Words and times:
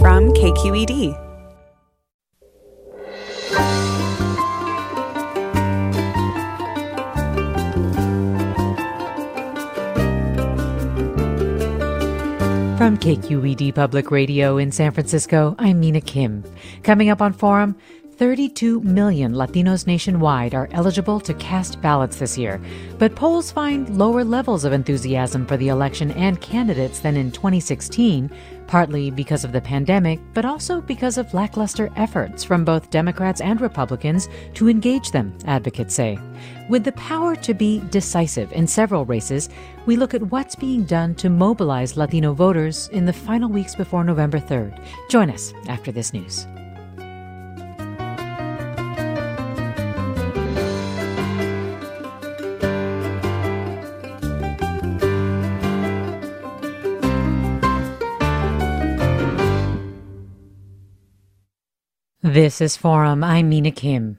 from 0.00 0.30
KQED. 0.32 1.16
From 12.78 12.96
KQED 12.96 13.74
Public 13.74 14.12
Radio 14.12 14.56
in 14.56 14.70
San 14.70 14.92
Francisco, 14.92 15.56
I'm 15.58 15.80
Mina 15.80 16.00
Kim. 16.00 16.44
Coming 16.84 17.10
up 17.10 17.20
on 17.20 17.32
Forum, 17.32 17.74
32 18.18 18.80
million 18.80 19.32
Latinos 19.32 19.86
nationwide 19.86 20.52
are 20.52 20.68
eligible 20.72 21.20
to 21.20 21.32
cast 21.34 21.80
ballots 21.80 22.16
this 22.16 22.36
year, 22.36 22.60
but 22.98 23.14
polls 23.14 23.52
find 23.52 23.96
lower 23.96 24.24
levels 24.24 24.64
of 24.64 24.72
enthusiasm 24.72 25.46
for 25.46 25.56
the 25.56 25.68
election 25.68 26.10
and 26.10 26.40
candidates 26.40 26.98
than 26.98 27.16
in 27.16 27.30
2016, 27.30 28.28
partly 28.66 29.12
because 29.12 29.44
of 29.44 29.52
the 29.52 29.60
pandemic, 29.60 30.18
but 30.34 30.44
also 30.44 30.80
because 30.80 31.16
of 31.16 31.32
lackluster 31.32 31.92
efforts 31.94 32.42
from 32.42 32.64
both 32.64 32.90
Democrats 32.90 33.40
and 33.40 33.60
Republicans 33.60 34.28
to 34.52 34.68
engage 34.68 35.12
them, 35.12 35.32
advocates 35.44 35.94
say. 35.94 36.18
With 36.68 36.82
the 36.82 36.92
power 36.92 37.36
to 37.36 37.54
be 37.54 37.78
decisive 37.90 38.52
in 38.52 38.66
several 38.66 39.04
races, 39.04 39.48
we 39.86 39.94
look 39.94 40.12
at 40.12 40.22
what's 40.24 40.56
being 40.56 40.82
done 40.82 41.14
to 41.14 41.30
mobilize 41.30 41.96
Latino 41.96 42.34
voters 42.34 42.88
in 42.88 43.06
the 43.06 43.12
final 43.12 43.48
weeks 43.48 43.76
before 43.76 44.02
November 44.02 44.40
3rd. 44.40 44.84
Join 45.08 45.30
us 45.30 45.54
after 45.68 45.92
this 45.92 46.12
news. 46.12 46.48
This 62.28 62.60
is 62.60 62.76
Forum. 62.76 63.24
I'm 63.24 63.48
Mina 63.48 63.70
Kim. 63.70 64.18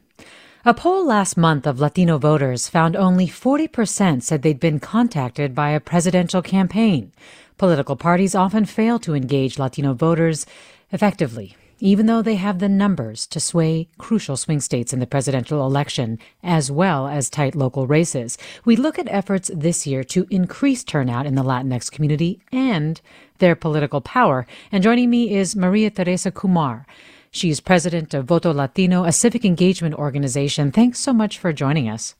A 0.66 0.74
poll 0.74 1.06
last 1.06 1.38
month 1.38 1.68
of 1.68 1.80
Latino 1.80 2.18
voters 2.18 2.68
found 2.68 2.96
only 2.96 3.28
40% 3.28 4.24
said 4.24 4.42
they'd 4.42 4.60
been 4.60 4.80
contacted 4.80 5.54
by 5.54 5.70
a 5.70 5.80
presidential 5.80 6.42
campaign. 6.42 7.12
Political 7.60 7.98
parties 7.98 8.34
often 8.34 8.66
fail 8.66 8.98
to 8.98 9.14
engage 9.14 9.60
Latino 9.60 9.94
voters 9.94 10.48
effectively, 10.92 11.56
even 11.78 12.08
though 12.08 12.24
they 12.24 12.34
have 12.34 12.58
the 12.58 12.68
numbers 12.68 13.28
to 13.28 13.40
sway 13.40 13.88
crucial 14.00 14.36
swing 14.36 14.60
states 14.60 14.92
in 14.92 15.00
the 15.00 15.06
presidential 15.06 15.64
election, 15.64 16.18
as 16.42 16.72
well 16.72 17.08
as 17.08 17.30
tight 17.30 17.54
local 17.54 17.86
races. 17.86 18.40
We 18.66 18.76
look 18.76 18.98
at 18.98 19.08
efforts 19.10 19.52
this 19.54 19.86
year 19.86 20.04
to 20.06 20.26
increase 20.32 20.84
turnout 20.84 21.28
in 21.28 21.36
the 21.36 21.44
Latinx 21.44 21.92
community 21.92 22.42
and 22.52 23.00
their 23.38 23.56
political 23.56 24.02
power. 24.02 24.48
And 24.72 24.84
joining 24.84 25.12
me 25.12 25.36
is 25.36 25.56
Maria 25.56 25.92
Teresa 25.92 26.32
Kumar. 26.32 26.88
She's 27.32 27.60
president 27.60 28.14
of 28.14 28.26
Voto 28.26 28.52
Latino, 28.52 29.04
a 29.04 29.12
civic 29.12 29.46
engagement 29.46 29.96
organization. 29.96 30.72
Thanks 30.72 31.00
so 31.00 31.14
much 31.14 31.38
for 31.38 31.54
joining 31.54 31.88
us. 31.90 32.16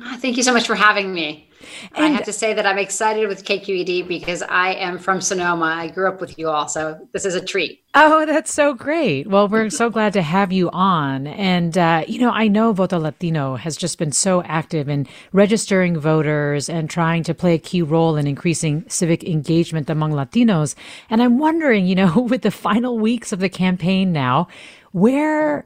Ah, 0.00 0.18
thank 0.20 0.36
you 0.36 0.42
so 0.42 0.52
much 0.52 0.66
for 0.66 0.74
having 0.74 1.12
me. 1.12 1.48
And 1.94 2.04
I 2.06 2.08
have 2.08 2.24
to 2.24 2.32
say 2.32 2.54
that 2.54 2.66
I'm 2.66 2.78
excited 2.78 3.28
with 3.28 3.44
KQED 3.44 4.06
because 4.08 4.42
I 4.42 4.74
am 4.74 4.98
from 4.98 5.20
Sonoma. 5.20 5.66
I 5.66 5.88
grew 5.88 6.08
up 6.08 6.20
with 6.20 6.38
you 6.38 6.48
all, 6.48 6.68
so 6.68 7.08
this 7.12 7.24
is 7.24 7.34
a 7.34 7.44
treat. 7.44 7.84
Oh, 7.96 8.26
that's 8.26 8.52
so 8.52 8.74
great. 8.74 9.28
Well, 9.28 9.46
we're 9.46 9.70
so 9.70 9.88
glad 9.88 10.12
to 10.14 10.22
have 10.22 10.50
you 10.50 10.68
on. 10.70 11.28
And, 11.28 11.78
uh, 11.78 12.04
you 12.08 12.18
know, 12.18 12.30
I 12.30 12.48
know 12.48 12.72
Voto 12.72 12.98
Latino 12.98 13.54
has 13.54 13.76
just 13.76 13.98
been 13.98 14.10
so 14.10 14.42
active 14.42 14.88
in 14.88 15.06
registering 15.32 15.96
voters 15.98 16.68
and 16.68 16.90
trying 16.90 17.22
to 17.22 17.34
play 17.34 17.54
a 17.54 17.58
key 17.58 17.82
role 17.82 18.16
in 18.16 18.26
increasing 18.26 18.84
civic 18.88 19.22
engagement 19.22 19.88
among 19.88 20.10
Latinos. 20.10 20.74
And 21.08 21.22
I'm 21.22 21.38
wondering, 21.38 21.86
you 21.86 21.94
know, 21.94 22.18
with 22.28 22.42
the 22.42 22.50
final 22.50 22.98
weeks 22.98 23.32
of 23.32 23.38
the 23.38 23.48
campaign 23.48 24.12
now, 24.12 24.48
where 24.90 25.64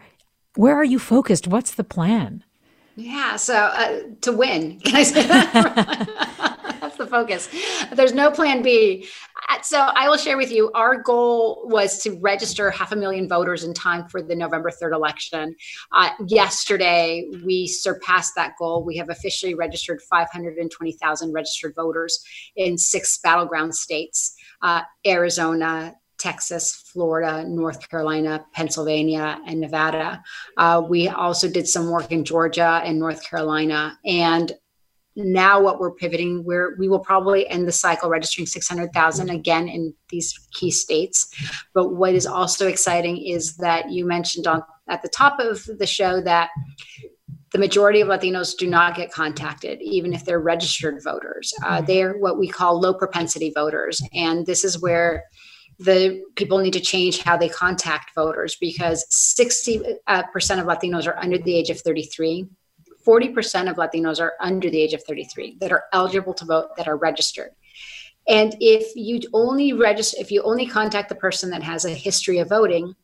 where 0.55 0.75
are 0.75 0.85
you 0.85 0.99
focused? 0.99 1.47
What's 1.47 1.73
the 1.75 1.85
plan? 1.85 2.43
Yeah, 2.99 3.37
so 3.37 3.55
uh, 3.55 4.01
to 4.23 4.33
win, 4.33 4.81
can 4.85 4.97
I 4.97 5.05
say 5.05 5.25
that? 5.25 6.73
That's 6.81 6.97
the 6.97 7.07
focus. 7.07 7.49
There's 7.93 8.13
no 8.13 8.29
plan 8.29 8.61
B. 8.61 9.07
Uh, 9.49 9.63
so 9.63 9.79
I 9.79 10.09
will 10.09 10.17
share 10.17 10.37
with 10.37 10.51
you 10.51 10.73
our 10.73 11.01
goal 11.01 11.63
was 11.67 12.03
to 12.03 12.19
register 12.19 12.73
half 12.73 12.91
a 12.91 12.97
million 12.97 13.29
voters 13.29 13.63
in 13.63 13.73
time 13.73 14.09
for 14.09 14.21
the 14.21 14.35
November 14.35 14.71
3rd 14.71 14.95
election. 14.95 15.55
Uh, 15.93 16.11
yesterday, 16.27 17.29
we 17.45 17.69
surpassed 17.69 18.33
that 18.35 18.55
goal. 18.59 18.83
We 18.85 18.97
have 18.97 19.11
officially 19.11 19.55
registered 19.55 20.03
520,000 20.03 21.33
registered 21.33 21.75
voters 21.77 22.19
in 22.57 22.77
six 22.77 23.19
battleground 23.19 23.77
states 23.77 24.35
uh, 24.63 24.83
Arizona, 25.07 25.95
Texas, 26.19 26.75
Florida, 26.93 27.45
North 27.49 27.89
Carolina, 27.89 28.45
Pennsylvania, 28.53 29.41
and 29.47 29.61
Nevada. 29.61 30.23
Uh, 30.57 30.83
we 30.87 31.09
also 31.09 31.49
did 31.49 31.69
some 31.69 31.91
work 31.91 32.11
in 32.11 32.25
Georgia 32.25 32.83
and 32.85 32.99
North 32.99 33.23
Carolina. 33.29 33.99
And 34.05 34.53
now 35.17 35.61
what 35.61 35.81
we're 35.81 35.93
pivoting, 35.93 36.45
where 36.45 36.77
we 36.79 36.89
will 36.89 37.01
probably 37.01 37.49
end 37.49 37.67
the 37.67 37.73
cycle 37.73 38.09
registering 38.09 38.47
600,000 38.47 39.31
again 39.31 39.69
in 39.69 39.95
these 40.09 40.39
key 40.53 40.71
states. 40.71 41.35
But 41.75 41.95
what 41.95 42.15
is 42.15 42.27
also 42.27 42.69
exciting 42.69 43.25
is 43.27 43.57
that 43.57 43.91
you 43.91 44.07
mentioned 44.07 44.47
on 44.47 44.63
at 44.89 45.03
the 45.03 45.09
top 45.09 45.39
of 45.41 45.65
the 45.79 45.87
show 45.87 46.21
that 46.23 46.51
the 47.53 47.59
majority 47.59 48.01
of 48.01 48.09
Latinos 48.09 48.57
do 48.57 48.69
not 48.69 48.95
get 48.95 49.13
contacted, 49.13 49.81
even 49.81 50.13
if 50.13 50.25
they're 50.25 50.41
registered 50.41 51.03
voters. 51.03 51.53
Uh, 51.65 51.81
they're 51.81 52.17
what 52.19 52.39
we 52.39 52.47
call 52.47 52.79
low 52.79 52.95
propensity 52.95 53.51
voters. 53.55 54.03
And 54.13 54.45
this 54.45 54.65
is 54.65 54.81
where 54.81 55.25
the 55.79 56.25
people 56.35 56.59
need 56.59 56.73
to 56.73 56.81
change 56.81 57.23
how 57.23 57.37
they 57.37 57.49
contact 57.49 58.15
voters 58.15 58.57
because 58.61 59.05
60% 59.13 59.85
uh, 60.09 60.23
of 60.23 60.67
Latinos 60.67 61.07
are 61.07 61.17
under 61.19 61.39
the 61.39 61.55
age 61.55 61.71
of 61.71 61.81
33. 61.81 62.49
40% 63.07 63.71
of 63.71 63.77
Latinos 63.77 64.21
are 64.21 64.33
under 64.41 64.69
the 64.69 64.81
age 64.81 64.93
of 64.93 65.03
33 65.05 65.59
that 65.61 65.73
are 65.73 65.85
eligible 65.93 66.35
to 66.35 66.45
vote 66.45 66.77
that 66.77 66.89
are 66.89 66.97
registered. 66.97 67.53
And 68.29 68.55
if 68.61 68.95
you 68.95 69.21
only 69.33 69.73
register, 69.73 70.19
if 70.21 70.31
you 70.31 70.43
only 70.43 70.67
contact 70.67 71.09
the 71.09 71.15
person 71.15 71.49
that 71.51 71.63
has 71.63 71.85
a 71.85 71.91
history 71.91 72.39
of 72.39 72.49
voting, 72.49 72.95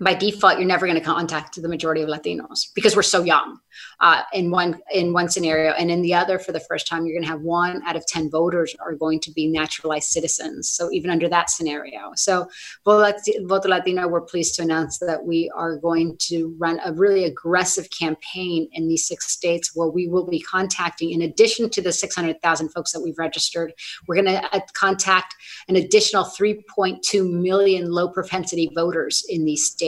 by 0.00 0.14
default, 0.14 0.58
you're 0.58 0.66
never 0.66 0.86
going 0.86 0.98
to 0.98 1.04
contact 1.04 1.60
the 1.60 1.68
majority 1.68 2.02
of 2.02 2.08
Latinos 2.08 2.66
because 2.74 2.96
we're 2.96 3.02
so 3.02 3.22
young 3.22 3.60
uh, 4.00 4.22
in 4.32 4.50
one 4.50 4.80
in 4.92 5.12
one 5.12 5.28
scenario, 5.28 5.72
and 5.72 5.90
in 5.90 6.02
the 6.02 6.14
other, 6.14 6.38
for 6.38 6.52
the 6.52 6.60
first 6.60 6.88
time, 6.88 7.06
you're 7.06 7.14
going 7.14 7.24
to 7.24 7.30
have 7.30 7.42
one 7.42 7.80
out 7.86 7.94
of 7.94 8.04
ten 8.06 8.28
voters 8.28 8.74
are 8.80 8.94
going 8.94 9.20
to 9.20 9.30
be 9.32 9.46
naturalized 9.46 10.08
citizens. 10.08 10.68
So 10.68 10.90
even 10.90 11.10
under 11.10 11.28
that 11.28 11.48
scenario, 11.48 12.12
so 12.16 12.48
Voto 12.84 13.68
Latino, 13.68 14.08
we're 14.08 14.20
pleased 14.20 14.56
to 14.56 14.62
announce 14.62 14.98
that 14.98 15.24
we 15.24 15.50
are 15.54 15.76
going 15.76 16.16
to 16.22 16.54
run 16.58 16.80
a 16.84 16.92
really 16.92 17.24
aggressive 17.24 17.88
campaign 17.96 18.68
in 18.72 18.88
these 18.88 19.06
six 19.06 19.30
states 19.30 19.72
where 19.74 19.88
we 19.88 20.08
will 20.08 20.26
be 20.26 20.40
contacting, 20.40 21.12
in 21.12 21.22
addition 21.22 21.70
to 21.70 21.80
the 21.80 21.92
600,000 21.92 22.68
folks 22.70 22.92
that 22.92 23.00
we've 23.00 23.18
registered, 23.18 23.72
we're 24.08 24.16
going 24.16 24.26
to 24.26 24.54
uh, 24.54 24.60
contact 24.74 25.34
an 25.68 25.76
additional 25.76 26.24
3.2 26.24 27.30
million 27.30 27.90
low 27.90 28.08
propensity 28.08 28.70
voters 28.74 29.24
in 29.28 29.44
these 29.44 29.64
states. 29.64 29.83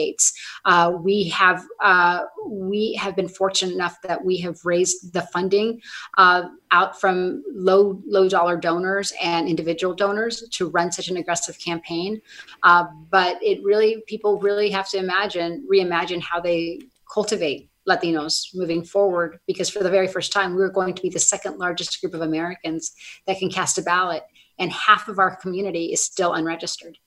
Uh, 0.65 0.93
we 0.99 1.29
have 1.29 1.63
uh, 1.83 2.23
we 2.47 2.93
have 2.93 3.15
been 3.15 3.27
fortunate 3.27 3.73
enough 3.73 3.97
that 4.03 4.23
we 4.23 4.37
have 4.37 4.57
raised 4.63 5.13
the 5.13 5.21
funding 5.33 5.81
uh, 6.17 6.43
out 6.71 6.99
from 6.99 7.43
low 7.53 8.01
low 8.05 8.27
dollar 8.29 8.57
donors 8.57 9.13
and 9.21 9.47
individual 9.47 9.93
donors 9.93 10.47
to 10.49 10.69
run 10.69 10.91
such 10.91 11.09
an 11.09 11.17
aggressive 11.17 11.57
campaign. 11.59 12.21
Uh, 12.63 12.85
but 13.09 13.41
it 13.41 13.63
really 13.63 14.03
people 14.07 14.39
really 14.39 14.69
have 14.69 14.89
to 14.89 14.97
imagine 14.97 15.65
reimagine 15.71 16.21
how 16.21 16.39
they 16.39 16.79
cultivate 17.11 17.69
Latinos 17.87 18.53
moving 18.53 18.83
forward 18.83 19.39
because 19.47 19.69
for 19.69 19.81
the 19.81 19.89
very 19.89 20.07
first 20.07 20.33
time 20.33 20.55
we're 20.55 20.69
going 20.69 20.93
to 20.93 21.01
be 21.01 21.09
the 21.09 21.19
second 21.19 21.57
largest 21.57 22.01
group 22.01 22.13
of 22.13 22.21
Americans 22.21 22.91
that 23.25 23.39
can 23.39 23.49
cast 23.49 23.77
a 23.77 23.81
ballot 23.81 24.23
and 24.59 24.71
half 24.71 25.07
of 25.07 25.19
our 25.19 25.35
community 25.35 25.93
is 25.93 26.03
still 26.03 26.33
unregistered. 26.33 26.97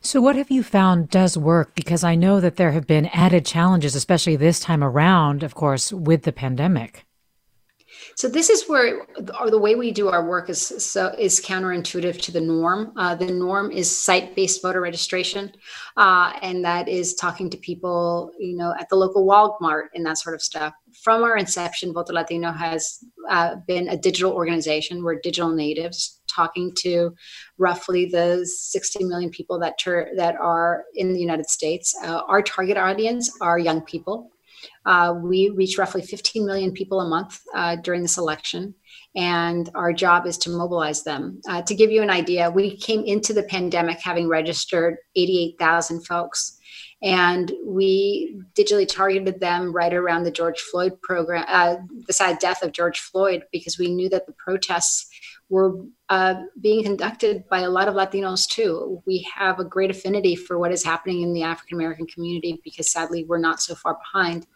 So, 0.00 0.20
what 0.20 0.36
have 0.36 0.50
you 0.50 0.62
found 0.62 1.10
does 1.10 1.38
work? 1.38 1.74
Because 1.74 2.04
I 2.04 2.14
know 2.14 2.40
that 2.40 2.56
there 2.56 2.72
have 2.72 2.86
been 2.86 3.06
added 3.06 3.46
challenges, 3.46 3.94
especially 3.94 4.36
this 4.36 4.60
time 4.60 4.84
around, 4.84 5.42
of 5.42 5.54
course, 5.54 5.92
with 5.92 6.22
the 6.22 6.32
pandemic. 6.32 7.05
So 8.16 8.28
this 8.28 8.48
is 8.48 8.66
where 8.66 9.06
the 9.18 9.58
way 9.58 9.74
we 9.74 9.90
do 9.90 10.08
our 10.08 10.26
work 10.26 10.48
is 10.48 10.58
so 10.62 11.14
is 11.18 11.38
counterintuitive 11.38 12.18
to 12.22 12.32
the 12.32 12.40
norm. 12.40 12.94
Uh, 12.96 13.14
the 13.14 13.26
norm 13.26 13.70
is 13.70 13.94
site-based 13.94 14.62
voter 14.62 14.80
registration, 14.80 15.52
uh, 15.98 16.32
and 16.40 16.64
that 16.64 16.88
is 16.88 17.14
talking 17.14 17.50
to 17.50 17.58
people, 17.58 18.32
you 18.38 18.56
know, 18.56 18.74
at 18.80 18.88
the 18.88 18.96
local 18.96 19.26
Walmart 19.26 19.88
and 19.94 20.06
that 20.06 20.16
sort 20.16 20.34
of 20.34 20.40
stuff. 20.40 20.72
From 21.02 21.24
our 21.24 21.36
inception, 21.36 21.92
Voto 21.92 22.14
Latino 22.14 22.52
has 22.52 23.04
uh, 23.28 23.56
been 23.66 23.88
a 23.88 23.98
digital 23.98 24.32
organization. 24.32 25.04
We're 25.04 25.20
digital 25.20 25.50
natives, 25.50 26.22
talking 26.26 26.72
to 26.78 27.14
roughly 27.58 28.06
the 28.06 28.46
60 28.46 29.04
million 29.04 29.28
people 29.28 29.58
that 29.60 29.78
ter- 29.78 30.16
that 30.16 30.36
are 30.36 30.84
in 30.94 31.12
the 31.12 31.20
United 31.20 31.50
States. 31.50 31.94
Uh, 32.02 32.22
our 32.28 32.40
target 32.40 32.78
audience 32.78 33.30
are 33.42 33.58
young 33.58 33.82
people 33.82 34.30
Uh, 34.86 35.14
we 35.20 35.50
reach 35.50 35.78
roughly 35.78 36.00
15 36.00 36.46
million 36.46 36.72
people 36.72 37.00
a 37.00 37.08
month 37.08 37.40
uh, 37.54 37.74
during 37.76 38.02
this 38.02 38.18
election, 38.18 38.72
and 39.16 39.68
our 39.74 39.92
job 39.92 40.26
is 40.26 40.38
to 40.38 40.50
mobilize 40.50 41.02
them. 41.02 41.40
Uh, 41.48 41.60
to 41.62 41.74
give 41.74 41.90
you 41.90 42.02
an 42.02 42.10
idea, 42.10 42.50
we 42.50 42.76
came 42.76 43.02
into 43.04 43.34
the 43.34 43.42
pandemic 43.42 43.98
having 44.00 44.28
registered 44.28 44.96
88,000 45.16 46.06
folks, 46.06 46.58
and 47.02 47.52
we 47.66 48.40
digitally 48.54 48.86
targeted 48.86 49.40
them 49.40 49.72
right 49.72 49.92
around 49.92 50.22
the 50.22 50.30
George 50.30 50.60
Floyd 50.60 50.92
program, 51.02 51.44
uh, 51.48 51.76
the 52.06 52.12
sad 52.12 52.38
death 52.38 52.62
of 52.62 52.72
George 52.72 53.00
Floyd, 53.00 53.42
because 53.52 53.78
we 53.78 53.92
knew 53.92 54.08
that 54.08 54.26
the 54.26 54.34
protests 54.34 55.10
were 55.48 55.84
uh, 56.08 56.34
being 56.60 56.82
conducted 56.82 57.48
by 57.48 57.60
a 57.60 57.70
lot 57.70 57.88
of 57.88 57.94
Latinos 57.94 58.48
too. 58.48 59.02
We 59.06 59.26
have 59.34 59.58
a 59.58 59.64
great 59.64 59.90
affinity 59.90 60.34
for 60.34 60.58
what 60.58 60.72
is 60.72 60.84
happening 60.84 61.22
in 61.22 61.32
the 61.32 61.42
African 61.42 61.76
American 61.76 62.06
community 62.06 62.60
because 62.64 62.90
sadly 62.90 63.24
we're 63.24 63.38
not 63.38 63.60
so 63.60 63.74
far 63.74 63.94
behind 63.94 64.46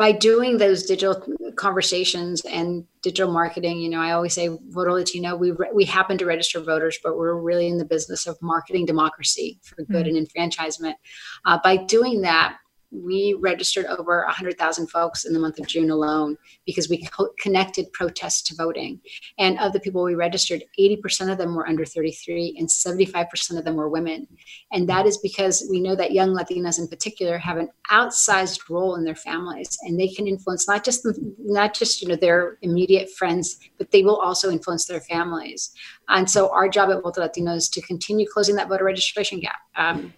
by 0.00 0.12
doing 0.12 0.56
those 0.56 0.84
digital 0.84 1.22
conversations 1.56 2.40
and 2.46 2.86
digital 3.02 3.30
marketing, 3.30 3.80
you 3.80 3.90
know, 3.90 4.00
I 4.00 4.12
always 4.12 4.32
say, 4.32 4.48
Voto 4.48 4.94
Latino, 4.94 5.36
we, 5.36 5.50
re- 5.50 5.68
we 5.74 5.84
happen 5.84 6.16
to 6.16 6.24
register 6.24 6.58
voters, 6.58 6.98
but 7.04 7.18
we're 7.18 7.34
really 7.34 7.68
in 7.68 7.76
the 7.76 7.84
business 7.84 8.26
of 8.26 8.40
marketing 8.40 8.86
democracy 8.86 9.60
for 9.62 9.84
good 9.84 10.06
mm-hmm. 10.06 10.16
and 10.16 10.16
enfranchisement. 10.16 10.96
Uh, 11.44 11.58
by 11.62 11.76
doing 11.76 12.22
that, 12.22 12.56
we 12.90 13.36
registered 13.38 13.86
over 13.86 14.24
100,000 14.26 14.86
folks 14.88 15.24
in 15.24 15.32
the 15.32 15.38
month 15.38 15.58
of 15.58 15.66
June 15.66 15.90
alone 15.90 16.36
because 16.66 16.88
we 16.88 17.06
co- 17.06 17.30
connected 17.38 17.92
protests 17.92 18.42
to 18.42 18.54
voting. 18.54 19.00
And 19.38 19.58
of 19.60 19.72
the 19.72 19.80
people 19.80 20.02
we 20.02 20.14
registered, 20.14 20.64
80% 20.78 21.30
of 21.30 21.38
them 21.38 21.54
were 21.54 21.68
under 21.68 21.84
33 21.84 22.56
and 22.58 22.68
75% 22.68 23.58
of 23.58 23.64
them 23.64 23.76
were 23.76 23.88
women. 23.88 24.26
And 24.72 24.88
that 24.88 25.06
is 25.06 25.18
because 25.18 25.66
we 25.70 25.80
know 25.80 25.94
that 25.94 26.12
young 26.12 26.30
Latinas 26.30 26.78
in 26.78 26.88
particular 26.88 27.38
have 27.38 27.58
an 27.58 27.68
outsized 27.90 28.68
role 28.68 28.96
in 28.96 29.04
their 29.04 29.14
families 29.14 29.78
and 29.82 29.98
they 29.98 30.08
can 30.08 30.26
influence 30.26 30.68
not 30.68 30.84
just 30.84 31.06
not 31.38 31.74
just 31.74 32.02
you 32.02 32.08
know 32.08 32.16
their 32.16 32.58
immediate 32.62 33.10
friends, 33.10 33.58
but 33.78 33.90
they 33.90 34.02
will 34.02 34.16
also 34.16 34.50
influence 34.50 34.86
their 34.86 35.00
families. 35.00 35.72
And 36.08 36.28
so 36.28 36.52
our 36.52 36.68
job 36.68 36.90
at 36.90 37.02
Voto 37.02 37.20
Latino 37.20 37.54
is 37.54 37.68
to 37.70 37.80
continue 37.80 38.26
closing 38.30 38.56
that 38.56 38.68
voter 38.68 38.84
registration 38.84 39.40
gap. 39.40 39.58
Um, 39.76 40.12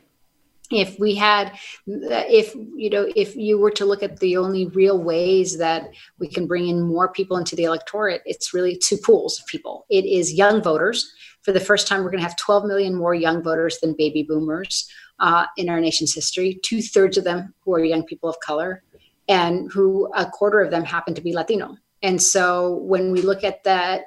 if 0.73 0.99
we 0.99 1.15
had 1.15 1.53
if 1.87 2.55
you 2.55 2.91
know 2.91 3.11
if 3.15 3.37
you 3.37 3.59
were 3.59 3.71
to 3.71 3.85
look 3.85 4.03
at 4.03 4.19
the 4.21 4.37
only 4.37 4.67
real 4.69 5.03
ways 5.03 5.59
that 5.59 5.91
we 6.19 6.29
can 6.29 6.47
bring 6.47 6.69
in 6.69 6.83
more 6.83 7.13
people 7.13 7.37
into 7.37 7.57
the 7.57 7.65
electorate 7.65 8.23
it's 8.25 8.55
really 8.55 8.77
two 8.77 8.97
pools 8.97 9.39
of 9.39 9.47
people. 9.47 9.87
It 9.91 10.05
is 10.05 10.33
young 10.33 10.63
voters. 10.63 11.13
For 11.43 11.53
the 11.53 11.61
first 11.61 11.89
time 11.89 12.03
we're 12.03 12.11
going 12.11 12.23
to 12.23 12.29
have 12.29 12.37
12 12.37 12.67
million 12.67 12.95
more 12.95 13.15
young 13.15 13.43
voters 13.43 13.79
than 13.81 13.95
baby 13.97 14.23
boomers 14.23 14.89
uh, 15.19 15.47
in 15.57 15.69
our 15.69 15.81
nation's 15.81 16.15
history. 16.15 16.61
Two-thirds 16.65 17.19
of 17.19 17.25
them 17.25 17.55
who 17.61 17.75
are 17.75 17.85
young 17.85 18.05
people 18.05 18.29
of 18.29 18.37
color 18.41 18.83
and 19.29 19.71
who 19.73 20.11
a 20.15 20.27
quarter 20.27 20.61
of 20.61 20.71
them 20.71 20.85
happen 20.85 21.15
to 21.15 21.21
be 21.21 21.33
latino. 21.33 21.77
And 22.03 22.21
so 22.21 22.77
when 22.77 23.13
we 23.13 23.23
look 23.23 23.45
at 23.45 23.63
that 23.65 24.05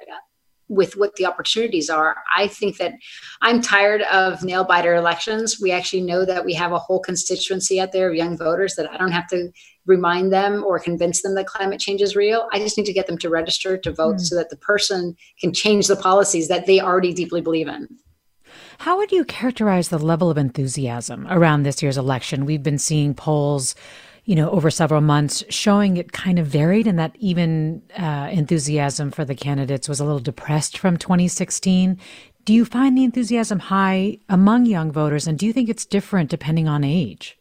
with 0.68 0.96
what 0.96 1.14
the 1.16 1.26
opportunities 1.26 1.88
are. 1.88 2.16
I 2.34 2.48
think 2.48 2.78
that 2.78 2.94
I'm 3.40 3.60
tired 3.60 4.02
of 4.02 4.42
nail 4.42 4.64
biter 4.64 4.94
elections. 4.94 5.60
We 5.60 5.70
actually 5.70 6.02
know 6.02 6.24
that 6.24 6.44
we 6.44 6.54
have 6.54 6.72
a 6.72 6.78
whole 6.78 7.00
constituency 7.00 7.80
out 7.80 7.92
there 7.92 8.08
of 8.08 8.16
young 8.16 8.36
voters 8.36 8.74
that 8.74 8.90
I 8.90 8.96
don't 8.96 9.12
have 9.12 9.28
to 9.28 9.50
remind 9.86 10.32
them 10.32 10.64
or 10.64 10.78
convince 10.78 11.22
them 11.22 11.34
that 11.36 11.46
climate 11.46 11.80
change 11.80 12.02
is 12.02 12.16
real. 12.16 12.48
I 12.52 12.58
just 12.58 12.76
need 12.76 12.86
to 12.86 12.92
get 12.92 13.06
them 13.06 13.18
to 13.18 13.30
register 13.30 13.78
to 13.78 13.92
vote 13.92 14.16
mm. 14.16 14.20
so 14.20 14.34
that 14.34 14.50
the 14.50 14.56
person 14.56 15.16
can 15.40 15.52
change 15.52 15.86
the 15.86 15.96
policies 15.96 16.48
that 16.48 16.66
they 16.66 16.80
already 16.80 17.14
deeply 17.14 17.40
believe 17.40 17.68
in. 17.68 17.88
How 18.78 18.98
would 18.98 19.12
you 19.12 19.24
characterize 19.24 19.88
the 19.88 19.98
level 19.98 20.30
of 20.30 20.36
enthusiasm 20.36 21.26
around 21.30 21.62
this 21.62 21.82
year's 21.82 21.96
election? 21.96 22.44
We've 22.44 22.62
been 22.62 22.78
seeing 22.78 23.14
polls 23.14 23.74
you 24.26 24.34
know, 24.34 24.50
over 24.50 24.70
several 24.70 25.00
months, 25.00 25.44
showing 25.48 25.96
it 25.96 26.10
kind 26.10 26.40
of 26.40 26.46
varied 26.46 26.88
and 26.88 26.98
that 26.98 27.14
even 27.20 27.80
uh, 27.96 28.28
enthusiasm 28.30 29.12
for 29.12 29.24
the 29.24 29.36
candidates 29.36 29.88
was 29.88 30.00
a 30.00 30.04
little 30.04 30.18
depressed 30.18 30.78
from 30.78 30.96
2016. 30.96 31.96
Do 32.44 32.52
you 32.52 32.64
find 32.64 32.98
the 32.98 33.04
enthusiasm 33.04 33.60
high 33.60 34.18
among 34.28 34.66
young 34.66 34.90
voters, 34.90 35.28
and 35.28 35.38
do 35.38 35.46
you 35.46 35.52
think 35.52 35.68
it's 35.68 35.86
different 35.86 36.28
depending 36.28 36.66
on 36.68 36.82
age? 36.82 37.38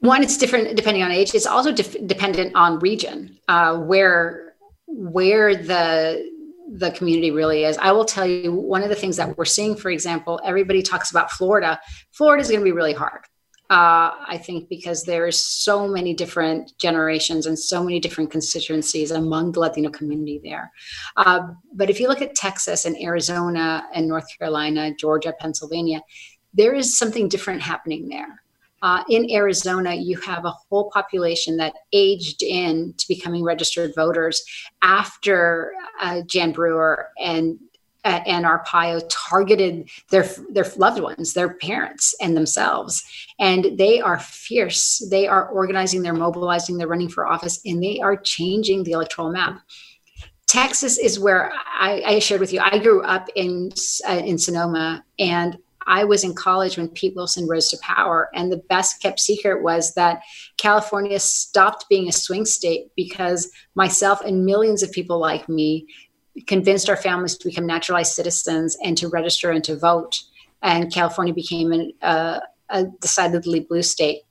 One, 0.00 0.22
it's 0.22 0.38
different 0.38 0.74
depending 0.74 1.02
on 1.02 1.10
age. 1.10 1.34
It's 1.34 1.46
also 1.46 1.72
dependent 1.72 2.54
on 2.54 2.78
region, 2.78 3.38
uh, 3.48 3.76
where 3.76 4.54
where 4.86 5.54
the 5.54 6.30
the 6.70 6.90
community 6.92 7.30
really 7.30 7.64
is. 7.64 7.76
I 7.78 7.92
will 7.92 8.04
tell 8.04 8.26
you 8.26 8.52
one 8.52 8.82
of 8.82 8.88
the 8.88 8.94
things 8.94 9.16
that 9.16 9.36
we're 9.36 9.46
seeing, 9.46 9.74
for 9.74 9.90
example, 9.90 10.40
everybody 10.44 10.82
talks 10.82 11.10
about 11.10 11.30
Florida. 11.30 11.80
Florida 12.12 12.42
is 12.42 12.48
going 12.48 12.60
to 12.60 12.64
be 12.64 12.72
really 12.72 12.92
hard 12.92 13.22
uh, 13.70 14.16
I 14.26 14.40
think 14.42 14.70
because 14.70 15.02
there's 15.04 15.38
so 15.38 15.86
many 15.86 16.14
different 16.14 16.72
generations 16.78 17.44
and 17.44 17.58
so 17.58 17.84
many 17.84 18.00
different 18.00 18.30
constituencies 18.30 19.10
among 19.10 19.52
the 19.52 19.60
Latino 19.60 19.90
community 19.90 20.40
there. 20.42 20.72
Uh, 21.16 21.48
but 21.74 21.90
if 21.90 22.00
you 22.00 22.08
look 22.08 22.22
at 22.22 22.34
Texas 22.34 22.86
and 22.86 22.96
Arizona 23.02 23.84
and 23.94 24.08
North 24.08 24.26
Carolina, 24.38 24.94
Georgia, 24.98 25.34
Pennsylvania, 25.38 26.00
there 26.54 26.74
is 26.74 26.98
something 26.98 27.28
different 27.28 27.60
happening 27.60 28.08
there. 28.08 28.42
Uh, 28.80 29.02
in 29.10 29.30
Arizona, 29.30 29.94
you 29.94 30.16
have 30.18 30.44
a 30.44 30.54
whole 30.70 30.90
population 30.90 31.56
that 31.56 31.74
aged 31.92 32.42
in 32.42 32.94
to 32.96 33.06
becoming 33.08 33.42
registered 33.42 33.92
voters 33.94 34.42
after 34.82 35.72
uh, 36.00 36.22
Jan 36.26 36.52
Brewer 36.52 37.08
and 37.20 37.58
and 38.04 38.44
Arpaio 38.44 39.02
targeted 39.10 39.88
their 40.10 40.28
their 40.50 40.66
loved 40.76 41.00
ones, 41.00 41.34
their 41.34 41.54
parents, 41.54 42.14
and 42.20 42.36
themselves. 42.36 43.02
And 43.38 43.76
they 43.78 44.00
are 44.00 44.18
fierce. 44.18 45.06
They 45.10 45.26
are 45.26 45.48
organizing. 45.48 46.02
They're 46.02 46.14
mobilizing. 46.14 46.76
They're 46.76 46.88
running 46.88 47.08
for 47.08 47.26
office, 47.26 47.60
and 47.64 47.82
they 47.82 48.00
are 48.00 48.16
changing 48.16 48.84
the 48.84 48.92
electoral 48.92 49.30
map. 49.30 49.60
Texas 50.46 50.96
is 50.96 51.20
where 51.20 51.52
I, 51.78 52.02
I 52.06 52.18
shared 52.20 52.40
with 52.40 52.52
you. 52.52 52.60
I 52.60 52.78
grew 52.78 53.02
up 53.02 53.28
in 53.34 53.70
uh, 54.08 54.22
in 54.24 54.38
Sonoma, 54.38 55.04
and 55.18 55.58
I 55.86 56.04
was 56.04 56.22
in 56.22 56.34
college 56.34 56.76
when 56.76 56.88
Pete 56.88 57.16
Wilson 57.16 57.48
rose 57.48 57.70
to 57.70 57.78
power, 57.78 58.30
and 58.34 58.52
the 58.52 58.62
best 58.68 59.00
kept 59.02 59.20
secret 59.20 59.62
was 59.62 59.94
that 59.94 60.22
California 60.58 61.18
stopped 61.18 61.86
being 61.88 62.08
a 62.08 62.12
swing 62.12 62.44
state 62.44 62.90
because 62.94 63.50
myself 63.74 64.20
and 64.20 64.44
millions 64.44 64.82
of 64.82 64.92
people 64.92 65.18
like 65.18 65.48
me 65.48 65.86
convinced 66.46 66.88
our 66.88 66.96
families 66.96 67.36
to 67.38 67.48
become 67.48 67.66
naturalized 67.66 68.12
citizens 68.12 68.76
and 68.82 68.96
to 68.98 69.08
register 69.08 69.50
and 69.50 69.64
to 69.64 69.76
vote. 69.76 70.22
And 70.62 70.92
California 70.92 71.34
became 71.34 71.72
an, 71.72 71.92
uh, 72.02 72.40
a 72.68 72.84
decidedly 73.00 73.60
blue 73.60 73.82
state. 73.82 74.22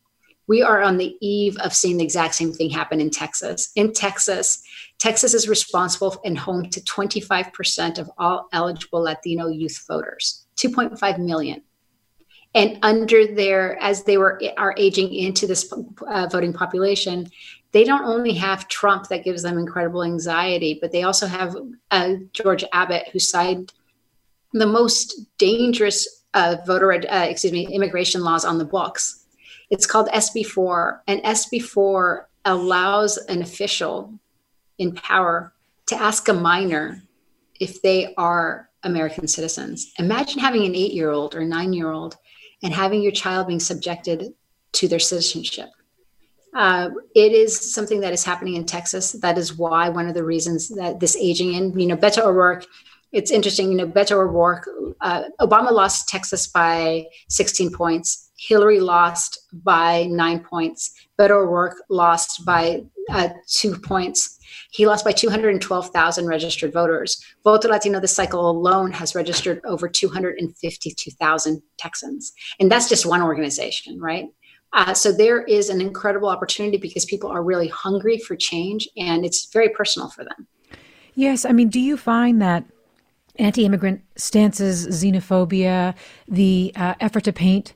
We 0.47 0.61
are 0.61 0.81
on 0.81 0.97
the 0.97 1.17
eve 1.19 1.57
of 1.57 1.73
seeing 1.73 1.97
the 1.97 2.05
exact 2.05 2.35
same 2.35 2.53
thing 2.53 2.69
happen 2.69 3.01
in 3.01 3.09
Texas. 3.09 3.71
In 3.75 3.91
Texas, 3.91 4.63
Texas 4.97 5.33
is 5.33 5.49
responsible 5.49 6.19
and 6.23 6.37
home 6.37 6.69
to 6.69 6.79
25% 6.81 7.99
of 7.99 8.09
all 8.17 8.47
eligible 8.53 9.01
Latino 9.01 9.49
youth 9.49 9.83
voters, 9.87 10.45
2.5 10.57 11.19
million. 11.19 11.61
And 12.55 12.79
under 12.81 13.27
their, 13.27 13.77
as 13.83 14.03
they 14.03 14.17
were 14.17 14.41
are 14.57 14.73
aging 14.77 15.13
into 15.13 15.45
this 15.45 15.71
uh, 16.07 16.27
voting 16.31 16.53
population, 16.53 17.29
they 17.71 17.83
don't 17.83 18.05
only 18.05 18.33
have 18.33 18.67
Trump 18.67 19.07
that 19.09 19.23
gives 19.23 19.43
them 19.43 19.57
incredible 19.57 20.03
anxiety, 20.03 20.77
but 20.81 20.91
they 20.91 21.03
also 21.03 21.27
have 21.27 21.55
uh, 21.91 22.13
George 22.33 22.63
Abbott, 22.73 23.09
who 23.11 23.19
signed 23.19 23.73
the 24.53 24.65
most 24.65 25.21
dangerous 25.37 26.23
uh, 26.33 26.57
voter, 26.65 26.93
uh, 26.93 27.25
excuse 27.25 27.53
me, 27.53 27.67
immigration 27.67 28.21
laws 28.23 28.45
on 28.45 28.57
the 28.57 28.65
books. 28.65 29.25
It's 29.69 29.85
called 29.85 30.07
SB4, 30.09 30.99
and 31.07 31.21
SB4 31.23 32.25
allows 32.45 33.17
an 33.17 33.41
official 33.41 34.13
in 34.77 34.93
power 34.93 35.53
to 35.87 35.95
ask 35.95 36.27
a 36.29 36.33
minor 36.33 37.01
if 37.59 37.81
they 37.81 38.13
are 38.15 38.69
American 38.83 39.27
citizens. 39.27 39.91
Imagine 39.99 40.39
having 40.39 40.65
an 40.65 40.75
eight 40.75 40.93
year 40.93 41.09
old 41.09 41.35
or 41.35 41.43
nine 41.43 41.73
year 41.73 41.91
old 41.91 42.15
and 42.63 42.73
having 42.73 43.01
your 43.01 43.11
child 43.11 43.47
being 43.47 43.59
subjected 43.59 44.33
to 44.73 44.87
their 44.87 44.99
citizenship. 44.99 45.69
Uh, 46.57 46.89
it 47.13 47.33
is 47.33 47.71
something 47.71 47.99
that 48.01 48.13
is 48.13 48.23
happening 48.23 48.55
in 48.55 48.65
Texas. 48.65 49.11
That 49.11 49.37
is 49.37 49.55
why 49.55 49.89
one 49.89 50.07
of 50.07 50.15
the 50.15 50.23
reasons 50.23 50.69
that 50.69 50.99
this 50.99 51.15
aging 51.15 51.53
in, 51.53 51.79
you 51.79 51.85
know, 51.85 51.95
Beto 51.95 52.25
O'Rourke, 52.25 52.65
it's 53.11 53.29
interesting, 53.29 53.71
you 53.71 53.77
know, 53.77 53.87
Beto 53.87 54.13
O'Rourke, 54.13 54.67
uh, 55.01 55.25
Obama 55.39 55.71
lost 55.71 56.09
Texas 56.09 56.47
by 56.47 57.05
16 57.29 57.71
points. 57.71 58.31
Hillary 58.39 58.79
lost 58.79 59.39
by 59.53 60.07
nine 60.09 60.39
points. 60.39 60.95
Beto 61.19 61.43
O'Rourke 61.43 61.77
lost 61.89 62.43
by 62.43 62.83
uh, 63.11 63.29
two 63.47 63.77
points. 63.77 64.39
He 64.71 64.87
lost 64.87 65.05
by 65.05 65.11
212,000 65.11 66.27
registered 66.27 66.73
voters. 66.73 67.23
Voto 67.43 67.69
Latino 67.69 67.99
this 67.99 68.15
cycle 68.15 68.49
alone 68.49 68.91
has 68.91 69.15
registered 69.15 69.61
over 69.63 69.87
252,000 69.87 71.61
Texans. 71.77 72.33
And 72.59 72.71
that's 72.71 72.89
just 72.89 73.05
one 73.05 73.21
organization, 73.21 73.99
right? 73.99 74.25
Uh, 74.73 74.93
so 74.93 75.11
there 75.11 75.43
is 75.43 75.69
an 75.69 75.81
incredible 75.81 76.29
opportunity 76.29 76.77
because 76.77 77.05
people 77.05 77.29
are 77.29 77.43
really 77.43 77.67
hungry 77.67 78.17
for 78.17 78.35
change 78.35 78.87
and 78.97 79.25
it's 79.25 79.45
very 79.51 79.69
personal 79.69 80.09
for 80.09 80.23
them. 80.23 80.47
Yes. 81.15 81.45
I 81.45 81.51
mean, 81.51 81.69
do 81.69 81.79
you 81.79 81.97
find 81.97 82.41
that 82.41 82.65
anti 83.39 83.65
immigrant 83.65 84.01
stances, 84.15 84.87
xenophobia, 84.87 85.95
the 86.27 86.71
uh, 86.75 86.95
effort 86.99 87.23
to 87.23 87.33
paint 87.33 87.73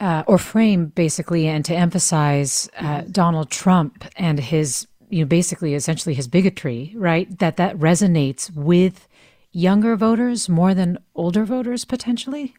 uh, 0.00 0.22
or 0.26 0.38
frame 0.38 0.86
basically 0.86 1.46
and 1.48 1.64
to 1.64 1.74
emphasize 1.74 2.68
uh, 2.78 3.02
Donald 3.10 3.50
Trump 3.50 4.04
and 4.16 4.38
his, 4.38 4.86
you 5.08 5.20
know, 5.20 5.26
basically 5.26 5.74
essentially 5.74 6.14
his 6.14 6.28
bigotry, 6.28 6.92
right? 6.96 7.38
That 7.38 7.56
that 7.56 7.76
resonates 7.78 8.54
with 8.54 9.08
younger 9.52 9.96
voters 9.96 10.48
more 10.48 10.74
than 10.74 10.98
older 11.14 11.44
voters 11.44 11.84
potentially? 11.84 12.54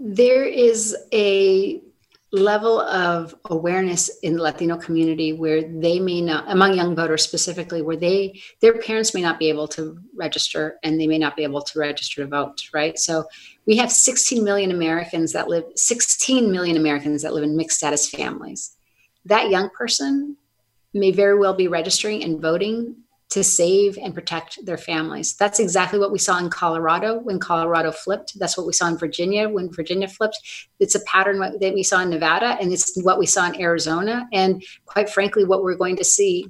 There 0.00 0.44
is 0.44 0.96
a 1.12 1.82
level 2.32 2.80
of 2.80 3.34
awareness 3.44 4.08
in 4.22 4.36
the 4.36 4.42
Latino 4.42 4.76
community 4.76 5.32
where 5.32 5.62
they 5.62 6.00
may 6.00 6.20
not, 6.20 6.44
among 6.48 6.74
young 6.74 6.96
voters 6.96 7.22
specifically, 7.22 7.80
where 7.80 7.96
they 7.96 8.40
their 8.60 8.78
parents 8.78 9.14
may 9.14 9.22
not 9.22 9.38
be 9.38 9.48
able 9.48 9.68
to 9.68 9.98
register 10.16 10.78
and 10.82 11.00
they 11.00 11.06
may 11.06 11.18
not 11.18 11.36
be 11.36 11.44
able 11.44 11.62
to 11.62 11.78
register 11.78 12.22
to 12.22 12.28
vote, 12.28 12.62
right? 12.72 12.98
So 12.98 13.24
we 13.66 13.76
have 13.76 13.92
16 13.92 14.42
million 14.42 14.70
Americans 14.70 15.32
that 15.32 15.48
live 15.48 15.64
16 15.76 16.50
million 16.50 16.76
Americans 16.76 17.22
that 17.22 17.34
live 17.34 17.44
in 17.44 17.56
mixed 17.56 17.78
status 17.78 18.08
families. 18.08 18.76
That 19.26 19.50
young 19.50 19.70
person 19.70 20.36
may 20.92 21.10
very 21.12 21.38
well 21.38 21.54
be 21.54 21.68
registering 21.68 22.24
and 22.24 22.40
voting 22.40 22.96
to 23.30 23.42
save 23.42 23.98
and 23.98 24.14
protect 24.14 24.64
their 24.64 24.76
families. 24.76 25.34
That's 25.34 25.58
exactly 25.58 25.98
what 25.98 26.12
we 26.12 26.18
saw 26.18 26.38
in 26.38 26.50
Colorado 26.50 27.18
when 27.18 27.40
Colorado 27.40 27.90
flipped. 27.90 28.38
That's 28.38 28.56
what 28.56 28.66
we 28.66 28.72
saw 28.72 28.86
in 28.88 28.98
Virginia 28.98 29.48
when 29.48 29.72
Virginia 29.72 30.08
flipped. 30.08 30.38
It's 30.78 30.94
a 30.94 31.04
pattern 31.04 31.40
that 31.40 31.74
we 31.74 31.82
saw 31.82 32.00
in 32.00 32.10
Nevada, 32.10 32.56
and 32.60 32.72
it's 32.72 33.00
what 33.02 33.18
we 33.18 33.26
saw 33.26 33.46
in 33.46 33.60
Arizona, 33.60 34.28
and 34.32 34.62
quite 34.86 35.08
frankly, 35.08 35.44
what 35.44 35.62
we're 35.62 35.74
going 35.74 35.96
to 35.96 36.04
see 36.04 36.46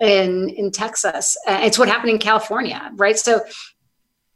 in 0.00 0.48
in 0.50 0.70
Texas. 0.70 1.36
Uh, 1.46 1.60
it's 1.62 1.78
what 1.78 1.88
happened 1.88 2.10
in 2.10 2.18
California, 2.18 2.90
right? 2.94 3.18
So 3.18 3.40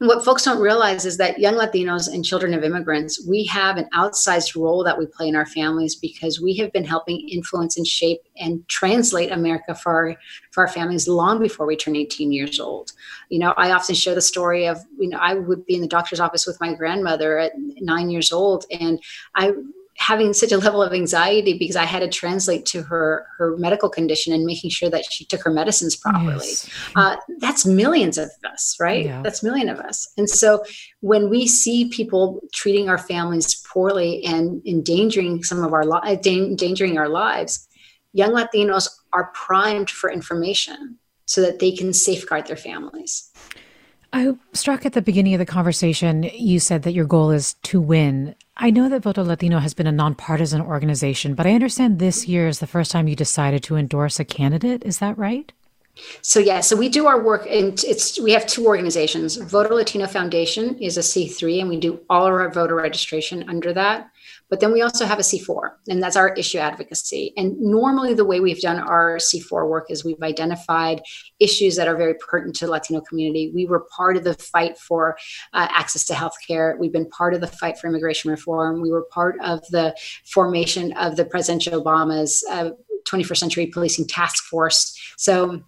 what 0.06 0.24
folks 0.24 0.44
don't 0.44 0.60
realize 0.60 1.04
is 1.04 1.16
that 1.18 1.38
young 1.38 1.54
Latinos 1.54 2.12
and 2.12 2.24
children 2.24 2.54
of 2.54 2.64
immigrants, 2.64 3.24
we 3.26 3.44
have 3.46 3.76
an 3.76 3.88
outsized 3.94 4.60
role 4.60 4.82
that 4.82 4.98
we 4.98 5.06
play 5.06 5.28
in 5.28 5.36
our 5.36 5.46
families 5.46 5.94
because 5.94 6.40
we 6.40 6.56
have 6.56 6.72
been 6.72 6.84
helping 6.84 7.28
influence 7.28 7.76
and 7.76 7.86
shape 7.86 8.20
and 8.36 8.66
translate 8.68 9.30
America 9.30 9.74
for 9.74 9.92
our, 9.92 10.16
for 10.50 10.66
our 10.66 10.72
families 10.72 11.06
long 11.06 11.40
before 11.40 11.66
we 11.66 11.76
turn 11.76 11.94
18 11.94 12.32
years 12.32 12.58
old. 12.58 12.92
You 13.28 13.38
know, 13.38 13.54
I 13.56 13.70
often 13.70 13.94
share 13.94 14.14
the 14.14 14.20
story 14.20 14.66
of, 14.66 14.78
you 14.98 15.08
know, 15.08 15.18
I 15.18 15.34
would 15.34 15.64
be 15.66 15.76
in 15.76 15.80
the 15.80 15.86
doctor's 15.86 16.20
office 16.20 16.46
with 16.46 16.60
my 16.60 16.74
grandmother 16.74 17.38
at 17.38 17.52
nine 17.56 18.10
years 18.10 18.32
old, 18.32 18.64
and 18.70 19.00
I 19.36 19.52
having 20.02 20.32
such 20.32 20.50
a 20.50 20.58
level 20.58 20.82
of 20.82 20.92
anxiety 20.92 21.56
because 21.56 21.76
I 21.76 21.84
had 21.84 22.00
to 22.00 22.08
translate 22.08 22.66
to 22.66 22.82
her 22.82 23.26
her 23.38 23.56
medical 23.56 23.88
condition 23.88 24.32
and 24.32 24.44
making 24.44 24.70
sure 24.70 24.90
that 24.90 25.04
she 25.10 25.24
took 25.24 25.42
her 25.44 25.50
medicines 25.50 25.94
properly. 25.94 26.48
Yes. 26.48 26.70
Uh, 26.96 27.16
that's 27.38 27.64
millions 27.64 28.18
of 28.18 28.28
us, 28.44 28.76
right? 28.80 29.04
Yeah. 29.04 29.22
That's 29.22 29.42
million 29.44 29.68
of 29.68 29.78
us. 29.78 30.12
And 30.18 30.28
so 30.28 30.64
when 31.00 31.30
we 31.30 31.46
see 31.46 31.88
people 31.88 32.40
treating 32.52 32.88
our 32.88 32.98
families 32.98 33.54
poorly 33.72 34.24
and 34.24 34.60
endangering 34.66 35.44
some 35.44 35.62
of 35.62 35.72
our 35.72 35.84
li- 35.84 36.18
endangering 36.26 36.98
our 36.98 37.08
lives, 37.08 37.68
young 38.12 38.32
Latinos 38.32 38.88
are 39.12 39.30
primed 39.34 39.88
for 39.88 40.10
information 40.10 40.98
so 41.26 41.40
that 41.40 41.60
they 41.60 41.70
can 41.70 41.92
safeguard 41.92 42.46
their 42.46 42.56
families. 42.56 43.30
I 44.12 44.34
struck 44.52 44.84
at 44.84 44.92
the 44.92 45.00
beginning 45.00 45.34
of 45.34 45.38
the 45.38 45.46
conversation, 45.46 46.24
you 46.34 46.60
said 46.60 46.82
that 46.82 46.92
your 46.92 47.06
goal 47.06 47.30
is 47.30 47.54
to 47.62 47.80
win. 47.80 48.34
I 48.58 48.70
know 48.70 48.88
that 48.90 49.02
Voto 49.02 49.22
Latino 49.22 49.58
has 49.58 49.72
been 49.72 49.86
a 49.86 49.92
nonpartisan 49.92 50.60
organization, 50.60 51.34
but 51.34 51.46
I 51.46 51.54
understand 51.54 51.98
this 51.98 52.28
year 52.28 52.46
is 52.46 52.58
the 52.58 52.66
first 52.66 52.90
time 52.90 53.08
you 53.08 53.16
decided 53.16 53.62
to 53.64 53.76
endorse 53.76 54.20
a 54.20 54.24
candidate. 54.24 54.84
Is 54.84 54.98
that 54.98 55.16
right? 55.16 55.50
So 56.20 56.40
yeah, 56.40 56.60
so 56.60 56.76
we 56.76 56.88
do 56.88 57.06
our 57.06 57.22
work, 57.22 57.46
and 57.48 57.82
it's 57.84 58.20
we 58.20 58.32
have 58.32 58.46
two 58.46 58.66
organizations. 58.66 59.36
Voto 59.36 59.74
Latino 59.74 60.06
Foundation 60.06 60.78
is 60.78 60.96
a 60.96 61.02
C 61.02 61.28
three, 61.28 61.60
and 61.60 61.68
we 61.68 61.78
do 61.78 62.00
all 62.08 62.26
of 62.26 62.32
our 62.32 62.50
voter 62.50 62.76
registration 62.76 63.48
under 63.48 63.72
that. 63.74 64.10
But 64.52 64.60
then 64.60 64.70
we 64.70 64.82
also 64.82 65.06
have 65.06 65.18
a 65.18 65.22
C4, 65.22 65.70
and 65.88 66.02
that's 66.02 66.14
our 66.14 66.34
issue 66.34 66.58
advocacy. 66.58 67.32
And 67.38 67.58
normally, 67.58 68.12
the 68.12 68.26
way 68.26 68.38
we've 68.38 68.60
done 68.60 68.78
our 68.80 69.16
C4 69.16 69.66
work 69.66 69.86
is 69.90 70.04
we've 70.04 70.22
identified 70.22 71.00
issues 71.40 71.74
that 71.76 71.88
are 71.88 71.96
very 71.96 72.16
pertinent 72.16 72.56
to 72.56 72.66
the 72.66 72.72
Latino 72.72 73.00
community. 73.00 73.50
We 73.54 73.64
were 73.64 73.86
part 73.96 74.18
of 74.18 74.24
the 74.24 74.34
fight 74.34 74.76
for 74.76 75.16
uh, 75.54 75.68
access 75.70 76.04
to 76.04 76.12
healthcare. 76.12 76.78
We've 76.78 76.92
been 76.92 77.08
part 77.08 77.32
of 77.32 77.40
the 77.40 77.46
fight 77.46 77.78
for 77.78 77.86
immigration 77.86 78.30
reform. 78.30 78.82
We 78.82 78.90
were 78.90 79.06
part 79.10 79.36
of 79.40 79.66
the 79.70 79.96
formation 80.26 80.92
of 80.98 81.16
the 81.16 81.24
President 81.24 81.62
Obama's 81.74 82.44
uh, 82.50 82.72
21st 83.10 83.36
Century 83.38 83.66
Policing 83.68 84.06
Task 84.06 84.44
Force. 84.44 85.14
So 85.16 85.62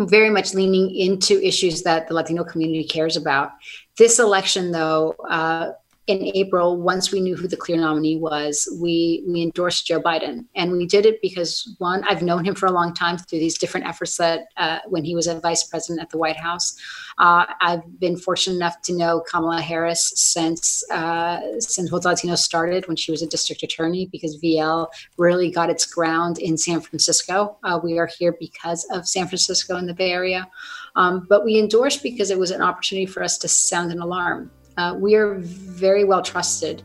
very 0.00 0.30
much 0.30 0.52
leaning 0.52 0.92
into 0.96 1.40
issues 1.46 1.84
that 1.84 2.08
the 2.08 2.14
Latino 2.14 2.42
community 2.42 2.88
cares 2.88 3.16
about. 3.16 3.52
This 3.96 4.18
election, 4.18 4.72
though, 4.72 5.14
uh, 5.30 5.70
in 6.06 6.22
April, 6.36 6.80
once 6.80 7.10
we 7.10 7.20
knew 7.20 7.34
who 7.34 7.48
the 7.48 7.56
clear 7.56 7.78
nominee 7.78 8.16
was, 8.16 8.68
we 8.80 9.24
we 9.26 9.42
endorsed 9.42 9.86
Joe 9.86 10.00
Biden, 10.00 10.44
and 10.54 10.70
we 10.70 10.86
did 10.86 11.04
it 11.04 11.20
because 11.20 11.74
one, 11.78 12.04
I've 12.08 12.22
known 12.22 12.44
him 12.44 12.54
for 12.54 12.66
a 12.66 12.70
long 12.70 12.94
time 12.94 13.18
through 13.18 13.40
these 13.40 13.58
different 13.58 13.86
efforts 13.86 14.16
that 14.18 14.46
uh, 14.56 14.78
when 14.86 15.04
he 15.04 15.16
was 15.16 15.26
a 15.26 15.40
vice 15.40 15.64
president 15.64 16.00
at 16.00 16.10
the 16.10 16.18
White 16.18 16.36
House. 16.36 16.76
Uh, 17.18 17.46
I've 17.60 17.98
been 17.98 18.16
fortunate 18.16 18.56
enough 18.56 18.82
to 18.82 18.96
know 18.96 19.24
Kamala 19.28 19.60
Harris 19.60 20.12
since 20.14 20.88
uh, 20.92 21.40
since 21.58 21.90
Voto 21.90 22.10
Latino 22.10 22.36
started 22.36 22.86
when 22.86 22.96
she 22.96 23.10
was 23.10 23.22
a 23.22 23.26
district 23.26 23.64
attorney 23.64 24.06
because 24.12 24.40
VL 24.40 24.86
really 25.18 25.50
got 25.50 25.70
its 25.70 25.86
ground 25.86 26.38
in 26.38 26.56
San 26.56 26.80
Francisco. 26.80 27.56
Uh, 27.64 27.80
we 27.82 27.98
are 27.98 28.06
here 28.06 28.36
because 28.38 28.86
of 28.92 29.08
San 29.08 29.26
Francisco 29.26 29.74
and 29.74 29.88
the 29.88 29.94
Bay 29.94 30.12
Area, 30.12 30.46
um, 30.94 31.26
but 31.28 31.44
we 31.44 31.58
endorsed 31.58 32.04
because 32.04 32.30
it 32.30 32.38
was 32.38 32.52
an 32.52 32.62
opportunity 32.62 33.06
for 33.06 33.24
us 33.24 33.38
to 33.38 33.48
sound 33.48 33.90
an 33.90 34.00
alarm 34.00 34.52
uh, 34.76 34.94
we 34.98 35.14
are 35.14 35.34
very 35.38 36.04
well 36.04 36.22
trusted 36.22 36.82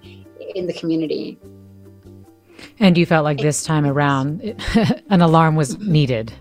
in 0.56 0.68
the 0.68 0.74
community. 0.74 1.38
And 2.80 2.98
you 2.98 3.06
felt 3.06 3.24
like 3.24 3.40
this 3.40 3.64
time 3.64 3.86
around 3.86 4.42
an 5.10 5.22
alarm 5.22 5.56
was 5.56 5.78
needed. 5.80 6.34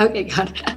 Okay, 0.00 0.24
got 0.24 0.50
it. 0.50 0.76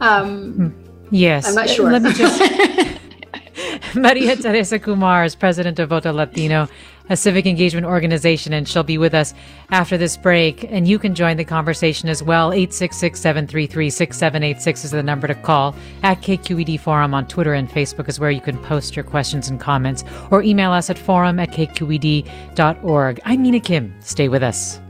Um, 0.00 0.52
hmm. 0.52 0.68
yes. 1.12 1.48
I'm 1.48 1.54
not 1.54 1.70
sure. 1.70 1.90
Let 1.90 2.02
me 2.02 2.12
just. 2.12 2.38
Maria 3.94 4.36
Teresa 4.36 4.78
Kumar 4.78 5.24
is 5.24 5.34
president 5.34 5.78
of 5.78 5.88
Voto 5.88 6.12
Latino 6.12 6.68
a 7.08 7.16
civic 7.16 7.46
engagement 7.46 7.86
organization, 7.86 8.52
and 8.52 8.68
she'll 8.68 8.82
be 8.82 8.98
with 8.98 9.14
us 9.14 9.34
after 9.70 9.98
this 9.98 10.16
break. 10.16 10.64
And 10.70 10.88
you 10.88 10.98
can 10.98 11.14
join 11.14 11.36
the 11.36 11.44
conversation 11.44 12.08
as 12.08 12.22
well. 12.22 12.52
866 12.52 13.20
733 13.20 13.90
6786 13.90 14.84
is 14.84 14.90
the 14.90 15.02
number 15.02 15.26
to 15.26 15.34
call. 15.34 15.74
At 16.02 16.22
KQED 16.22 16.80
Forum 16.80 17.14
on 17.14 17.26
Twitter 17.26 17.54
and 17.54 17.68
Facebook 17.68 18.08
is 18.08 18.20
where 18.20 18.30
you 18.30 18.40
can 18.40 18.58
post 18.58 18.96
your 18.96 19.04
questions 19.04 19.48
and 19.48 19.60
comments, 19.60 20.04
or 20.30 20.42
email 20.42 20.72
us 20.72 20.90
at 20.90 20.98
forum 20.98 21.38
at 21.38 21.50
kqed.org. 21.50 23.20
I'm 23.24 23.42
Mina 23.42 23.60
Kim. 23.60 23.94
Stay 24.00 24.28
with 24.28 24.42
us. 24.42 24.80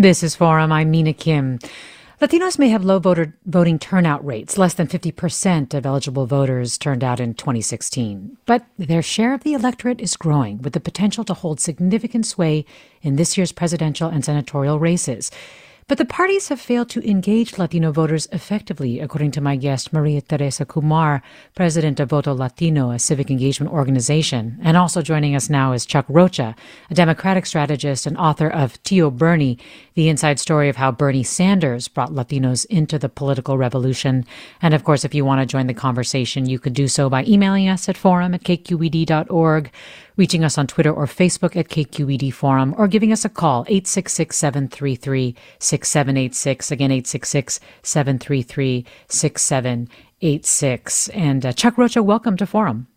This 0.00 0.22
is 0.22 0.36
Forum. 0.36 0.70
I'm 0.70 0.92
Mina 0.92 1.12
Kim. 1.12 1.58
Latinos 2.20 2.56
may 2.56 2.68
have 2.68 2.84
low 2.84 3.00
voter 3.00 3.34
voting 3.46 3.80
turnout 3.80 4.24
rates. 4.24 4.56
Less 4.56 4.74
than 4.74 4.86
50% 4.86 5.74
of 5.74 5.84
eligible 5.84 6.24
voters 6.24 6.78
turned 6.78 7.02
out 7.02 7.18
in 7.18 7.34
2016. 7.34 8.36
But 8.46 8.64
their 8.78 9.02
share 9.02 9.34
of 9.34 9.42
the 9.42 9.54
electorate 9.54 10.00
is 10.00 10.16
growing, 10.16 10.62
with 10.62 10.74
the 10.74 10.78
potential 10.78 11.24
to 11.24 11.34
hold 11.34 11.58
significant 11.58 12.26
sway 12.26 12.64
in 13.02 13.16
this 13.16 13.36
year's 13.36 13.50
presidential 13.50 14.08
and 14.08 14.24
senatorial 14.24 14.78
races. 14.78 15.32
But 15.88 15.96
the 15.96 16.04
parties 16.04 16.48
have 16.50 16.60
failed 16.60 16.90
to 16.90 17.10
engage 17.10 17.56
Latino 17.56 17.92
voters 17.92 18.28
effectively, 18.30 19.00
according 19.00 19.30
to 19.30 19.40
my 19.40 19.56
guest, 19.56 19.90
Maria 19.90 20.20
Teresa 20.20 20.66
Kumar, 20.66 21.22
president 21.54 21.98
of 21.98 22.10
Voto 22.10 22.34
Latino, 22.34 22.90
a 22.90 22.98
civic 22.98 23.30
engagement 23.30 23.72
organization. 23.72 24.58
And 24.62 24.76
also 24.76 25.00
joining 25.00 25.34
us 25.34 25.48
now 25.48 25.72
is 25.72 25.86
Chuck 25.86 26.04
Rocha, 26.10 26.54
a 26.90 26.94
Democratic 26.94 27.46
strategist 27.46 28.06
and 28.06 28.18
author 28.18 28.50
of 28.50 28.82
Tio 28.82 29.10
Bernie, 29.10 29.58
the 29.94 30.10
inside 30.10 30.38
story 30.38 30.68
of 30.68 30.76
how 30.76 30.92
Bernie 30.92 31.22
Sanders 31.22 31.88
brought 31.88 32.12
Latinos 32.12 32.66
into 32.66 32.98
the 32.98 33.08
political 33.08 33.56
revolution. 33.56 34.26
And 34.60 34.74
of 34.74 34.84
course, 34.84 35.06
if 35.06 35.14
you 35.14 35.24
want 35.24 35.40
to 35.40 35.46
join 35.46 35.68
the 35.68 35.74
conversation, 35.74 36.50
you 36.50 36.58
could 36.58 36.74
do 36.74 36.86
so 36.86 37.08
by 37.08 37.24
emailing 37.24 37.66
us 37.66 37.88
at 37.88 37.96
forum 37.96 38.34
at 38.34 38.44
kqed.org 38.44 39.70
reaching 40.18 40.44
us 40.44 40.58
on 40.58 40.66
Twitter 40.66 40.92
or 40.92 41.06
Facebook 41.06 41.56
at 41.56 41.68
KQED 41.68 42.34
Forum, 42.34 42.74
or 42.76 42.88
giving 42.88 43.12
us 43.12 43.24
a 43.24 43.30
call, 43.30 43.64
866 43.68 44.36
733 44.36 45.34
6786. 45.58 46.70
Again, 46.70 46.90
866 46.90 47.60
733 47.82 48.84
6786. 49.08 51.08
And 51.08 51.46
uh, 51.46 51.52
Chuck 51.52 51.78
Rocha, 51.78 52.02
welcome 52.02 52.36
to 52.36 52.46
Forum. 52.46 52.88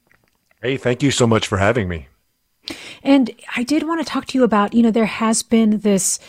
Hey, 0.62 0.76
thank 0.76 1.02
you 1.02 1.12
so 1.12 1.26
much 1.26 1.48
for 1.48 1.60
having 1.60 1.88
me. 1.88 2.10
And 3.04 3.32
I 3.56 3.64
did 3.64 3.88
want 3.88 4.02
to 4.02 4.06
talk 4.06 4.26
to 4.28 4.38
you 4.38 4.44
about, 4.44 4.74
you 4.74 4.84
know, 4.84 4.92
there 4.92 5.06
has 5.06 5.44
been 5.44 5.80
this 5.80 6.20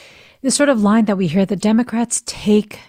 this 0.42 0.54
sort 0.56 0.68
of 0.68 0.82
line 0.82 1.06
that 1.06 1.16
we 1.16 1.26
hear 1.28 1.46
that 1.46 1.60
Democrats 1.60 2.22
take 2.26 2.80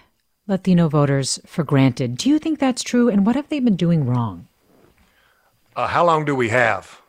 Latino 0.48 0.88
voters 0.88 1.38
for 1.46 1.62
granted. 1.62 2.16
Do 2.16 2.28
you 2.28 2.40
think 2.40 2.58
that's 2.58 2.82
true? 2.82 3.08
And 3.08 3.24
what 3.24 3.36
have 3.36 3.48
they 3.48 3.60
been 3.60 3.76
doing 3.76 4.06
wrong? 4.06 4.48
Uh, 5.76 5.86
how 5.86 6.04
long 6.04 6.24
do 6.24 6.34
we 6.34 6.48
have? 6.48 7.00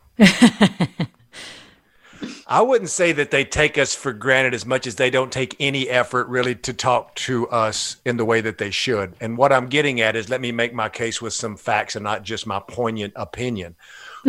I 2.47 2.61
wouldn't 2.61 2.91
say 2.91 3.11
that 3.11 3.31
they 3.31 3.43
take 3.43 3.77
us 3.77 3.95
for 3.95 4.13
granted 4.13 4.53
as 4.53 4.65
much 4.65 4.85
as 4.85 4.95
they 4.95 5.09
don't 5.09 5.31
take 5.31 5.55
any 5.59 5.89
effort 5.89 6.27
really 6.27 6.53
to 6.55 6.73
talk 6.73 7.15
to 7.15 7.47
us 7.49 7.97
in 8.05 8.17
the 8.17 8.25
way 8.25 8.39
that 8.41 8.59
they 8.59 8.69
should. 8.69 9.15
And 9.19 9.37
what 9.37 9.51
I'm 9.51 9.67
getting 9.67 9.99
at 9.99 10.15
is 10.15 10.29
let 10.29 10.41
me 10.41 10.51
make 10.51 10.73
my 10.73 10.87
case 10.87 11.21
with 11.21 11.33
some 11.33 11.57
facts 11.57 11.95
and 11.95 12.03
not 12.03 12.23
just 12.23 12.45
my 12.45 12.59
poignant 12.59 13.13
opinion, 13.15 13.75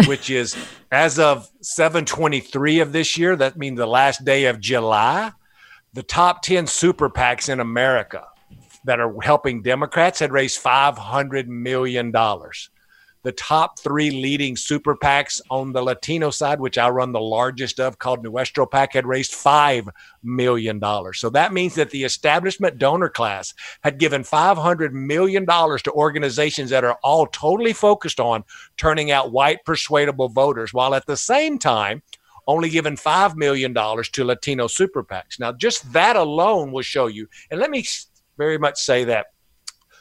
which 0.07 0.31
is 0.31 0.57
as 0.91 1.19
of 1.19 1.51
723 1.61 2.81
of 2.81 2.93
this 2.93 3.19
year, 3.19 3.37
that 3.37 3.59
means 3.59 3.77
the 3.77 3.87
last 3.87 4.25
day 4.25 4.47
of 4.47 4.61
July, 4.61 5.33
the 5.93 6.03
top 6.03 6.43
10 6.43 6.67
super 6.67 7.11
PACs 7.11 7.49
in 7.51 7.61
America 7.61 8.25
that 8.85 8.99
are 8.99 9.15
helping 9.21 9.63
Democrats 9.63 10.21
had 10.21 10.33
raised 10.33 10.63
$500 10.63 11.47
million 11.49 12.13
the 13.27 13.33
top 13.33 13.81
three 13.81 14.13
leading 14.13 14.55
super 14.55 14.95
PACs 14.95 15.41
on 15.51 15.73
the 15.73 15.83
Latino 15.83 16.31
side, 16.31 16.61
which 16.61 16.79
I 16.79 16.89
run 16.91 17.11
the 17.11 17.19
largest 17.19 17.81
of, 17.81 17.99
called 17.99 18.23
Nuestro 18.23 18.67
PAC, 18.67 18.93
had 18.93 19.05
raised 19.05 19.33
$5 19.33 19.89
million. 20.23 20.81
So 21.13 21.29
that 21.31 21.53
means 21.53 21.75
that 21.75 21.91
the 21.91 22.05
establishment 22.05 22.79
donor 22.79 23.09
class 23.09 23.53
had 23.83 23.99
given 23.99 24.23
$500 24.23 24.93
million 24.93 25.45
to 25.45 25.93
organizations 25.93 26.71
that 26.71 26.85
are 26.85 27.01
all 27.03 27.27
totally 27.27 27.73
focused 27.73 28.21
on 28.21 28.45
turning 28.77 29.11
out 29.11 29.33
white 29.33 29.65
persuadable 29.65 30.29
voters, 30.29 30.73
while 30.73 30.95
at 30.95 31.07
the 31.07 31.17
same 31.17 31.59
time, 31.59 32.05
only 32.47 32.69
given 32.69 32.95
$5 32.95 33.35
million 33.35 33.75
to 33.75 34.25
Latino 34.25 34.69
super 34.69 35.03
PACs. 35.03 35.41
Now, 35.41 35.51
just 35.51 35.93
that 35.93 36.15
alone 36.15 36.71
will 36.71 36.83
show 36.83 37.09
you, 37.09 37.27
and 37.51 37.59
let 37.59 37.73
me 37.73 37.85
very 38.39 38.57
much 38.57 38.79
say 38.79 39.03
that 39.03 39.27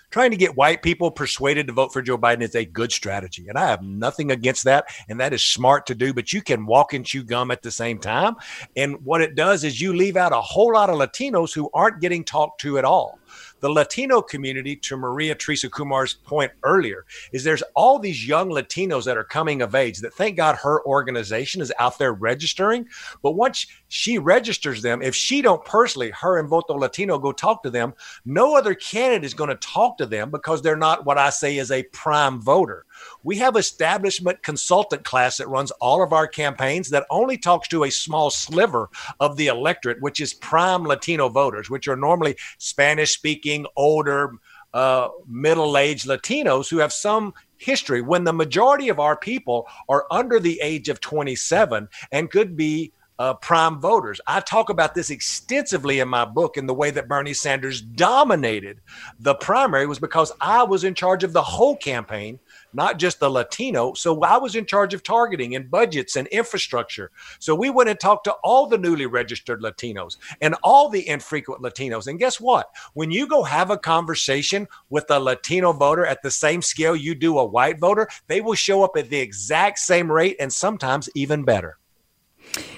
trying 0.10 0.32
to 0.32 0.38
get 0.38 0.56
white 0.56 0.82
people 0.82 1.12
persuaded 1.12 1.68
to 1.68 1.74
vote 1.74 1.94
for 1.94 2.02
Joe 2.02 2.18
Biden 2.18 2.42
is 2.42 2.56
a 2.56 2.66
good 2.66 2.92
strategy. 2.92 3.48
And 3.48 3.58
I 3.58 3.68
have 3.68 3.82
nothing 3.82 4.32
against 4.32 4.64
that. 4.66 4.86
And 5.10 5.20
that 5.20 5.34
is 5.34 5.44
smart 5.44 5.86
to 5.88 5.96
do, 5.96 6.14
but 6.14 6.34
you 6.34 6.42
can 6.42 6.66
walk 6.66 6.94
and 6.94 7.06
chew 7.06 7.24
gum 7.24 7.52
at 7.52 7.62
the 7.62 7.72
same 7.72 8.00
time. 8.00 8.36
And 8.76 9.04
what 9.06 9.22
it 9.22 9.36
does 9.36 9.64
is 9.64 9.82
you 9.82 9.94
leave 9.94 10.18
out 10.18 10.32
a 10.32 10.42
whole 10.42 10.74
lot 10.74 10.90
of 10.90 10.98
Latinos 10.98 11.54
who 11.54 11.70
aren't 11.74 12.02
getting 12.02 12.24
talked 12.24 12.62
to 12.62 12.78
at 12.78 12.86
all 12.86 13.20
the 13.66 13.70
Latino 13.70 14.22
community, 14.22 14.76
to 14.76 14.98
Maria 14.98 15.34
Teresa 15.34 15.70
Kumar's 15.70 16.14
point 16.14 16.52
earlier, 16.64 17.06
is 17.32 17.44
there's 17.44 17.64
all 17.76 18.00
these 18.00 18.28
young 18.28 18.50
Latinos 18.50 19.06
that 19.06 19.18
are 19.18 19.24
coming 19.24 19.62
of 19.62 19.76
age 19.76 20.00
that 20.00 20.14
thank 20.14 20.38
God 20.38 20.56
her 20.58 20.86
organization 20.86 21.62
is 21.62 21.74
out 21.80 21.98
there 21.98 22.14
registering. 22.14 22.88
But 23.24 23.32
once 23.32 23.66
she 23.96 24.18
registers 24.18 24.82
them, 24.82 25.02
if 25.02 25.16
she 25.16 25.42
don't 25.42 25.64
personally, 25.64 26.12
her 26.12 26.38
and 26.38 26.50
Voto 26.50 26.78
Latino 26.78 27.18
go 27.18 27.32
talk 27.32 27.64
to 27.64 27.70
them, 27.70 27.94
no 28.26 28.58
other 28.58 28.76
candidate 28.76 29.24
is 29.24 29.34
going 29.34 29.50
to 29.50 29.56
talk 29.56 29.98
to 29.98 30.06
them 30.06 30.30
because 30.30 30.62
they're 30.62 30.76
not 30.76 31.06
what 31.06 31.18
I 31.18 31.30
say 31.30 31.58
is 31.58 31.72
a 31.72 31.84
prime 31.84 32.42
voter. 32.42 32.86
We 33.24 33.38
have 33.38 33.56
establishment 33.56 34.44
consultant 34.44 35.06
class 35.06 35.38
that 35.38 35.48
runs 35.48 35.72
all 35.72 36.04
of 36.04 36.12
our 36.12 36.28
campaigns 36.28 36.90
that 36.90 37.06
only 37.10 37.38
talks 37.38 37.70
to 37.70 37.86
a 37.86 37.90
small 37.90 38.30
sliver 38.30 38.90
of 39.22 39.38
the 39.38 39.48
electorate, 39.48 40.02
which 40.02 40.20
is 40.20 40.34
prime 40.34 40.84
Latino 40.84 41.30
voters, 41.30 41.70
which 41.70 41.88
are 41.88 41.96
normally 41.96 42.36
Spanish 42.58 43.14
speaking, 43.14 43.66
older, 43.78 44.34
uh, 44.74 45.08
middle 45.26 45.78
aged 45.78 46.06
Latinos 46.06 46.70
who 46.70 46.80
have 46.80 46.92
some 46.92 47.34
history 47.56 48.02
when 48.02 48.26
the 48.26 48.34
majority 48.34 48.90
of 48.90 49.00
our 49.00 49.16
people 49.16 49.68
are 49.88 50.06
under 50.12 50.38
the 50.38 50.60
age 50.62 50.90
of 50.90 51.00
27 51.00 51.88
and 52.12 52.30
could 52.30 52.58
be 52.58 52.92
uh, 53.20 53.34
prime 53.36 53.80
voters. 53.80 54.20
I 54.28 54.40
talk 54.40 54.70
about 54.70 54.96
this 54.96 55.10
extensively 55.10 56.00
in 56.00 56.08
my 56.08 56.26
book 56.26 56.58
in 56.58 56.66
the 56.66 56.74
way 56.74 56.92
that 56.92 57.08
Bernie 57.08 57.34
Sanders 57.34 57.82
dominated 57.82 58.82
the 59.20 59.36
primary 59.36 59.88
was 59.88 60.00
because 60.00 60.32
I 60.42 60.64
was 60.64 60.84
in 60.84 60.94
charge 60.94 61.24
of 61.24 61.34
the 61.34 61.42
whole 61.42 61.78
campaign 61.78 62.40
not 62.76 63.00
just 63.00 63.20
the 63.20 63.30
Latino. 63.30 63.94
So 63.94 64.22
I 64.22 64.38
was 64.38 64.56
in 64.56 64.66
charge 64.66 64.94
of 64.94 65.02
targeting 65.02 65.56
and 65.56 65.72
budgets 65.72 66.16
and 66.18 66.28
infrastructure. 66.28 67.10
So 67.40 67.56
we 67.56 67.70
went 67.70 67.90
and 67.90 68.00
talked 68.00 68.26
to 68.26 68.34
all 68.44 68.68
the 68.68 68.78
newly 68.78 69.06
registered 69.06 69.62
Latinos 69.62 70.18
and 70.42 70.56
all 70.62 70.90
the 70.90 71.08
infrequent 71.08 71.62
Latinos. 71.62 72.08
And 72.08 72.20
guess 72.20 72.40
what? 72.40 72.70
When 72.94 73.12
you 73.12 73.28
go 73.28 73.44
have 73.44 73.72
a 73.72 73.78
conversation 73.78 74.68
with 74.90 75.10
a 75.10 75.20
Latino 75.20 75.72
voter 75.72 76.06
at 76.06 76.22
the 76.22 76.32
same 76.32 76.62
scale 76.62 76.96
you 76.96 77.16
do 77.16 77.40
a 77.40 77.46
white 77.46 77.80
voter, 77.80 78.08
they 78.28 78.42
will 78.42 78.56
show 78.56 78.84
up 78.84 78.98
at 78.98 79.10
the 79.10 79.20
exact 79.20 79.80
same 79.80 80.12
rate 80.12 80.36
and 80.40 80.52
sometimes 80.52 81.10
even 81.16 81.44
better. 81.44 81.78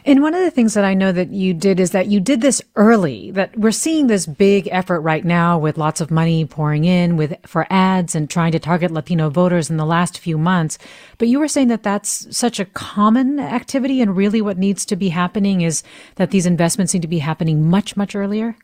And 0.05 0.21
one 0.21 0.33
of 0.33 0.41
the 0.41 0.51
things 0.51 0.73
that 0.73 0.85
I 0.85 0.93
know 0.93 1.11
that 1.11 1.31
you 1.31 1.53
did 1.53 1.79
is 1.79 1.91
that 1.91 2.07
you 2.07 2.19
did 2.19 2.41
this 2.41 2.61
early, 2.75 3.31
that 3.31 3.57
we're 3.57 3.71
seeing 3.71 4.07
this 4.07 4.25
big 4.25 4.67
effort 4.71 5.01
right 5.01 5.23
now 5.23 5.59
with 5.59 5.77
lots 5.77 6.01
of 6.01 6.11
money 6.11 6.45
pouring 6.45 6.85
in 6.85 7.17
with 7.17 7.35
for 7.45 7.67
ads 7.69 8.15
and 8.15 8.29
trying 8.29 8.51
to 8.53 8.59
target 8.59 8.91
Latino 8.91 9.29
voters 9.29 9.69
in 9.69 9.77
the 9.77 9.85
last 9.85 10.17
few 10.17 10.37
months. 10.37 10.77
But 11.17 11.27
you 11.27 11.39
were 11.39 11.47
saying 11.47 11.67
that 11.67 11.83
that's 11.83 12.35
such 12.35 12.59
a 12.59 12.65
common 12.65 13.39
activity 13.39 14.01
and 14.01 14.15
really 14.15 14.41
what 14.41 14.57
needs 14.57 14.85
to 14.85 14.95
be 14.95 15.09
happening 15.09 15.61
is 15.61 15.83
that 16.15 16.31
these 16.31 16.45
investments 16.45 16.93
need 16.93 17.01
to 17.01 17.07
be 17.07 17.19
happening 17.19 17.69
much, 17.69 17.97
much 17.97 18.15
earlier. 18.15 18.55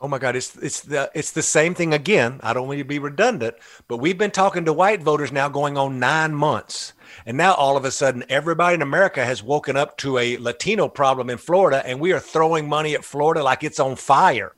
Oh 0.00 0.08
my 0.08 0.18
God, 0.18 0.36
it's 0.36 0.54
it's 0.56 0.82
the 0.82 1.10
it's 1.14 1.30
the 1.30 1.42
same 1.42 1.74
thing 1.74 1.94
again. 1.94 2.38
I 2.42 2.52
don't 2.52 2.66
want 2.66 2.78
to 2.78 2.84
be 2.84 2.98
redundant, 2.98 3.56
but 3.88 3.98
we've 3.98 4.18
been 4.18 4.32
talking 4.32 4.66
to 4.66 4.72
white 4.72 5.02
voters 5.02 5.32
now 5.32 5.48
going 5.48 5.78
on 5.78 5.98
nine 5.98 6.34
months. 6.34 6.92
And 7.26 7.36
now 7.36 7.54
all 7.54 7.76
of 7.76 7.84
a 7.84 7.90
sudden, 7.90 8.24
everybody 8.28 8.74
in 8.74 8.82
America 8.82 9.24
has 9.24 9.42
woken 9.42 9.76
up 9.76 9.96
to 9.98 10.18
a 10.18 10.36
Latino 10.38 10.88
problem 10.88 11.30
in 11.30 11.38
Florida, 11.38 11.84
and 11.86 12.00
we 12.00 12.12
are 12.12 12.20
throwing 12.20 12.68
money 12.68 12.94
at 12.94 13.04
Florida 13.04 13.42
like 13.42 13.64
it's 13.64 13.80
on 13.80 13.96
fire. 13.96 14.54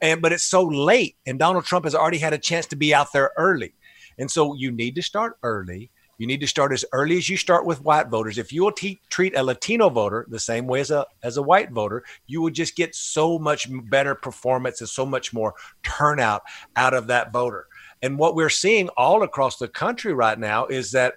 And 0.00 0.20
but 0.20 0.32
it's 0.32 0.44
so 0.44 0.64
late, 0.64 1.16
and 1.26 1.38
Donald 1.38 1.64
Trump 1.64 1.84
has 1.84 1.94
already 1.94 2.18
had 2.18 2.32
a 2.32 2.38
chance 2.38 2.66
to 2.66 2.76
be 2.76 2.94
out 2.94 3.12
there 3.12 3.30
early. 3.36 3.74
And 4.18 4.30
so 4.30 4.54
you 4.54 4.72
need 4.72 4.94
to 4.96 5.02
start 5.02 5.38
early. 5.42 5.90
You 6.18 6.26
need 6.26 6.40
to 6.40 6.46
start 6.46 6.72
as 6.72 6.84
early 6.92 7.16
as 7.18 7.28
you 7.28 7.36
start 7.36 7.66
with 7.66 7.82
white 7.82 8.08
voters. 8.08 8.38
If 8.38 8.52
you 8.52 8.62
will 8.62 8.72
te- 8.72 9.00
treat 9.08 9.36
a 9.36 9.42
Latino 9.42 9.88
voter 9.88 10.26
the 10.28 10.38
same 10.38 10.66
way 10.66 10.80
as 10.80 10.90
a 10.90 11.06
as 11.22 11.36
a 11.36 11.42
white 11.42 11.72
voter, 11.72 12.04
you 12.26 12.42
will 12.42 12.50
just 12.50 12.76
get 12.76 12.94
so 12.94 13.38
much 13.38 13.66
better 13.90 14.14
performance 14.14 14.80
and 14.80 14.88
so 14.88 15.06
much 15.06 15.32
more 15.32 15.54
turnout 15.82 16.42
out 16.76 16.94
of 16.94 17.06
that 17.08 17.32
voter. 17.32 17.66
And 18.02 18.18
what 18.18 18.34
we're 18.34 18.50
seeing 18.50 18.88
all 18.90 19.22
across 19.22 19.56
the 19.56 19.68
country 19.68 20.12
right 20.12 20.38
now 20.38 20.66
is 20.66 20.92
that 20.92 21.14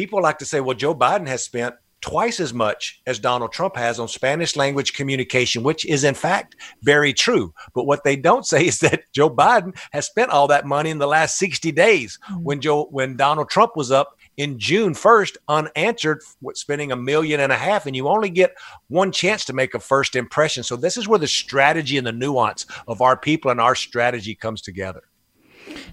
people 0.00 0.22
like 0.22 0.38
to 0.38 0.46
say, 0.46 0.60
well, 0.60 0.74
Joe 0.74 0.94
Biden 0.94 1.28
has 1.28 1.44
spent 1.44 1.74
twice 2.00 2.40
as 2.40 2.54
much 2.54 3.02
as 3.06 3.18
Donald 3.18 3.52
Trump 3.52 3.76
has 3.76 4.00
on 4.00 4.08
Spanish 4.08 4.56
language 4.56 4.94
communication, 4.94 5.62
which 5.62 5.84
is 5.84 6.04
in 6.04 6.14
fact 6.14 6.56
very 6.82 7.12
true. 7.12 7.52
But 7.74 7.84
what 7.84 8.02
they 8.02 8.16
don't 8.16 8.46
say 8.46 8.66
is 8.72 8.80
that 8.80 9.02
Joe 9.12 9.28
Biden 9.28 9.76
has 9.92 10.06
spent 10.06 10.30
all 10.30 10.48
that 10.48 10.64
money 10.64 10.88
in 10.88 10.96
the 10.96 11.06
last 11.06 11.36
60 11.36 11.70
days 11.72 12.18
mm-hmm. 12.30 12.42
when 12.42 12.62
Joe 12.62 12.86
when 12.90 13.18
Donald 13.18 13.50
Trump 13.50 13.76
was 13.76 13.90
up 13.90 14.16
in 14.38 14.58
June 14.58 14.94
1st 14.94 15.36
unanswered 15.48 16.22
spending 16.54 16.92
a 16.92 16.96
million 16.96 17.40
and 17.40 17.52
a 17.52 17.56
half 17.56 17.84
and 17.84 17.94
you 17.94 18.08
only 18.08 18.30
get 18.30 18.54
one 18.88 19.12
chance 19.12 19.44
to 19.44 19.52
make 19.52 19.74
a 19.74 19.80
first 19.80 20.16
impression. 20.16 20.62
So 20.62 20.76
this 20.76 20.96
is 20.96 21.06
where 21.06 21.18
the 21.18 21.28
strategy 21.28 21.98
and 21.98 22.06
the 22.06 22.12
nuance 22.12 22.64
of 22.88 23.02
our 23.02 23.18
people 23.18 23.50
and 23.50 23.60
our 23.60 23.74
strategy 23.74 24.34
comes 24.34 24.62
together. 24.62 25.02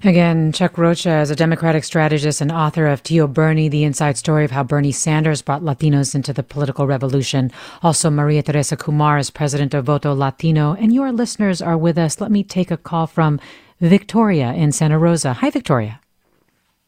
Again, 0.03 0.51
Chuck 0.51 0.77
Rocha 0.77 1.21
is 1.21 1.31
a 1.31 1.36
Democratic 1.36 1.83
strategist 1.83 2.39
and 2.39 2.51
author 2.51 2.86
of 2.86 3.01
Tio 3.01 3.25
Bernie, 3.25 3.67
the 3.67 3.83
inside 3.83 4.15
story 4.15 4.45
of 4.45 4.51
how 4.51 4.63
Bernie 4.63 4.91
Sanders 4.91 5.41
brought 5.41 5.63
Latinos 5.63 6.13
into 6.13 6.31
the 6.31 6.43
political 6.43 6.86
revolution. 6.86 7.51
Also, 7.81 8.12
Maria 8.12 8.43
Teresa 8.43 8.77
Kumar 8.77 9.17
is 9.17 9.31
president 9.31 9.73
of 9.73 9.86
Voto 9.86 10.13
Latino. 10.13 10.73
And 10.73 10.93
your 10.93 11.12
listeners 11.12 11.62
are 11.62 11.77
with 11.77 11.97
us. 11.97 12.21
Let 12.21 12.31
me 12.31 12.43
take 12.43 12.69
a 12.69 12.77
call 12.77 13.07
from 13.07 13.39
Victoria 13.81 14.53
in 14.53 14.71
Santa 14.71 14.99
Rosa. 14.99 15.33
Hi, 15.33 15.49
Victoria. 15.49 15.99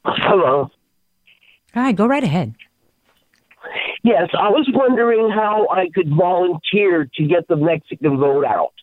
Hello. 0.06 0.70
Hi, 1.74 1.92
go 1.92 2.06
right 2.06 2.24
ahead. 2.24 2.54
Yes, 4.04 4.30
I 4.34 4.50
was 4.50 4.70
wondering 4.74 5.30
how 5.30 5.68
I 5.72 5.90
could 5.94 6.10
volunteer 6.16 7.10
to 7.16 7.24
get 7.26 7.48
the 7.48 7.56
Mexican 7.56 8.18
vote 8.18 8.46
out 8.46 8.74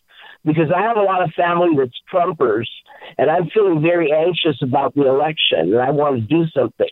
because 0.47 0.71
I 0.75 0.81
have 0.81 0.97
a 0.97 1.01
lot 1.01 1.21
of 1.21 1.29
family 1.33 1.69
that's 1.77 1.99
Trumpers 2.11 2.65
and 3.17 3.29
I'm 3.29 3.49
feeling 3.49 3.81
very 3.81 4.11
anxious 4.11 4.61
about 4.61 4.95
the 4.95 5.07
election, 5.07 5.73
and 5.73 5.79
I 5.79 5.91
want 5.91 6.15
to 6.15 6.21
do 6.21 6.45
something. 6.49 6.89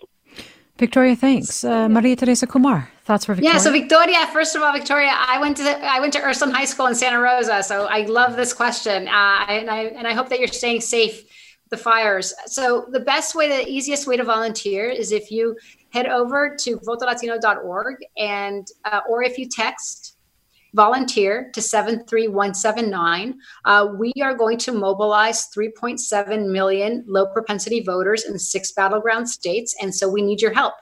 Victoria, 0.77 1.15
thanks. 1.15 1.63
Uh, 1.63 1.87
Maria 1.87 2.15
Teresa 2.15 2.45
Kumar, 2.45 2.89
thoughts 3.05 3.25
for 3.25 3.33
Victoria? 3.33 3.55
Yeah, 3.55 3.59
so 3.59 3.71
Victoria, 3.71 4.27
first 4.33 4.55
of 4.55 4.61
all, 4.61 4.73
Victoria, 4.73 5.11
I 5.15 5.39
went 5.39 5.55
to 5.57 5.63
the, 5.63 5.77
I 5.85 5.99
went 5.99 6.11
to 6.13 6.21
Ursuline 6.21 6.53
High 6.53 6.65
School 6.65 6.87
in 6.87 6.95
Santa 6.95 7.19
Rosa, 7.19 7.63
so 7.63 7.85
I 7.85 8.01
love 8.01 8.35
this 8.35 8.53
question, 8.53 9.07
uh, 9.07 9.45
and 9.47 9.69
I 9.69 9.83
and 9.97 10.05
I 10.07 10.13
hope 10.13 10.29
that 10.29 10.39
you're 10.39 10.47
staying 10.47 10.81
safe. 10.81 11.23
The 11.71 11.77
fires. 11.77 12.31
So 12.45 12.85
the 12.91 12.99
best 12.99 13.33
way, 13.33 13.49
the 13.49 13.67
easiest 13.67 14.05
way 14.05 14.17
to 14.17 14.23
volunteer 14.23 14.87
is 14.87 15.11
if 15.11 15.31
you 15.31 15.57
head 15.89 16.05
over 16.05 16.55
to 16.59 16.77
votolatino.org 16.77 17.95
and 18.17 18.67
uh, 18.85 19.01
or 19.09 19.23
if 19.23 19.39
you 19.39 19.49
text 19.49 20.04
volunteer 20.75 21.49
to 21.53 21.61
73179. 21.61 23.39
Uh, 23.63 23.87
we 23.97 24.11
are 24.21 24.35
going 24.35 24.57
to 24.57 24.73
mobilize 24.73 25.47
3.7 25.55 26.51
million 26.51 27.03
low 27.07 27.25
propensity 27.27 27.81
voters 27.81 28.25
in 28.25 28.37
six 28.37 28.73
battleground 28.73 29.29
states. 29.29 29.73
And 29.81 29.95
so 29.95 30.09
we 30.09 30.21
need 30.21 30.41
your 30.41 30.53
help. 30.53 30.73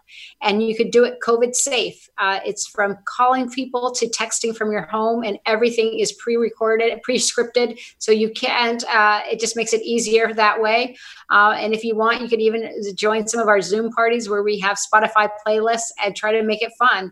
And 0.41 0.63
you 0.63 0.75
could 0.75 0.91
do 0.91 1.03
it 1.03 1.19
COVID 1.25 1.53
safe. 1.53 2.10
Uh, 2.17 2.39
it's 2.43 2.67
from 2.67 2.97
calling 3.06 3.49
people 3.49 3.91
to 3.91 4.08
texting 4.10 4.56
from 4.56 4.71
your 4.71 4.84
home, 4.84 5.23
and 5.23 5.38
everything 5.45 5.99
is 5.99 6.12
pre 6.13 6.36
recorded, 6.38 7.01
pre 7.03 7.17
scripted. 7.17 7.79
So 7.99 8.12
you 8.12 8.32
can't, 8.32 8.84
uh, 8.86 9.21
it 9.32 9.39
just 9.39 9.56
makes 9.56 9.73
it 9.73 9.82
easier 9.84 10.34
that 10.34 10.62
way. 10.62 10.97
Uh, 11.29 11.56
and 11.58 11.73
if 11.73 11.84
you 11.84 11.95
want, 11.95 12.21
you 12.21 12.27
could 12.27 12.41
even 12.41 12.69
join 12.95 13.27
some 13.27 13.39
of 13.39 13.47
our 13.47 13.62
Zoom 13.62 13.91
parties 13.91 14.27
where 14.27 14.43
we 14.43 14.60
have 14.60 14.77
Spotify 14.77 15.29
playlists 15.45 15.91
and 16.03 16.15
try 16.15 16.32
to 16.32 16.43
make 16.43 16.62
it 16.63 16.71
fun. 16.79 17.12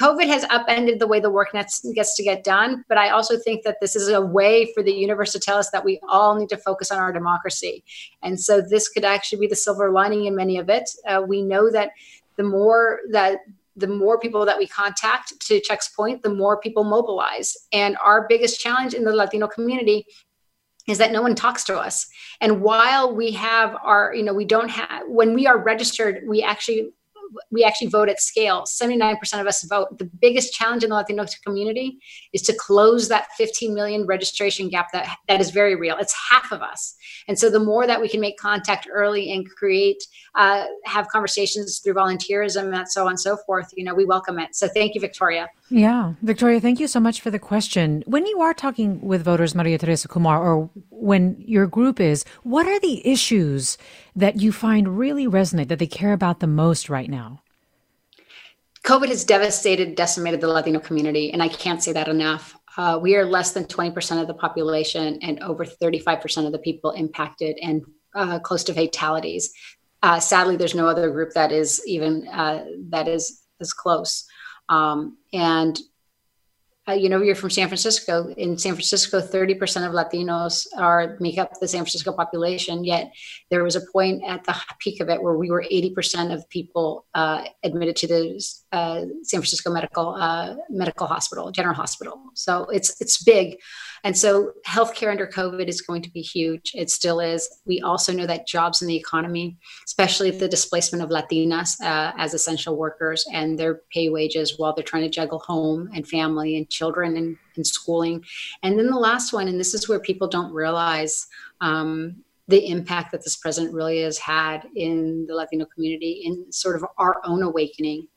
COVID 0.00 0.26
has 0.28 0.44
upended 0.44 0.98
the 0.98 1.06
way 1.06 1.20
the 1.20 1.30
work 1.30 1.52
gets, 1.52 1.80
to 1.82 2.22
get 2.22 2.42
done, 2.42 2.84
but 2.88 2.96
I 2.96 3.10
also 3.10 3.36
think 3.36 3.64
that 3.64 3.76
this 3.82 3.94
is 3.94 4.08
a 4.08 4.20
way 4.20 4.72
for 4.72 4.82
the 4.82 4.92
universe 4.92 5.32
to 5.32 5.38
tell 5.38 5.58
us 5.58 5.70
that 5.70 5.84
we 5.84 6.00
all 6.08 6.34
need 6.36 6.48
to 6.48 6.56
focus 6.56 6.90
on 6.90 6.98
our 6.98 7.12
democracy. 7.12 7.84
And 8.22 8.40
so 8.40 8.62
this 8.62 8.88
could 8.88 9.04
actually 9.04 9.40
be 9.40 9.46
the 9.46 9.56
silver 9.56 9.90
lining 9.90 10.24
in 10.24 10.34
many 10.34 10.56
of 10.56 10.70
it. 10.70 10.88
Uh, 11.06 11.22
we 11.26 11.42
know 11.42 11.70
that 11.70 11.90
the 12.36 12.44
more 12.44 13.00
that 13.10 13.40
the 13.76 13.86
more 13.86 14.18
people 14.18 14.44
that 14.46 14.58
we 14.58 14.66
contact 14.66 15.38
to 15.40 15.60
Chuck's 15.60 15.88
point, 15.88 16.22
the 16.22 16.34
more 16.34 16.60
people 16.60 16.84
mobilize. 16.84 17.56
And 17.72 17.96
our 18.02 18.26
biggest 18.26 18.60
challenge 18.60 18.94
in 18.94 19.04
the 19.04 19.14
Latino 19.14 19.46
community 19.46 20.06
is 20.88 20.98
that 20.98 21.12
no 21.12 21.22
one 21.22 21.34
talks 21.34 21.64
to 21.64 21.78
us. 21.78 22.06
And 22.40 22.62
while 22.62 23.14
we 23.14 23.32
have 23.32 23.76
our, 23.82 24.12
you 24.14 24.22
know, 24.22 24.34
we 24.34 24.44
don't 24.44 24.68
have, 24.70 25.02
when 25.06 25.34
we 25.34 25.46
are 25.46 25.58
registered, 25.58 26.24
we 26.26 26.42
actually 26.42 26.90
we 27.50 27.64
actually 27.64 27.88
vote 27.88 28.08
at 28.08 28.20
scale. 28.20 28.62
79% 28.62 29.40
of 29.40 29.46
us 29.46 29.62
vote. 29.64 29.98
The 29.98 30.04
biggest 30.04 30.52
challenge 30.52 30.84
in 30.84 30.90
the 30.90 30.96
Latino 30.96 31.24
community 31.44 31.98
is 32.32 32.42
to 32.42 32.52
close 32.52 33.08
that 33.08 33.28
15 33.36 33.74
million 33.74 34.06
registration 34.06 34.68
gap 34.68 34.88
that, 34.92 35.16
that 35.28 35.40
is 35.40 35.50
very 35.50 35.76
real. 35.76 35.96
It's 35.98 36.14
half 36.30 36.52
of 36.52 36.62
us. 36.62 36.96
And 37.28 37.38
so 37.38 37.50
the 37.50 37.60
more 37.60 37.86
that 37.86 38.00
we 38.00 38.08
can 38.08 38.20
make 38.20 38.38
contact 38.38 38.88
early 38.90 39.32
and 39.32 39.48
create, 39.48 40.02
uh, 40.34 40.66
have 40.84 41.08
conversations 41.08 41.78
through 41.78 41.94
volunteerism 41.94 42.74
and 42.74 42.88
so 42.88 43.04
on 43.04 43.10
and 43.10 43.20
so 43.20 43.36
forth, 43.36 43.68
you 43.76 43.84
know, 43.84 43.94
we 43.94 44.04
welcome 44.04 44.38
it. 44.38 44.54
So 44.54 44.68
thank 44.68 44.94
you, 44.94 45.00
Victoria. 45.00 45.48
Yeah. 45.70 46.14
Victoria, 46.20 46.60
thank 46.60 46.80
you 46.80 46.88
so 46.88 46.98
much 46.98 47.20
for 47.20 47.30
the 47.30 47.38
question. 47.38 48.02
When 48.04 48.26
you 48.26 48.40
are 48.40 48.52
talking 48.52 49.00
with 49.00 49.24
voters, 49.24 49.54
Maria 49.54 49.78
Teresa 49.78 50.08
Kumar, 50.08 50.42
or 50.42 50.68
when 50.90 51.36
your 51.38 51.68
group 51.68 52.00
is, 52.00 52.24
what 52.42 52.66
are 52.66 52.80
the 52.80 53.06
issues 53.06 53.78
that 54.16 54.40
you 54.40 54.50
find 54.50 54.98
really 54.98 55.28
resonate, 55.28 55.68
that 55.68 55.78
they 55.78 55.86
care 55.86 56.12
about 56.12 56.40
the 56.40 56.48
most 56.48 56.90
right 56.90 57.08
now? 57.08 57.42
COVID 58.82 59.08
has 59.08 59.24
devastated, 59.24 59.94
decimated 59.94 60.40
the 60.40 60.48
Latino 60.48 60.80
community, 60.80 61.32
and 61.32 61.40
I 61.40 61.48
can't 61.48 61.82
say 61.82 61.92
that 61.92 62.08
enough. 62.08 62.56
Uh, 62.76 62.98
we 63.00 63.14
are 63.14 63.24
less 63.24 63.52
than 63.52 63.64
20% 63.64 64.20
of 64.20 64.26
the 64.26 64.34
population 64.34 65.18
and 65.22 65.40
over 65.40 65.64
35% 65.64 66.46
of 66.46 66.52
the 66.52 66.58
people 66.58 66.90
impacted 66.92 67.58
and 67.62 67.82
uh, 68.14 68.40
close 68.40 68.64
to 68.64 68.74
fatalities. 68.74 69.52
Uh, 70.02 70.18
sadly, 70.18 70.56
there's 70.56 70.74
no 70.74 70.88
other 70.88 71.10
group 71.10 71.32
that 71.34 71.52
is 71.52 71.80
even 71.86 72.26
uh, 72.28 72.64
that 72.88 73.06
is 73.06 73.42
as 73.60 73.72
close. 73.72 74.24
Um, 74.70 75.18
and 75.32 75.78
uh, 76.90 76.94
you 76.94 77.08
know, 77.08 77.22
you're 77.22 77.34
from 77.34 77.50
San 77.50 77.68
Francisco. 77.68 78.28
In 78.36 78.58
San 78.58 78.72
Francisco, 78.74 79.20
30% 79.20 79.86
of 79.86 79.92
Latinos 79.92 80.66
are 80.76 81.16
make 81.20 81.38
up 81.38 81.52
the 81.60 81.68
San 81.68 81.80
Francisco 81.80 82.12
population. 82.12 82.84
Yet 82.84 83.12
there 83.50 83.62
was 83.62 83.76
a 83.76 83.82
point 83.92 84.22
at 84.26 84.44
the 84.44 84.54
peak 84.78 85.00
of 85.00 85.08
it 85.08 85.22
where 85.22 85.36
we 85.36 85.50
were 85.50 85.64
80% 85.70 86.32
of 86.34 86.48
people 86.48 87.06
uh, 87.14 87.44
admitted 87.62 87.96
to 87.96 88.06
the 88.06 88.44
uh, 88.72 89.02
San 89.22 89.40
Francisco 89.40 89.70
Medical 89.70 90.14
uh, 90.14 90.54
Medical 90.68 91.06
Hospital, 91.06 91.50
General 91.50 91.74
Hospital. 91.74 92.20
So 92.34 92.64
it's 92.64 93.00
it's 93.00 93.22
big. 93.22 93.58
And 94.02 94.16
so 94.16 94.52
healthcare 94.66 95.10
under 95.10 95.26
COVID 95.26 95.68
is 95.68 95.82
going 95.82 96.02
to 96.02 96.10
be 96.10 96.22
huge. 96.22 96.72
It 96.74 96.90
still 96.90 97.20
is. 97.20 97.48
We 97.66 97.80
also 97.80 98.12
know 98.12 98.26
that 98.26 98.46
jobs 98.46 98.80
in 98.80 98.88
the 98.88 98.96
economy, 98.96 99.58
especially 99.84 100.30
the 100.30 100.48
displacement 100.48 101.04
of 101.04 101.10
Latinas 101.10 101.80
uh, 101.82 102.12
as 102.16 102.32
essential 102.32 102.76
workers 102.76 103.26
and 103.32 103.58
their 103.58 103.82
pay 103.92 104.08
wages 104.08 104.58
while 104.58 104.74
they're 104.74 104.84
trying 104.84 105.02
to 105.02 105.10
juggle 105.10 105.40
home 105.40 105.90
and 105.94 106.08
family 106.08 106.56
and 106.56 106.70
children 106.80 107.16
and, 107.20 107.36
and 107.56 107.66
schooling. 107.66 108.24
And 108.62 108.78
then 108.78 108.88
the 108.96 109.04
last 109.10 109.32
one, 109.32 109.48
and 109.48 109.60
this 109.60 109.74
is 109.74 109.88
where 109.88 110.00
people 110.00 110.28
don't 110.36 110.52
realize 110.52 111.14
um, 111.60 112.24
the 112.48 112.62
impact 112.74 113.12
that 113.12 113.22
this 113.22 113.36
president 113.36 113.74
really 113.74 114.00
has 114.02 114.18
had 114.18 114.58
in 114.74 115.26
the 115.28 115.34
Latino 115.34 115.66
community 115.74 116.22
in 116.24 116.50
sort 116.50 116.76
of 116.76 116.84
our 116.96 117.16
own 117.24 117.42
awakening. 117.42 118.08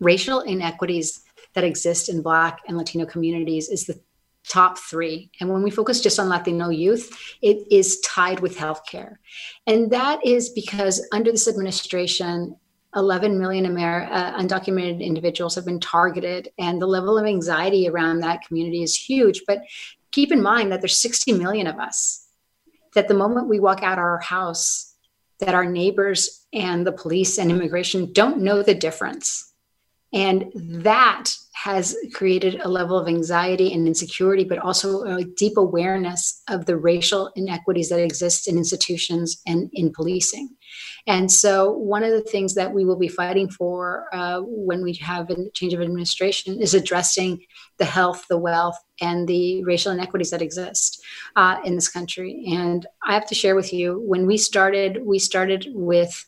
Racial 0.00 0.40
inequities 0.40 1.08
that 1.54 1.64
exist 1.64 2.08
in 2.08 2.22
Black 2.22 2.54
and 2.66 2.76
Latino 2.76 3.04
communities 3.06 3.68
is 3.68 3.84
the 3.84 4.00
top 4.48 4.78
three. 4.78 5.30
And 5.40 5.48
when 5.52 5.62
we 5.62 5.70
focus 5.70 6.00
just 6.00 6.18
on 6.18 6.28
Latino 6.28 6.68
youth, 6.68 7.06
it 7.40 7.58
is 7.70 8.00
tied 8.00 8.40
with 8.40 8.58
healthcare. 8.58 9.16
And 9.66 9.90
that 9.90 10.24
is 10.24 10.50
because 10.50 11.06
under 11.12 11.30
this 11.30 11.48
administration, 11.48 12.56
11 12.96 13.38
million 13.38 13.66
Amer- 13.66 14.08
uh, 14.10 14.40
undocumented 14.40 15.00
individuals 15.00 15.54
have 15.54 15.64
been 15.64 15.80
targeted, 15.80 16.50
and 16.58 16.80
the 16.80 16.86
level 16.86 17.18
of 17.18 17.26
anxiety 17.26 17.88
around 17.88 18.20
that 18.20 18.46
community 18.46 18.82
is 18.82 18.94
huge. 18.94 19.42
But 19.46 19.62
keep 20.12 20.32
in 20.32 20.42
mind 20.42 20.70
that 20.70 20.80
there's 20.80 20.96
60 20.96 21.32
million 21.32 21.66
of 21.66 21.78
us. 21.78 22.26
That 22.94 23.08
the 23.08 23.14
moment 23.14 23.48
we 23.48 23.58
walk 23.58 23.82
out 23.82 23.98
our 23.98 24.18
house, 24.18 24.94
that 25.40 25.54
our 25.54 25.64
neighbors 25.64 26.46
and 26.52 26.86
the 26.86 26.92
police 26.92 27.38
and 27.38 27.50
immigration 27.50 28.12
don't 28.12 28.38
know 28.38 28.62
the 28.62 28.74
difference. 28.74 29.52
And 30.12 30.52
that 30.54 31.30
has 31.54 31.96
created 32.12 32.60
a 32.60 32.68
level 32.68 32.98
of 32.98 33.06
anxiety 33.06 33.72
and 33.72 33.86
insecurity, 33.86 34.44
but 34.44 34.58
also 34.58 35.02
a 35.02 35.24
deep 35.24 35.56
awareness 35.56 36.42
of 36.48 36.66
the 36.66 36.76
racial 36.76 37.30
inequities 37.36 37.88
that 37.88 38.00
exist 38.00 38.48
in 38.48 38.58
institutions 38.58 39.40
and 39.46 39.70
in 39.72 39.92
policing. 39.92 40.50
And 41.06 41.30
so, 41.30 41.70
one 41.70 42.02
of 42.02 42.10
the 42.10 42.22
things 42.22 42.54
that 42.54 42.72
we 42.72 42.84
will 42.84 42.98
be 42.98 43.08
fighting 43.08 43.48
for 43.48 44.06
uh, 44.12 44.40
when 44.40 44.82
we 44.82 44.94
have 44.94 45.30
a 45.30 45.50
change 45.50 45.72
of 45.74 45.80
administration 45.80 46.60
is 46.60 46.74
addressing 46.74 47.40
the 47.78 47.84
health, 47.84 48.26
the 48.28 48.38
wealth, 48.38 48.78
and 49.00 49.28
the 49.28 49.62
racial 49.64 49.92
inequities 49.92 50.30
that 50.30 50.42
exist 50.42 51.02
uh, 51.36 51.58
in 51.64 51.76
this 51.76 51.88
country. 51.88 52.44
And 52.48 52.84
I 53.06 53.14
have 53.14 53.26
to 53.26 53.34
share 53.34 53.54
with 53.54 53.72
you 53.72 54.02
when 54.04 54.26
we 54.26 54.38
started, 54.38 55.02
we 55.04 55.18
started 55.18 55.68
with 55.72 56.26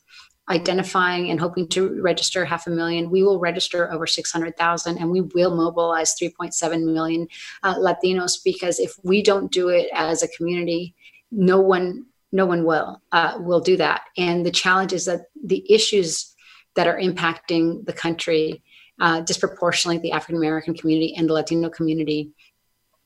identifying 0.49 1.31
and 1.31 1.41
hoping 1.41 1.67
to 1.69 2.01
register 2.01 2.45
half 2.45 2.67
a 2.67 2.71
million. 2.71 3.11
We 3.11 3.23
will 3.23 3.41
register 3.41 3.93
over 3.93 4.07
600,000 4.07 4.99
and 4.99 5.11
we 5.11 5.21
will 5.21 5.55
mobilize 5.55 6.15
3.7 6.21 6.85
million 6.93 7.27
uh, 7.63 7.75
Latinos 7.77 8.39
because 8.45 8.79
if 8.79 8.95
we 9.03 9.23
don't 9.23 9.51
do 9.51 9.69
it 9.69 9.89
as 9.93 10.23
a 10.23 10.29
community, 10.29 10.95
no 11.31 11.61
one 11.61 12.07
no 12.33 12.45
one 12.45 12.65
will 12.65 13.01
uh, 13.13 13.39
will 13.41 13.61
do 13.61 13.77
that. 13.77 14.03
And 14.17 14.45
the 14.45 14.51
challenge 14.51 14.93
is 14.93 15.07
that 15.07 15.23
the 15.43 15.65
issues 15.73 16.35
that 16.75 16.87
are 16.87 16.99
impacting 16.99 17.85
the 17.87 17.93
country 17.93 18.63
uh, 19.01 19.21
disproportionately 19.21 19.99
the 19.99 20.13
African 20.13 20.37
American 20.37 20.75
community 20.75 21.15
and 21.17 21.29
the 21.29 21.35
Latino 21.35 21.69
community 21.69 22.31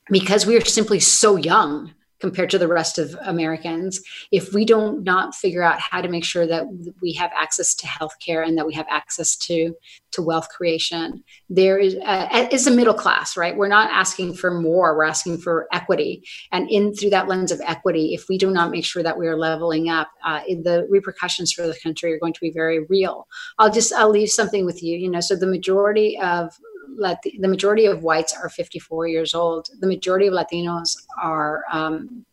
because 0.09 0.45
we 0.45 0.57
are 0.57 0.65
simply 0.65 0.99
so 0.99 1.35
young 1.35 1.93
compared 2.21 2.49
to 2.51 2.57
the 2.57 2.67
rest 2.67 2.97
of 2.97 3.15
Americans. 3.25 3.99
If 4.31 4.53
we 4.53 4.63
don't 4.63 5.03
not 5.03 5.35
figure 5.35 5.63
out 5.63 5.79
how 5.79 6.01
to 6.01 6.07
make 6.07 6.23
sure 6.23 6.47
that 6.47 6.65
we 7.01 7.13
have 7.13 7.31
access 7.37 7.73
to 7.75 7.87
healthcare 7.87 8.47
and 8.47 8.57
that 8.57 8.67
we 8.67 8.73
have 8.75 8.85
access 8.89 9.35
to 9.37 9.75
to 10.11 10.21
wealth 10.21 10.49
creation, 10.49 11.23
there 11.49 11.77
is 11.77 11.95
uh, 12.05 12.47
is 12.51 12.67
a 12.67 12.71
middle 12.71 12.93
class, 12.93 13.35
right? 13.35 13.57
We're 13.57 13.67
not 13.67 13.89
asking 13.91 14.35
for 14.35 14.51
more; 14.51 14.95
we're 14.95 15.03
asking 15.03 15.39
for 15.39 15.67
equity. 15.73 16.23
And 16.51 16.69
in 16.69 16.93
through 16.93 17.09
that 17.11 17.27
lens 17.27 17.51
of 17.51 17.61
equity, 17.65 18.13
if 18.13 18.29
we 18.29 18.37
do 18.37 18.51
not 18.51 18.71
make 18.71 18.85
sure 18.85 19.03
that 19.03 19.17
we 19.17 19.27
are 19.27 19.37
leveling 19.37 19.89
up, 19.89 20.11
uh, 20.25 20.41
the 20.47 20.87
repercussions 20.89 21.51
for 21.51 21.65
the 21.67 21.77
country 21.81 22.13
are 22.13 22.19
going 22.19 22.33
to 22.33 22.41
be 22.41 22.51
very 22.51 22.85
real. 22.85 23.27
I'll 23.57 23.71
just 23.71 23.91
I'll 23.93 24.09
leave 24.09 24.29
something 24.29 24.65
with 24.65 24.83
you. 24.83 24.97
You 24.97 25.09
know, 25.09 25.21
so 25.21 25.35
the 25.35 25.47
majority 25.47 26.19
of 26.19 26.53
the 26.97 27.47
majority 27.47 27.85
of 27.85 28.03
whites 28.03 28.33
are 28.33 28.49
54 28.49 29.07
years 29.07 29.33
old. 29.33 29.67
The 29.79 29.87
majority 29.87 30.27
of 30.27 30.33
Latinos 30.33 30.95
are 31.21 31.63
um, 31.71 32.25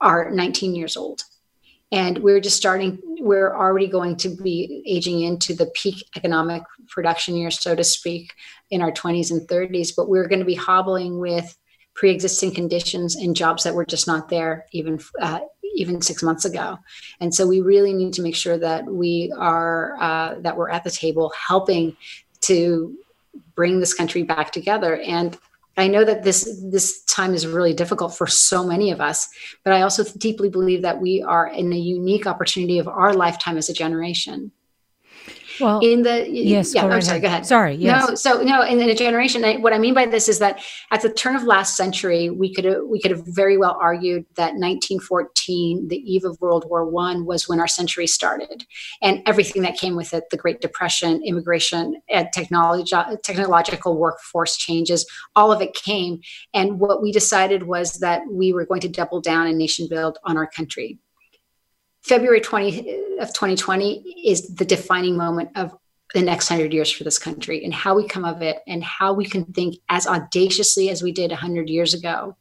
are 0.00 0.30
19 0.30 0.74
years 0.74 0.96
old, 0.96 1.22
and 1.92 2.18
we're 2.18 2.40
just 2.40 2.56
starting. 2.56 2.98
We're 3.20 3.54
already 3.54 3.86
going 3.86 4.16
to 4.16 4.30
be 4.30 4.82
aging 4.86 5.22
into 5.22 5.54
the 5.54 5.70
peak 5.74 6.02
economic 6.16 6.62
production 6.88 7.36
year, 7.36 7.50
so 7.50 7.74
to 7.74 7.84
speak, 7.84 8.32
in 8.70 8.80
our 8.80 8.92
20s 8.92 9.30
and 9.30 9.46
30s. 9.46 9.92
But 9.96 10.08
we're 10.08 10.28
going 10.28 10.38
to 10.38 10.44
be 10.44 10.54
hobbling 10.54 11.18
with 11.18 11.56
pre-existing 11.94 12.54
conditions 12.54 13.16
and 13.16 13.36
jobs 13.36 13.64
that 13.64 13.74
were 13.74 13.84
just 13.84 14.06
not 14.06 14.28
there 14.28 14.66
even 14.72 14.98
uh, 15.20 15.40
even 15.74 16.00
six 16.00 16.22
months 16.22 16.44
ago 16.44 16.78
and 17.20 17.34
so 17.34 17.46
we 17.46 17.60
really 17.60 17.92
need 17.92 18.12
to 18.12 18.22
make 18.22 18.34
sure 18.34 18.56
that 18.56 18.84
we 18.86 19.32
are 19.36 19.96
uh, 20.00 20.34
that 20.40 20.56
we're 20.56 20.70
at 20.70 20.84
the 20.84 20.90
table 20.90 21.32
helping 21.36 21.94
to 22.40 22.96
bring 23.54 23.80
this 23.80 23.94
country 23.94 24.22
back 24.22 24.52
together. 24.52 25.00
And 25.00 25.38
I 25.76 25.88
know 25.88 26.04
that 26.04 26.24
this 26.24 26.60
this 26.70 27.04
time 27.04 27.32
is 27.32 27.46
really 27.46 27.72
difficult 27.72 28.16
for 28.16 28.26
so 28.26 28.66
many 28.66 28.90
of 28.90 29.00
us, 29.00 29.28
but 29.64 29.72
I 29.72 29.82
also 29.82 30.04
deeply 30.18 30.48
believe 30.48 30.82
that 30.82 31.00
we 31.00 31.22
are 31.22 31.46
in 31.46 31.72
a 31.72 31.76
unique 31.76 32.26
opportunity 32.26 32.78
of 32.78 32.88
our 32.88 33.14
lifetime 33.14 33.56
as 33.56 33.70
a 33.70 33.74
generation 33.74 34.52
well, 35.60 35.80
in 35.80 36.02
the 36.02 36.28
yes, 36.28 36.74
yeah, 36.74 36.86
I'm 36.86 37.00
sorry, 37.02 37.20
go 37.20 37.26
ahead. 37.26 37.46
Sorry, 37.46 37.74
yes. 37.74 38.08
No, 38.08 38.14
so 38.14 38.42
no, 38.42 38.62
in, 38.62 38.80
in 38.80 38.88
a 38.88 38.94
generation, 38.94 39.44
I, 39.44 39.56
what 39.56 39.72
I 39.72 39.78
mean 39.78 39.94
by 39.94 40.06
this 40.06 40.28
is 40.28 40.38
that 40.38 40.62
at 40.90 41.02
the 41.02 41.12
turn 41.12 41.36
of 41.36 41.44
last 41.44 41.76
century, 41.76 42.30
we 42.30 42.52
could 42.52 42.66
we 42.88 43.00
could 43.00 43.10
have 43.10 43.24
very 43.26 43.56
well 43.56 43.76
argued 43.80 44.24
that 44.36 44.54
1914, 44.54 45.88
the 45.88 45.96
eve 45.96 46.24
of 46.24 46.40
World 46.40 46.64
War 46.68 46.84
One, 46.84 47.26
was 47.26 47.48
when 47.48 47.60
our 47.60 47.68
century 47.68 48.06
started, 48.06 48.64
and 49.02 49.22
everything 49.26 49.62
that 49.62 49.76
came 49.76 49.96
with 49.96 50.12
it—the 50.14 50.36
Great 50.36 50.60
Depression, 50.60 51.22
immigration, 51.24 52.00
and 52.08 52.28
technology, 52.32 52.94
technological 53.22 53.96
workforce 53.96 54.56
changes, 54.56 55.06
all 55.36 55.52
of 55.52 55.60
it 55.60 55.74
came. 55.74 56.20
And 56.54 56.80
what 56.80 57.02
we 57.02 57.12
decided 57.12 57.64
was 57.64 57.98
that 57.98 58.22
we 58.30 58.52
were 58.52 58.66
going 58.66 58.80
to 58.80 58.88
double 58.88 59.20
down 59.20 59.46
and 59.46 59.58
nation 59.58 59.88
build 59.88 60.18
on 60.24 60.36
our 60.36 60.46
country 60.46 60.98
February 62.02 62.40
20 62.40 62.90
uh, 62.90 63.22
of 63.22 63.28
2020 63.28 64.24
is 64.24 64.54
the 64.54 64.64
defining 64.64 65.16
moment 65.16 65.50
of 65.56 65.76
the 66.14 66.22
next 66.22 66.48
hundred 66.48 66.72
years 66.72 66.90
for 66.90 67.04
this 67.04 67.18
country 67.18 67.64
and 67.64 67.72
how 67.72 67.94
we 67.94 68.06
come 68.06 68.24
of 68.24 68.42
it 68.42 68.58
and 68.66 68.82
how 68.82 69.12
we 69.12 69.24
can 69.24 69.44
think 69.44 69.76
as 69.88 70.06
audaciously 70.06 70.90
as 70.90 71.02
we 71.02 71.12
did 71.12 71.30
100 71.30 71.68
years 71.68 71.94
ago 71.94 72.36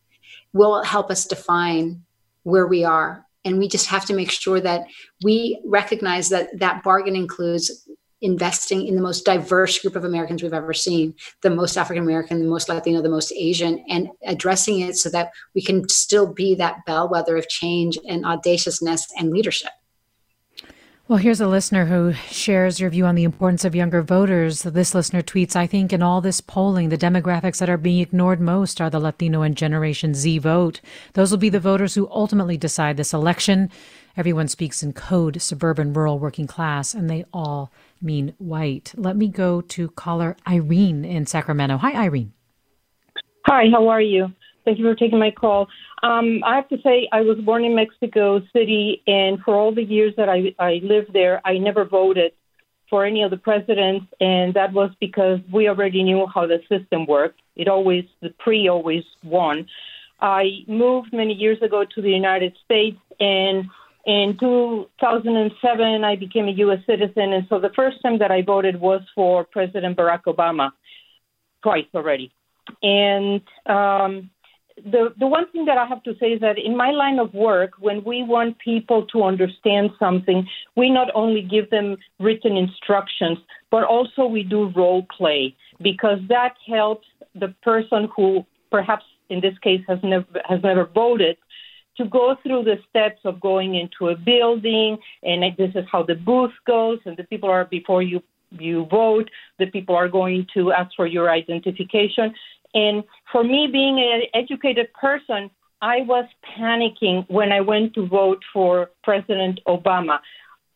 will 0.53 0.83
help 0.83 1.11
us 1.11 1.25
define 1.25 2.03
where 2.43 2.67
we 2.67 2.83
are. 2.83 3.25
And 3.45 3.59
we 3.59 3.67
just 3.67 3.87
have 3.87 4.05
to 4.05 4.13
make 4.13 4.31
sure 4.31 4.59
that 4.59 4.87
we 5.23 5.61
recognize 5.65 6.29
that 6.29 6.57
that 6.59 6.83
bargain 6.83 7.15
includes 7.15 7.87
investing 8.21 8.87
in 8.87 8.95
the 8.95 9.01
most 9.01 9.25
diverse 9.25 9.79
group 9.79 9.95
of 9.95 10.03
Americans 10.03 10.43
we've 10.43 10.53
ever 10.53 10.73
seen 10.73 11.13
the 11.41 11.49
most 11.49 11.77
African 11.77 12.03
American, 12.03 12.39
the 12.39 12.49
most 12.49 12.69
Latino, 12.69 13.01
the 13.01 13.09
most 13.09 13.31
Asian, 13.33 13.83
and 13.89 14.09
addressing 14.25 14.81
it 14.81 14.95
so 14.95 15.09
that 15.09 15.31
we 15.55 15.61
can 15.61 15.87
still 15.89 16.31
be 16.33 16.55
that 16.55 16.85
bellwether 16.85 17.37
of 17.37 17.47
change 17.47 17.97
and 18.07 18.25
audaciousness 18.25 19.07
and 19.17 19.31
leadership. 19.31 19.71
Well, 21.09 21.17
here's 21.17 21.41
a 21.41 21.47
listener 21.47 21.87
who 21.87 22.13
shares 22.13 22.79
your 22.79 22.91
view 22.91 23.07
on 23.07 23.15
the 23.15 23.23
importance 23.23 23.65
of 23.65 23.73
younger 23.73 24.03
voters. 24.03 24.61
This 24.61 24.93
listener 24.93 25.23
tweets 25.23 25.55
I 25.55 25.65
think 25.65 25.91
in 25.91 26.03
all 26.03 26.21
this 26.21 26.39
polling, 26.39 26.89
the 26.89 26.99
demographics 26.99 27.57
that 27.57 27.69
are 27.69 27.77
being 27.77 27.99
ignored 27.99 28.39
most 28.39 28.79
are 28.79 28.91
the 28.91 28.99
Latino 28.99 29.41
and 29.41 29.57
Generation 29.57 30.13
Z 30.13 30.37
vote. 30.37 30.81
Those 31.13 31.31
will 31.31 31.39
be 31.39 31.49
the 31.49 31.59
voters 31.59 31.95
who 31.95 32.07
ultimately 32.11 32.57
decide 32.57 32.95
this 32.95 33.11
election. 33.11 33.71
Everyone 34.17 34.47
speaks 34.47 34.83
in 34.83 34.93
code, 34.93 35.41
suburban, 35.41 35.93
rural, 35.93 36.19
working 36.19 36.47
class, 36.47 36.93
and 36.93 37.09
they 37.09 37.25
all 37.33 37.71
mean 38.01 38.33
white. 38.37 38.93
Let 38.95 39.15
me 39.15 39.27
go 39.27 39.61
to 39.61 39.89
caller 39.89 40.35
Irene 40.47 41.05
in 41.05 41.25
Sacramento. 41.25 41.77
Hi, 41.77 41.93
Irene. 41.93 42.33
Hi, 43.45 43.65
how 43.71 43.87
are 43.87 44.01
you? 44.01 44.31
Thank 44.65 44.79
you 44.79 44.85
for 44.85 44.95
taking 44.95 45.19
my 45.19 45.31
call. 45.31 45.67
Um, 46.03 46.43
I 46.45 46.55
have 46.55 46.69
to 46.69 46.77
say, 46.81 47.09
I 47.11 47.21
was 47.21 47.37
born 47.39 47.63
in 47.63 47.75
Mexico 47.75 48.41
City, 48.53 49.01
and 49.07 49.39
for 49.41 49.55
all 49.55 49.73
the 49.73 49.83
years 49.83 50.13
that 50.17 50.29
I, 50.29 50.53
I 50.59 50.79
lived 50.83 51.13
there, 51.13 51.41
I 51.45 51.57
never 51.57 51.85
voted 51.85 52.33
for 52.89 53.05
any 53.05 53.23
of 53.23 53.31
the 53.31 53.37
presidents, 53.37 54.05
and 54.19 54.53
that 54.53 54.73
was 54.73 54.91
because 54.99 55.39
we 55.51 55.67
already 55.67 56.03
knew 56.03 56.27
how 56.33 56.47
the 56.47 56.59
system 56.69 57.05
worked. 57.05 57.41
It 57.55 57.67
always, 57.67 58.05
the 58.21 58.29
PRI 58.39 58.67
always 58.67 59.03
won. 59.23 59.67
I 60.21 60.63
moved 60.67 61.13
many 61.13 61.33
years 61.33 61.61
ago 61.61 61.85
to 61.95 62.01
the 62.01 62.09
United 62.09 62.57
States, 62.65 62.99
and 63.19 63.65
in 64.05 64.37
2007, 64.39 66.03
I 66.03 66.15
became 66.15 66.47
a 66.47 66.51
U.S. 66.51 66.79
citizen, 66.85 67.33
and 67.33 67.45
so 67.49 67.59
the 67.59 67.71
first 67.75 68.01
time 68.01 68.19
that 68.19 68.31
I 68.31 68.41
voted 68.41 68.79
was 68.79 69.01
for 69.13 69.43
President 69.43 69.97
Barack 69.97 70.23
Obama, 70.23 70.71
twice 71.61 71.85
already. 71.93 72.31
And 72.81 73.41
um, 73.65 74.29
the 74.77 75.13
the 75.19 75.27
one 75.27 75.51
thing 75.51 75.65
that 75.65 75.77
I 75.77 75.85
have 75.85 76.03
to 76.03 76.13
say 76.19 76.27
is 76.27 76.41
that 76.41 76.57
in 76.57 76.77
my 76.77 76.91
line 76.91 77.19
of 77.19 77.33
work, 77.33 77.71
when 77.79 78.03
we 78.03 78.23
want 78.23 78.57
people 78.59 79.05
to 79.07 79.23
understand 79.23 79.91
something, 79.99 80.47
we 80.75 80.89
not 80.89 81.09
only 81.13 81.41
give 81.41 81.69
them 81.69 81.97
written 82.19 82.55
instructions, 82.55 83.37
but 83.71 83.83
also 83.83 84.25
we 84.25 84.43
do 84.43 84.71
role 84.75 85.05
play 85.15 85.55
because 85.81 86.19
that 86.29 86.53
helps 86.67 87.07
the 87.35 87.53
person 87.63 88.07
who 88.15 88.45
perhaps 88.71 89.03
in 89.29 89.41
this 89.41 89.57
case 89.59 89.81
has 89.87 89.99
never 90.03 90.25
has 90.47 90.61
never 90.63 90.85
voted 90.85 91.37
to 91.99 92.05
go 92.05 92.35
through 92.41 92.63
the 92.63 92.77
steps 92.89 93.21
of 93.23 93.39
going 93.39 93.75
into 93.75 94.09
a 94.09 94.15
building 94.15 94.97
and 95.23 95.43
this 95.57 95.71
is 95.75 95.85
how 95.91 96.01
the 96.03 96.15
booth 96.15 96.57
goes 96.65 96.99
and 97.05 97.15
the 97.17 97.23
people 97.25 97.49
are 97.49 97.65
before 97.65 98.01
you 98.01 98.19
you 98.51 98.87
vote 98.89 99.29
the 99.59 99.67
people 99.67 99.95
are 99.95 100.09
going 100.19 100.47
to 100.55 100.71
ask 100.71 100.89
for 100.95 101.05
your 101.05 101.29
identification 101.29 102.33
and 102.73 103.03
for 103.31 103.43
me, 103.43 103.67
being 103.71 103.99
an 103.99 104.21
educated 104.33 104.93
person, 104.93 105.49
I 105.81 106.01
was 106.01 106.25
panicking 106.57 107.25
when 107.29 107.51
I 107.51 107.61
went 107.61 107.93
to 107.95 108.05
vote 108.05 108.43
for 108.53 108.91
President 109.03 109.59
Obama. 109.67 110.19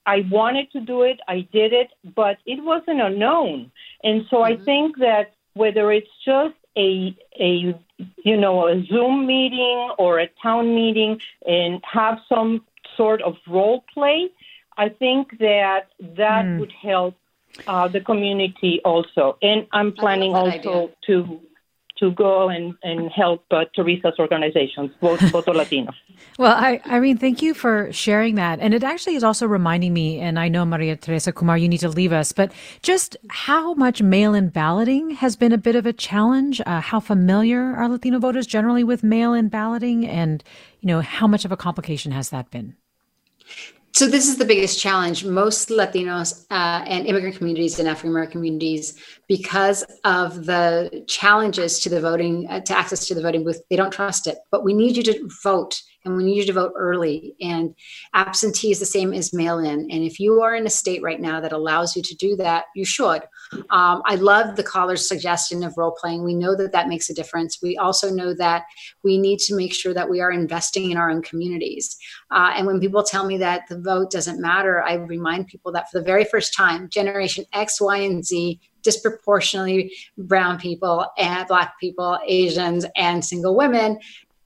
I 0.05 0.25
wanted 0.29 0.71
to 0.71 0.81
do 0.81 1.03
it, 1.03 1.19
I 1.27 1.47
did 1.53 1.71
it, 1.71 1.89
but 2.15 2.37
it 2.45 2.63
wasn't 2.63 3.01
a 3.01 3.09
known. 3.09 3.71
And 4.03 4.25
so 4.29 4.37
mm-hmm. 4.37 4.61
I 4.61 4.65
think 4.65 4.97
that 4.97 5.33
whether 5.53 5.91
it's 5.91 6.09
just 6.25 6.55
a 6.75 7.15
a 7.39 7.79
you 8.23 8.37
know 8.37 8.67
a 8.67 8.83
Zoom 8.85 9.25
meeting 9.25 9.89
or 9.97 10.19
a 10.19 10.27
town 10.41 10.75
meeting 10.75 11.21
and 11.45 11.81
have 11.83 12.19
some 12.27 12.65
sort 12.97 13.21
of 13.21 13.37
role 13.47 13.83
play, 13.93 14.29
I 14.77 14.89
think 14.89 15.39
that 15.39 15.89
that 15.99 16.45
mm. 16.45 16.59
would 16.59 16.71
help 16.71 17.15
uh, 17.67 17.87
the 17.87 18.01
community 18.01 18.81
also. 18.83 19.37
And 19.41 19.67
I'm 19.71 19.91
planning 19.93 20.33
also 20.33 20.85
idea. 20.85 20.89
to 21.07 21.41
to 21.97 22.11
go 22.11 22.49
and, 22.49 22.73
and 22.83 23.11
help 23.11 23.45
uh, 23.51 23.65
Teresa's 23.75 24.15
organizations, 24.19 24.91
Voto 24.99 25.53
Latino. 25.53 25.91
well, 26.37 26.55
I, 26.55 26.81
Irene, 26.87 27.17
thank 27.17 27.41
you 27.41 27.53
for 27.53 27.91
sharing 27.93 28.35
that. 28.35 28.59
And 28.59 28.73
it 28.73 28.83
actually 28.83 29.15
is 29.15 29.23
also 29.23 29.45
reminding 29.45 29.93
me, 29.93 30.19
and 30.19 30.39
I 30.39 30.47
know 30.47 30.65
Maria 30.65 30.95
Teresa 30.95 31.31
Kumar, 31.31 31.57
you 31.57 31.69
need 31.69 31.79
to 31.79 31.89
leave 31.89 32.11
us, 32.11 32.31
but 32.31 32.51
just 32.81 33.15
how 33.29 33.73
much 33.75 34.01
mail-in 34.01 34.49
balloting 34.49 35.11
has 35.11 35.35
been 35.35 35.51
a 35.51 35.57
bit 35.57 35.75
of 35.75 35.85
a 35.85 35.93
challenge. 35.93 36.61
Uh, 36.65 36.81
how 36.81 36.99
familiar 36.99 37.61
are 37.61 37.87
Latino 37.87 38.19
voters 38.19 38.47
generally 38.47 38.83
with 38.83 39.03
mail-in 39.03 39.49
balloting, 39.49 40.07
and 40.07 40.43
you 40.81 40.87
know 40.87 41.01
how 41.01 41.27
much 41.27 41.45
of 41.45 41.51
a 41.51 41.57
complication 41.57 42.11
has 42.11 42.29
that 42.29 42.49
been? 42.49 42.75
So 43.95 44.07
this 44.07 44.27
is 44.27 44.37
the 44.37 44.45
biggest 44.45 44.79
challenge. 44.79 45.23
Most 45.23 45.69
Latinos 45.69 46.47
uh, 46.49 46.83
and 46.87 47.05
immigrant 47.05 47.37
communities 47.37 47.77
and 47.77 47.87
African 47.87 48.09
American 48.09 48.39
communities, 48.39 48.99
because 49.27 49.83
of 50.03 50.47
the 50.47 51.05
challenges 51.07 51.79
to 51.81 51.89
the 51.89 52.01
voting, 52.01 52.47
uh, 52.49 52.61
to 52.61 52.75
access 52.75 53.05
to 53.07 53.13
the 53.13 53.21
voting 53.21 53.43
booth, 53.43 53.61
they 53.69 53.75
don't 53.75 53.91
trust 53.91 54.25
it. 54.25 54.39
But 54.49 54.63
we 54.63 54.73
need 54.73 54.97
you 54.97 55.03
to 55.03 55.29
vote 55.43 55.79
and 56.05 56.15
we 56.15 56.23
need 56.23 56.37
you 56.37 56.45
to 56.45 56.53
vote 56.53 56.73
early. 56.77 57.35
And 57.41 57.75
absentee 58.13 58.71
is 58.71 58.79
the 58.79 58.85
same 58.85 59.13
as 59.13 59.33
mail 59.33 59.59
in. 59.59 59.89
And 59.91 60.03
if 60.03 60.19
you 60.19 60.41
are 60.41 60.55
in 60.55 60.65
a 60.65 60.69
state 60.69 61.01
right 61.01 61.19
now 61.19 61.39
that 61.39 61.53
allows 61.53 61.95
you 61.95 62.01
to 62.01 62.15
do 62.15 62.35
that, 62.37 62.65
you 62.75 62.85
should. 62.85 63.23
Um, 63.69 64.01
I 64.05 64.15
love 64.15 64.55
the 64.55 64.63
caller's 64.63 65.07
suggestion 65.07 65.63
of 65.63 65.77
role 65.77 65.95
playing. 65.99 66.23
We 66.23 66.35
know 66.35 66.55
that 66.55 66.71
that 66.71 66.87
makes 66.87 67.09
a 67.09 67.13
difference. 67.13 67.61
We 67.61 67.77
also 67.77 68.09
know 68.09 68.33
that 68.35 68.63
we 69.03 69.17
need 69.17 69.39
to 69.39 69.55
make 69.55 69.73
sure 69.73 69.93
that 69.93 70.09
we 70.09 70.21
are 70.21 70.31
investing 70.31 70.91
in 70.91 70.97
our 70.97 71.09
own 71.09 71.21
communities. 71.21 71.97
Uh, 72.31 72.53
and 72.55 72.67
when 72.67 72.79
people 72.79 73.03
tell 73.03 73.25
me 73.25 73.37
that 73.37 73.67
the 73.69 73.79
vote 73.79 74.11
doesn't 74.11 74.41
matter, 74.41 74.81
I 74.83 74.95
remind 74.95 75.47
people 75.47 75.71
that 75.73 75.89
for 75.89 75.99
the 75.99 76.05
very 76.05 76.25
first 76.25 76.53
time, 76.55 76.89
Generation 76.89 77.45
X, 77.53 77.79
Y, 77.79 77.97
and 77.97 78.25
Z 78.25 78.59
disproportionately 78.83 79.91
brown 80.17 80.59
people 80.59 81.07
and 81.17 81.47
black 81.47 81.79
people 81.79 82.19
asians 82.27 82.85
and 82.95 83.23
single 83.23 83.55
women 83.55 83.97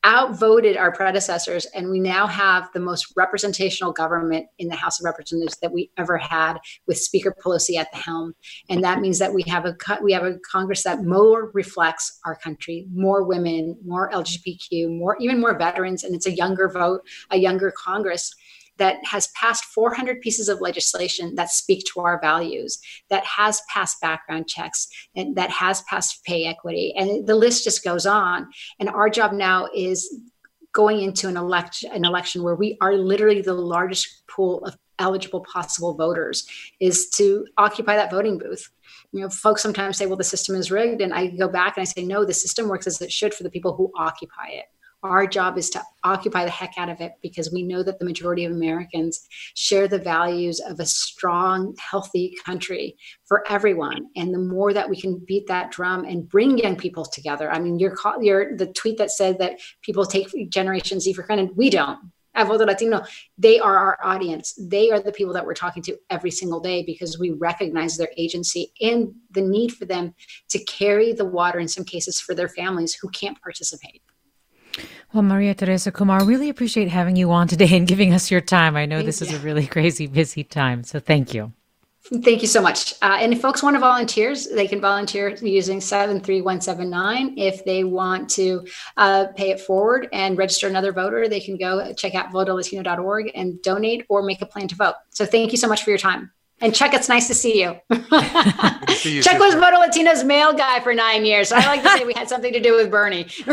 outvoted 0.05 0.77
our 0.77 0.91
predecessors 0.91 1.65
and 1.73 1.89
we 1.89 1.99
now 1.99 2.27
have 2.27 2.69
the 2.73 2.79
most 2.79 3.13
representational 3.15 3.91
government 3.91 4.47
in 4.57 4.67
the 4.67 4.75
house 4.75 4.99
of 4.99 5.05
representatives 5.05 5.57
that 5.61 5.71
we 5.71 5.91
ever 5.97 6.17
had 6.17 6.57
with 6.87 6.97
speaker 6.97 7.35
pelosi 7.43 7.77
at 7.77 7.91
the 7.91 7.97
helm. 7.97 8.33
And 8.69 8.83
that 8.83 8.99
means 8.99 9.19
that 9.19 9.33
we 9.33 9.43
have 9.43 9.65
a 9.65 9.75
we 10.01 10.13
have 10.13 10.23
a 10.23 10.37
congress 10.49 10.83
that 10.83 11.03
more 11.03 11.51
reflects 11.53 12.19
our 12.25 12.35
country 12.35 12.85
more 12.93 13.23
women 13.23 13.77
more 13.85 14.11
lgbtq 14.11 14.97
more 14.97 15.17
even 15.19 15.39
more 15.39 15.57
veterans 15.57 16.03
and 16.03 16.15
it's 16.15 16.25
a 16.25 16.31
younger 16.31 16.69
vote 16.69 17.01
a 17.31 17.37
younger 17.37 17.71
congress 17.71 18.33
that 18.77 18.97
has 19.05 19.27
passed 19.39 19.65
400 19.65 20.21
pieces 20.21 20.49
of 20.49 20.61
legislation 20.61 21.35
that 21.35 21.49
speak 21.49 21.83
to 21.93 22.01
our 22.01 22.19
values, 22.21 22.79
that 23.09 23.25
has 23.25 23.61
passed 23.71 23.99
background 24.01 24.47
checks, 24.47 24.87
and 25.15 25.35
that 25.35 25.49
has 25.49 25.81
passed 25.83 26.23
pay 26.25 26.45
equity. 26.45 26.93
And 26.97 27.27
the 27.27 27.35
list 27.35 27.63
just 27.63 27.83
goes 27.83 28.05
on. 28.05 28.47
And 28.79 28.89
our 28.89 29.09
job 29.09 29.33
now 29.33 29.67
is 29.75 30.21
going 30.73 31.01
into 31.01 31.27
an 31.27 31.37
election 31.37 31.91
an 31.91 32.05
election 32.05 32.43
where 32.43 32.53
we 32.53 32.77
are 32.81 32.93
literally 32.93 33.41
the 33.41 33.53
largest 33.53 34.23
pool 34.27 34.63
of 34.65 34.77
eligible 34.99 35.43
possible 35.51 35.95
voters 35.95 36.47
is 36.79 37.09
to 37.09 37.45
occupy 37.57 37.95
that 37.95 38.11
voting 38.11 38.37
booth 38.37 38.69
you 39.11 39.21
know 39.21 39.29
folks 39.29 39.61
sometimes 39.61 39.97
say 39.97 40.05
well 40.05 40.17
the 40.17 40.23
system 40.23 40.55
is 40.55 40.71
rigged 40.71 41.01
and 41.01 41.13
i 41.13 41.27
go 41.27 41.47
back 41.47 41.77
and 41.77 41.81
i 41.81 41.85
say 41.85 42.03
no 42.03 42.25
the 42.25 42.33
system 42.33 42.67
works 42.67 42.85
as 42.85 43.01
it 43.01 43.11
should 43.11 43.33
for 43.33 43.43
the 43.43 43.49
people 43.49 43.75
who 43.75 43.91
occupy 43.97 44.47
it 44.49 44.65
our 45.03 45.27
job 45.27 45.57
is 45.57 45.69
to 45.71 45.83
occupy 46.03 46.43
the 46.43 46.51
heck 46.51 46.73
out 46.77 46.89
of 46.89 47.01
it 47.01 47.13
because 47.21 47.51
we 47.51 47.63
know 47.63 47.83
that 47.83 47.99
the 47.99 48.05
majority 48.05 48.45
of 48.45 48.51
Americans 48.51 49.27
share 49.55 49.87
the 49.87 49.99
values 49.99 50.59
of 50.59 50.79
a 50.79 50.85
strong, 50.85 51.75
healthy 51.79 52.35
country 52.45 52.97
for 53.25 53.43
everyone. 53.47 54.07
And 54.15 54.33
the 54.33 54.39
more 54.39 54.73
that 54.73 54.89
we 54.89 54.99
can 54.99 55.23
beat 55.27 55.47
that 55.47 55.71
drum 55.71 56.05
and 56.05 56.27
bring 56.27 56.57
young 56.57 56.75
people 56.75 57.05
together, 57.05 57.51
I 57.51 57.59
mean, 57.59 57.79
your, 57.79 57.95
your 58.21 58.55
the 58.57 58.67
tweet 58.67 58.97
that 58.97 59.11
said 59.11 59.37
that 59.39 59.59
people 59.81 60.05
take 60.05 60.49
Generation 60.49 60.99
Z 60.99 61.13
for 61.13 61.23
granted, 61.23 61.55
we 61.55 61.69
don't. 61.69 61.99
Voto 62.45 62.65
Latino, 62.65 63.03
they 63.37 63.59
are 63.59 63.77
our 63.77 63.97
audience. 64.03 64.53
They 64.59 64.91
are 64.91 64.99
the 64.99 65.11
people 65.11 65.33
that 65.33 65.45
we're 65.45 65.55
talking 65.55 65.81
to 65.83 65.97
every 66.09 66.29
single 66.29 66.59
day 66.59 66.83
because 66.83 67.17
we 67.17 67.31
recognize 67.31 67.97
their 67.97 68.11
agency 68.15 68.71
and 68.79 69.13
the 69.31 69.41
need 69.41 69.73
for 69.73 69.85
them 69.85 70.13
to 70.49 70.63
carry 70.65 71.13
the 71.13 71.25
water 71.25 71.59
in 71.59 71.67
some 71.67 71.83
cases 71.83 72.21
for 72.21 72.35
their 72.35 72.49
families 72.49 72.93
who 72.93 73.09
can't 73.09 73.41
participate. 73.41 74.03
Well, 75.13 75.23
Maria 75.23 75.55
Teresa 75.55 75.91
Kumar, 75.91 76.25
really 76.25 76.49
appreciate 76.49 76.89
having 76.89 77.15
you 77.15 77.31
on 77.31 77.47
today 77.47 77.75
and 77.77 77.87
giving 77.87 78.13
us 78.13 78.29
your 78.29 78.41
time. 78.41 78.75
I 78.75 78.85
know 78.85 79.01
this 79.01 79.21
is 79.21 79.33
a 79.33 79.39
really 79.39 79.65
crazy, 79.65 80.05
busy 80.05 80.43
time. 80.43 80.83
So 80.83 80.99
thank 80.99 81.33
you. 81.33 81.53
Thank 82.23 82.41
you 82.41 82.47
so 82.47 82.61
much. 82.61 82.93
Uh, 83.01 83.17
and 83.19 83.33
if 83.33 83.41
folks 83.41 83.61
want 83.61 83.75
to 83.75 83.79
volunteers, 83.81 84.47
they 84.47 84.67
can 84.67 84.79
volunteer 84.79 85.35
using 85.41 85.81
73179. 85.81 87.37
If 87.37 87.65
they 87.65 87.83
want 87.83 88.29
to 88.31 88.65
uh, 88.95 89.27
pay 89.35 89.51
it 89.51 89.59
forward 89.59 90.07
and 90.13 90.37
register 90.37 90.67
another 90.67 90.93
voter, 90.93 91.27
they 91.27 91.41
can 91.41 91.57
go 91.57 91.93
check 91.93 92.15
out 92.15 92.31
votolatino.org 92.31 93.31
and 93.35 93.61
donate 93.61 94.05
or 94.07 94.23
make 94.23 94.41
a 94.41 94.45
plan 94.45 94.69
to 94.69 94.75
vote. 94.75 94.95
So 95.09 95.25
thank 95.25 95.51
you 95.51 95.57
so 95.57 95.67
much 95.67 95.83
for 95.83 95.89
your 95.89 95.99
time. 95.99 96.31
And 96.59 96.73
Chuck, 96.73 96.93
it's 96.93 97.07
nice 97.07 97.27
to 97.27 97.35
see 97.35 97.61
you. 97.61 97.79
see 98.89 99.15
you 99.17 99.21
Chuck 99.21 99.37
was 99.39 99.53
Voto 99.53 99.77
Latino's 99.77 100.23
mail 100.23 100.53
guy 100.53 100.79
for 100.79 100.93
nine 100.93 101.23
years. 101.23 101.49
So 101.49 101.55
I 101.55 101.67
like 101.67 101.83
to 101.83 101.89
say 101.89 102.03
we 102.03 102.13
had 102.13 102.27
something 102.27 102.51
to 102.51 102.59
do 102.59 102.75
with 102.75 102.89
Bernie. 102.89 103.27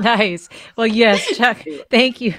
nice. 0.00 0.48
Well, 0.76 0.86
yes, 0.86 1.36
Chuck, 1.36 1.58
thank 1.90 2.20
you 2.20 2.34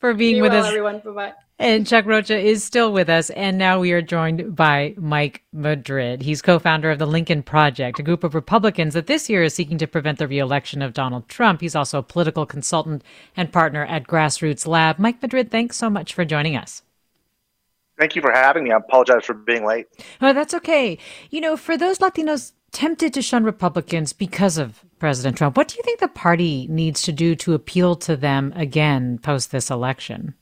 for 0.00 0.12
being 0.12 0.36
Be 0.36 0.42
with 0.42 0.52
well, 0.52 0.62
us. 0.62 0.68
everyone. 0.68 0.98
Bye-bye. 1.04 1.32
And 1.60 1.86
Chuck 1.86 2.04
Rocha 2.04 2.36
is 2.36 2.64
still 2.64 2.92
with 2.92 3.08
us. 3.08 3.30
And 3.30 3.58
now 3.58 3.78
we 3.78 3.92
are 3.92 4.02
joined 4.02 4.56
by 4.56 4.94
Mike 4.98 5.44
Madrid. 5.52 6.22
He's 6.22 6.42
co 6.42 6.58
founder 6.58 6.90
of 6.90 6.98
the 6.98 7.06
Lincoln 7.06 7.44
Project, 7.44 8.00
a 8.00 8.02
group 8.02 8.24
of 8.24 8.34
Republicans 8.34 8.94
that 8.94 9.06
this 9.06 9.30
year 9.30 9.44
is 9.44 9.54
seeking 9.54 9.78
to 9.78 9.86
prevent 9.86 10.18
the 10.18 10.26
reelection 10.26 10.82
of 10.82 10.94
Donald 10.94 11.28
Trump. 11.28 11.60
He's 11.60 11.76
also 11.76 11.98
a 11.98 12.02
political 12.02 12.44
consultant 12.44 13.04
and 13.36 13.52
partner 13.52 13.84
at 13.84 14.08
Grassroots 14.08 14.66
Lab. 14.66 14.98
Mike 14.98 15.22
Madrid, 15.22 15.52
thanks 15.52 15.76
so 15.76 15.88
much 15.88 16.12
for 16.12 16.24
joining 16.24 16.56
us. 16.56 16.82
Thank 17.98 18.16
you 18.16 18.22
for 18.22 18.32
having 18.32 18.64
me. 18.64 18.72
I 18.72 18.76
apologize 18.76 19.24
for 19.24 19.34
being 19.34 19.64
late. 19.64 19.86
Oh, 20.20 20.32
that's 20.32 20.54
okay. 20.54 20.98
You 21.30 21.40
know, 21.40 21.56
for 21.56 21.76
those 21.76 21.98
Latinos 21.98 22.52
tempted 22.72 23.14
to 23.14 23.22
shun 23.22 23.44
Republicans 23.44 24.12
because 24.12 24.58
of 24.58 24.84
President 24.98 25.36
Trump, 25.36 25.56
what 25.56 25.68
do 25.68 25.76
you 25.76 25.82
think 25.84 26.00
the 26.00 26.08
party 26.08 26.66
needs 26.68 27.02
to 27.02 27.12
do 27.12 27.36
to 27.36 27.54
appeal 27.54 27.94
to 27.96 28.16
them 28.16 28.52
again 28.56 29.18
post 29.18 29.52
this 29.52 29.70
election? 29.70 30.34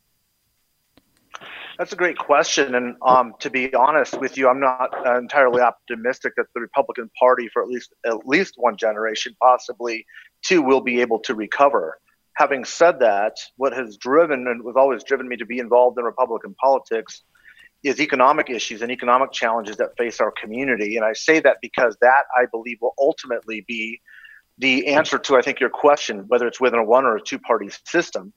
That's 1.78 1.92
a 1.92 1.96
great 1.96 2.16
question. 2.16 2.74
And 2.74 2.96
um, 3.02 3.34
to 3.40 3.50
be 3.50 3.74
honest 3.74 4.18
with 4.20 4.38
you, 4.38 4.48
I'm 4.48 4.60
not 4.60 4.94
uh, 5.06 5.18
entirely 5.18 5.60
optimistic 5.60 6.34
that 6.36 6.46
the 6.54 6.60
Republican 6.60 7.10
Party, 7.18 7.48
for 7.52 7.62
at 7.62 7.68
least 7.68 7.92
at 8.06 8.26
least 8.26 8.54
one 8.56 8.76
generation, 8.76 9.34
possibly 9.42 10.06
two, 10.42 10.62
will 10.62 10.80
be 10.80 11.00
able 11.00 11.18
to 11.20 11.34
recover. 11.34 11.98
Having 12.36 12.64
said 12.64 13.00
that, 13.00 13.36
what 13.56 13.74
has 13.74 13.96
driven 13.96 14.46
and 14.46 14.62
was 14.62 14.76
always 14.76 15.04
driven 15.04 15.28
me 15.28 15.36
to 15.36 15.44
be 15.44 15.58
involved 15.58 15.98
in 15.98 16.04
Republican 16.04 16.54
politics 16.54 17.24
is 17.82 18.00
economic 18.00 18.48
issues 18.48 18.82
and 18.82 18.90
economic 18.90 19.32
challenges 19.32 19.76
that 19.76 19.96
face 19.96 20.20
our 20.20 20.30
community. 20.30 20.96
And 20.96 21.04
I 21.04 21.12
say 21.12 21.40
that 21.40 21.58
because 21.60 21.96
that 22.00 22.24
I 22.36 22.46
believe 22.46 22.78
will 22.80 22.94
ultimately 22.98 23.64
be 23.66 24.00
the 24.58 24.86
answer 24.88 25.18
to 25.18 25.36
I 25.36 25.42
think 25.42 25.60
your 25.60 25.70
question, 25.70 26.24
whether 26.28 26.46
it's 26.46 26.60
within 26.60 26.78
a 26.78 26.84
one 26.84 27.04
or 27.04 27.16
a 27.16 27.22
two 27.22 27.38
party 27.38 27.70
system. 27.86 28.32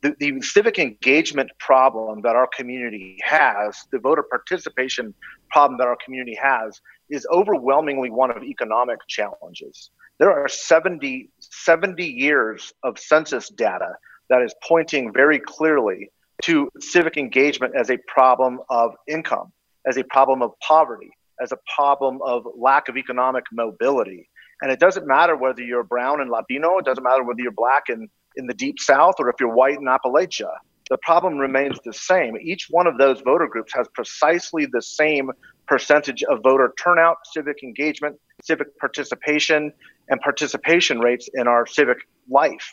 The, 0.00 0.14
the 0.20 0.40
civic 0.42 0.78
engagement 0.78 1.50
problem 1.58 2.22
that 2.22 2.36
our 2.36 2.48
community 2.56 3.18
has, 3.24 3.76
the 3.90 3.98
voter 3.98 4.22
participation 4.22 5.12
problem 5.50 5.76
that 5.78 5.88
our 5.88 5.98
community 6.04 6.38
has, 6.40 6.80
is 7.10 7.26
overwhelmingly 7.32 8.08
one 8.08 8.30
of 8.30 8.44
economic 8.44 9.00
challenges. 9.08 9.90
There 10.18 10.32
are 10.32 10.46
70, 10.46 11.30
70 11.40 12.04
years 12.04 12.72
of 12.84 12.98
census 12.98 13.48
data 13.48 13.94
that 14.30 14.42
is 14.42 14.54
pointing 14.62 15.12
very 15.12 15.40
clearly 15.40 16.10
to 16.42 16.68
civic 16.80 17.16
engagement 17.16 17.74
as 17.76 17.90
a 17.90 17.98
problem 18.06 18.60
of 18.70 18.94
income, 19.06 19.52
as 19.86 19.96
a 19.96 20.04
problem 20.04 20.42
of 20.42 20.52
poverty, 20.60 21.10
as 21.40 21.52
a 21.52 21.58
problem 21.74 22.20
of 22.24 22.46
lack 22.56 22.88
of 22.88 22.96
economic 22.96 23.44
mobility. 23.52 24.28
And 24.60 24.70
it 24.72 24.80
doesn't 24.80 25.06
matter 25.06 25.36
whether 25.36 25.62
you're 25.62 25.84
brown 25.84 26.20
and 26.20 26.30
Latino, 26.30 26.78
it 26.78 26.84
doesn't 26.84 27.04
matter 27.04 27.22
whether 27.22 27.40
you're 27.40 27.52
black 27.52 27.84
and 27.88 28.08
in 28.36 28.46
the 28.46 28.54
deep 28.54 28.78
south 28.78 29.14
or 29.18 29.28
if 29.28 29.36
you're 29.40 29.54
white 29.54 29.78
in 29.78 29.84
Appalachia. 29.84 30.50
The 30.90 30.98
problem 31.02 31.36
remains 31.36 31.78
the 31.84 31.92
same. 31.92 32.36
Each 32.40 32.68
one 32.70 32.86
of 32.86 32.96
those 32.96 33.20
voter 33.20 33.46
groups 33.46 33.72
has 33.74 33.86
precisely 33.94 34.66
the 34.66 34.80
same 34.80 35.30
percentage 35.66 36.22
of 36.24 36.40
voter 36.42 36.72
turnout, 36.82 37.18
civic 37.32 37.62
engagement, 37.62 38.16
civic 38.42 38.76
participation, 38.78 39.72
and 40.08 40.20
participation 40.20 40.98
rates 41.00 41.28
in 41.34 41.46
our 41.46 41.66
civic 41.66 41.98
life. 42.28 42.72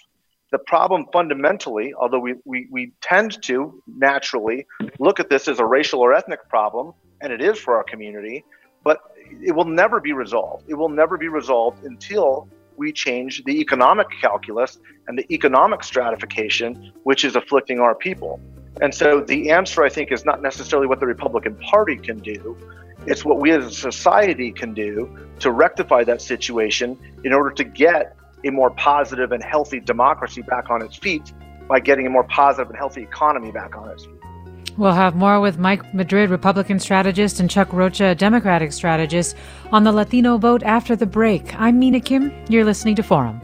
The 0.52 0.60
problem 0.60 1.06
fundamentally, 1.12 1.94
although 1.94 2.20
we, 2.20 2.36
we, 2.46 2.68
we 2.72 2.92
tend 3.02 3.42
to 3.44 3.82
naturally 3.88 4.68
look 5.00 5.20
at 5.20 5.30
this 5.30 5.48
as 5.48 5.60
a 5.60 5.66
racial 5.66 6.02
or 6.02 6.14
ethnic 6.14 6.48
problem, 6.50 6.94
and 7.22 7.34
it 7.34 7.42
is 7.42 7.58
for 7.58 7.76
our 7.76 7.84
community, 7.84 8.44
but 8.84 9.00
it 9.44 9.54
will 9.54 9.66
never 9.66 10.00
be 10.00 10.14
resolved. 10.14 10.66
It 10.70 10.76
will 10.76 10.90
never 10.90 11.18
be 11.18 11.28
resolved 11.28 11.84
until 11.84 12.48
we 12.78 12.92
change 12.92 13.44
the 13.46 13.60
economic 13.60 14.08
calculus 14.22 14.78
and 15.08 15.18
the 15.18 15.26
economic 15.34 15.84
stratification, 15.84 16.92
which 17.04 17.26
is 17.26 17.36
afflicting 17.36 17.80
our 17.80 17.96
people. 17.96 18.40
And 18.82 18.94
so 18.94 19.22
the 19.22 19.52
answer, 19.52 19.84
I 19.84 19.90
think, 19.90 20.12
is 20.12 20.26
not 20.26 20.42
necessarily 20.42 20.88
what 20.88 21.00
the 21.00 21.06
Republican 21.06 21.56
Party 21.56 21.96
can 21.96 22.20
do. 22.20 22.58
It's 23.08 23.24
what 23.24 23.40
we 23.40 23.52
as 23.52 23.66
a 23.66 23.72
society 23.72 24.52
can 24.52 24.74
do 24.74 25.18
to 25.40 25.52
rectify 25.52 26.04
that 26.04 26.22
situation 26.22 26.98
in 27.24 27.34
order 27.34 27.52
to 27.52 27.64
get 27.64 28.16
a 28.46 28.52
more 28.52 28.70
positive 28.72 29.32
and 29.32 29.44
healthy 29.44 29.80
democracy 29.80 30.42
back 30.44 30.70
on 30.70 30.82
its 30.82 30.96
feet 30.96 31.34
by 31.68 31.80
getting 31.80 32.06
a 32.06 32.10
more 32.10 32.24
positive 32.26 32.70
and 32.70 32.78
healthy 32.78 33.02
economy 33.02 33.52
back 33.52 33.76
on 33.76 33.90
its 33.90 34.06
feet. 34.06 34.14
We'll 34.78 34.92
have 34.92 35.16
more 35.16 35.40
with 35.40 35.58
Mike 35.58 35.94
Madrid, 35.94 36.30
Republican 36.30 36.80
strategist, 36.80 37.40
and 37.40 37.50
Chuck 37.50 37.72
Rocha, 37.72 38.14
Democratic 38.14 38.74
strategist, 38.74 39.36
on 39.72 39.84
the 39.86 39.92
Latino 39.92 40.38
vote 40.38 40.64
after 40.64 40.96
the 40.96 41.06
break. 41.06 41.56
I'm 41.60 41.80
Mina 41.80 42.02
Kim. 42.02 42.32
You're 42.50 42.66
listening 42.66 42.96
to 42.96 43.04
Forum. 43.04 43.42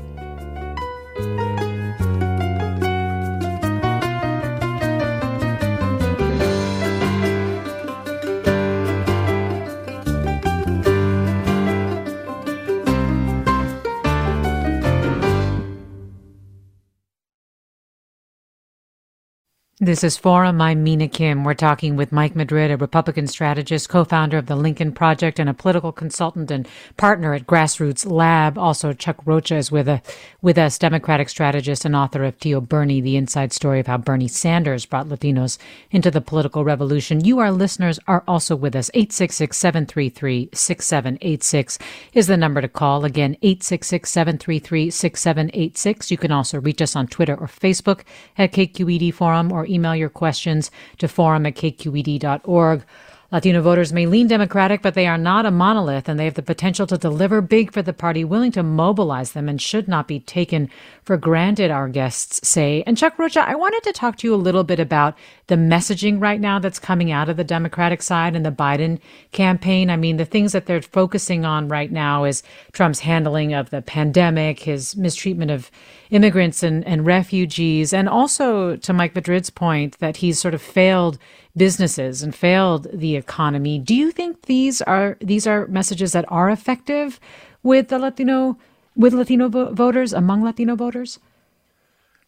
This 19.91 20.05
is 20.05 20.15
Forum. 20.15 20.61
I'm 20.61 20.85
Mina 20.85 21.09
Kim. 21.09 21.43
We're 21.43 21.53
talking 21.53 21.97
with 21.97 22.13
Mike 22.13 22.33
Madrid, 22.33 22.71
a 22.71 22.77
Republican 22.77 23.27
strategist, 23.27 23.89
co-founder 23.89 24.37
of 24.37 24.45
the 24.45 24.55
Lincoln 24.55 24.93
Project, 24.93 25.37
and 25.37 25.49
a 25.49 25.53
political 25.53 25.91
consultant 25.91 26.49
and 26.49 26.65
partner 26.95 27.33
at 27.33 27.45
Grassroots 27.45 28.09
Lab. 28.09 28.57
Also, 28.57 28.93
Chuck 28.93 29.17
Rocha 29.25 29.57
is 29.57 29.69
with, 29.69 29.89
a, 29.89 30.01
with 30.41 30.57
us, 30.57 30.77
Democratic 30.77 31.27
strategist 31.27 31.83
and 31.83 31.93
author 31.93 32.23
of 32.23 32.39
Tio 32.39 32.61
Bernie, 32.61 33.01
the 33.01 33.17
inside 33.17 33.51
story 33.51 33.81
of 33.81 33.87
how 33.87 33.97
Bernie 33.97 34.29
Sanders 34.29 34.85
brought 34.85 35.09
Latinos 35.09 35.57
into 35.89 36.09
the 36.09 36.21
political 36.21 36.63
revolution. 36.63 37.25
You, 37.25 37.39
our 37.39 37.51
listeners, 37.51 37.99
are 38.07 38.23
also 38.29 38.55
with 38.55 38.77
us. 38.77 38.89
866-733-6786 38.95 41.81
is 42.13 42.27
the 42.27 42.37
number 42.37 42.61
to 42.61 42.69
call. 42.69 43.03
Again, 43.03 43.35
866-733-6786. 43.43 46.09
You 46.09 46.17
can 46.17 46.31
also 46.31 46.61
reach 46.61 46.81
us 46.81 46.95
on 46.95 47.07
Twitter 47.07 47.35
or 47.35 47.47
Facebook 47.47 48.03
at 48.37 48.53
KQED 48.53 49.13
Forum 49.13 49.51
or 49.51 49.65
email 49.65 49.80
your 49.95 50.09
questions 50.09 50.71
to 50.99 51.07
forum 51.07 51.45
at 51.45 51.55
kqed.org. 51.55 52.83
Latino 53.31 53.61
voters 53.61 53.93
may 53.93 54.05
lean 54.05 54.27
Democratic, 54.27 54.81
but 54.81 54.93
they 54.93 55.07
are 55.07 55.17
not 55.17 55.45
a 55.45 55.51
monolith 55.51 56.09
and 56.09 56.19
they 56.19 56.25
have 56.25 56.33
the 56.33 56.41
potential 56.41 56.85
to 56.85 56.97
deliver 56.97 57.39
big 57.39 57.71
for 57.71 57.81
the 57.81 57.93
party, 57.93 58.25
willing 58.25 58.51
to 58.51 58.61
mobilize 58.61 59.31
them 59.31 59.47
and 59.47 59.61
should 59.61 59.87
not 59.87 60.05
be 60.05 60.19
taken 60.19 60.69
for 61.05 61.15
granted, 61.15 61.71
our 61.71 61.87
guests 61.87 62.45
say. 62.45 62.83
And 62.85 62.97
Chuck 62.97 63.17
Rocha, 63.17 63.47
I 63.47 63.55
wanted 63.55 63.83
to 63.83 63.93
talk 63.93 64.17
to 64.17 64.27
you 64.27 64.35
a 64.35 64.35
little 64.35 64.65
bit 64.65 64.81
about 64.81 65.17
the 65.47 65.55
messaging 65.55 66.21
right 66.21 66.41
now 66.41 66.59
that's 66.59 66.77
coming 66.77 67.09
out 67.09 67.29
of 67.29 67.37
the 67.37 67.45
Democratic 67.45 68.01
side 68.01 68.35
and 68.35 68.45
the 68.45 68.51
Biden 68.51 68.99
campaign. 69.31 69.89
I 69.89 69.95
mean, 69.95 70.17
the 70.17 70.25
things 70.25 70.51
that 70.51 70.65
they're 70.65 70.81
focusing 70.81 71.45
on 71.45 71.69
right 71.69 71.91
now 71.91 72.25
is 72.25 72.43
Trump's 72.73 72.99
handling 72.99 73.53
of 73.53 73.69
the 73.69 73.81
pandemic, 73.81 74.59
his 74.59 74.97
mistreatment 74.97 75.51
of 75.51 75.71
immigrants 76.11 76.61
and, 76.61 76.85
and 76.85 77.05
refugees, 77.05 77.93
and 77.93 78.07
also 78.07 78.75
to 78.75 78.93
Mike 78.93 79.15
Madrid's 79.15 79.49
point 79.49 79.97
that 79.99 80.17
he's 80.17 80.39
sort 80.39 80.53
of 80.53 80.61
failed 80.61 81.17
businesses 81.57 82.21
and 82.21 82.35
failed 82.35 82.87
the 82.93 83.15
economy. 83.15 83.79
Do 83.79 83.95
you 83.95 84.11
think 84.11 84.43
these 84.43 84.81
are 84.83 85.17
these 85.19 85.47
are 85.47 85.67
messages 85.67 86.11
that 86.11 86.25
are 86.27 86.49
effective 86.49 87.19
with 87.63 87.87
the 87.87 87.97
Latino 87.97 88.57
with 88.95 89.13
Latino 89.13 89.47
vo- 89.47 89.73
voters 89.73 90.13
among 90.13 90.43
Latino 90.43 90.75
voters? 90.75 91.19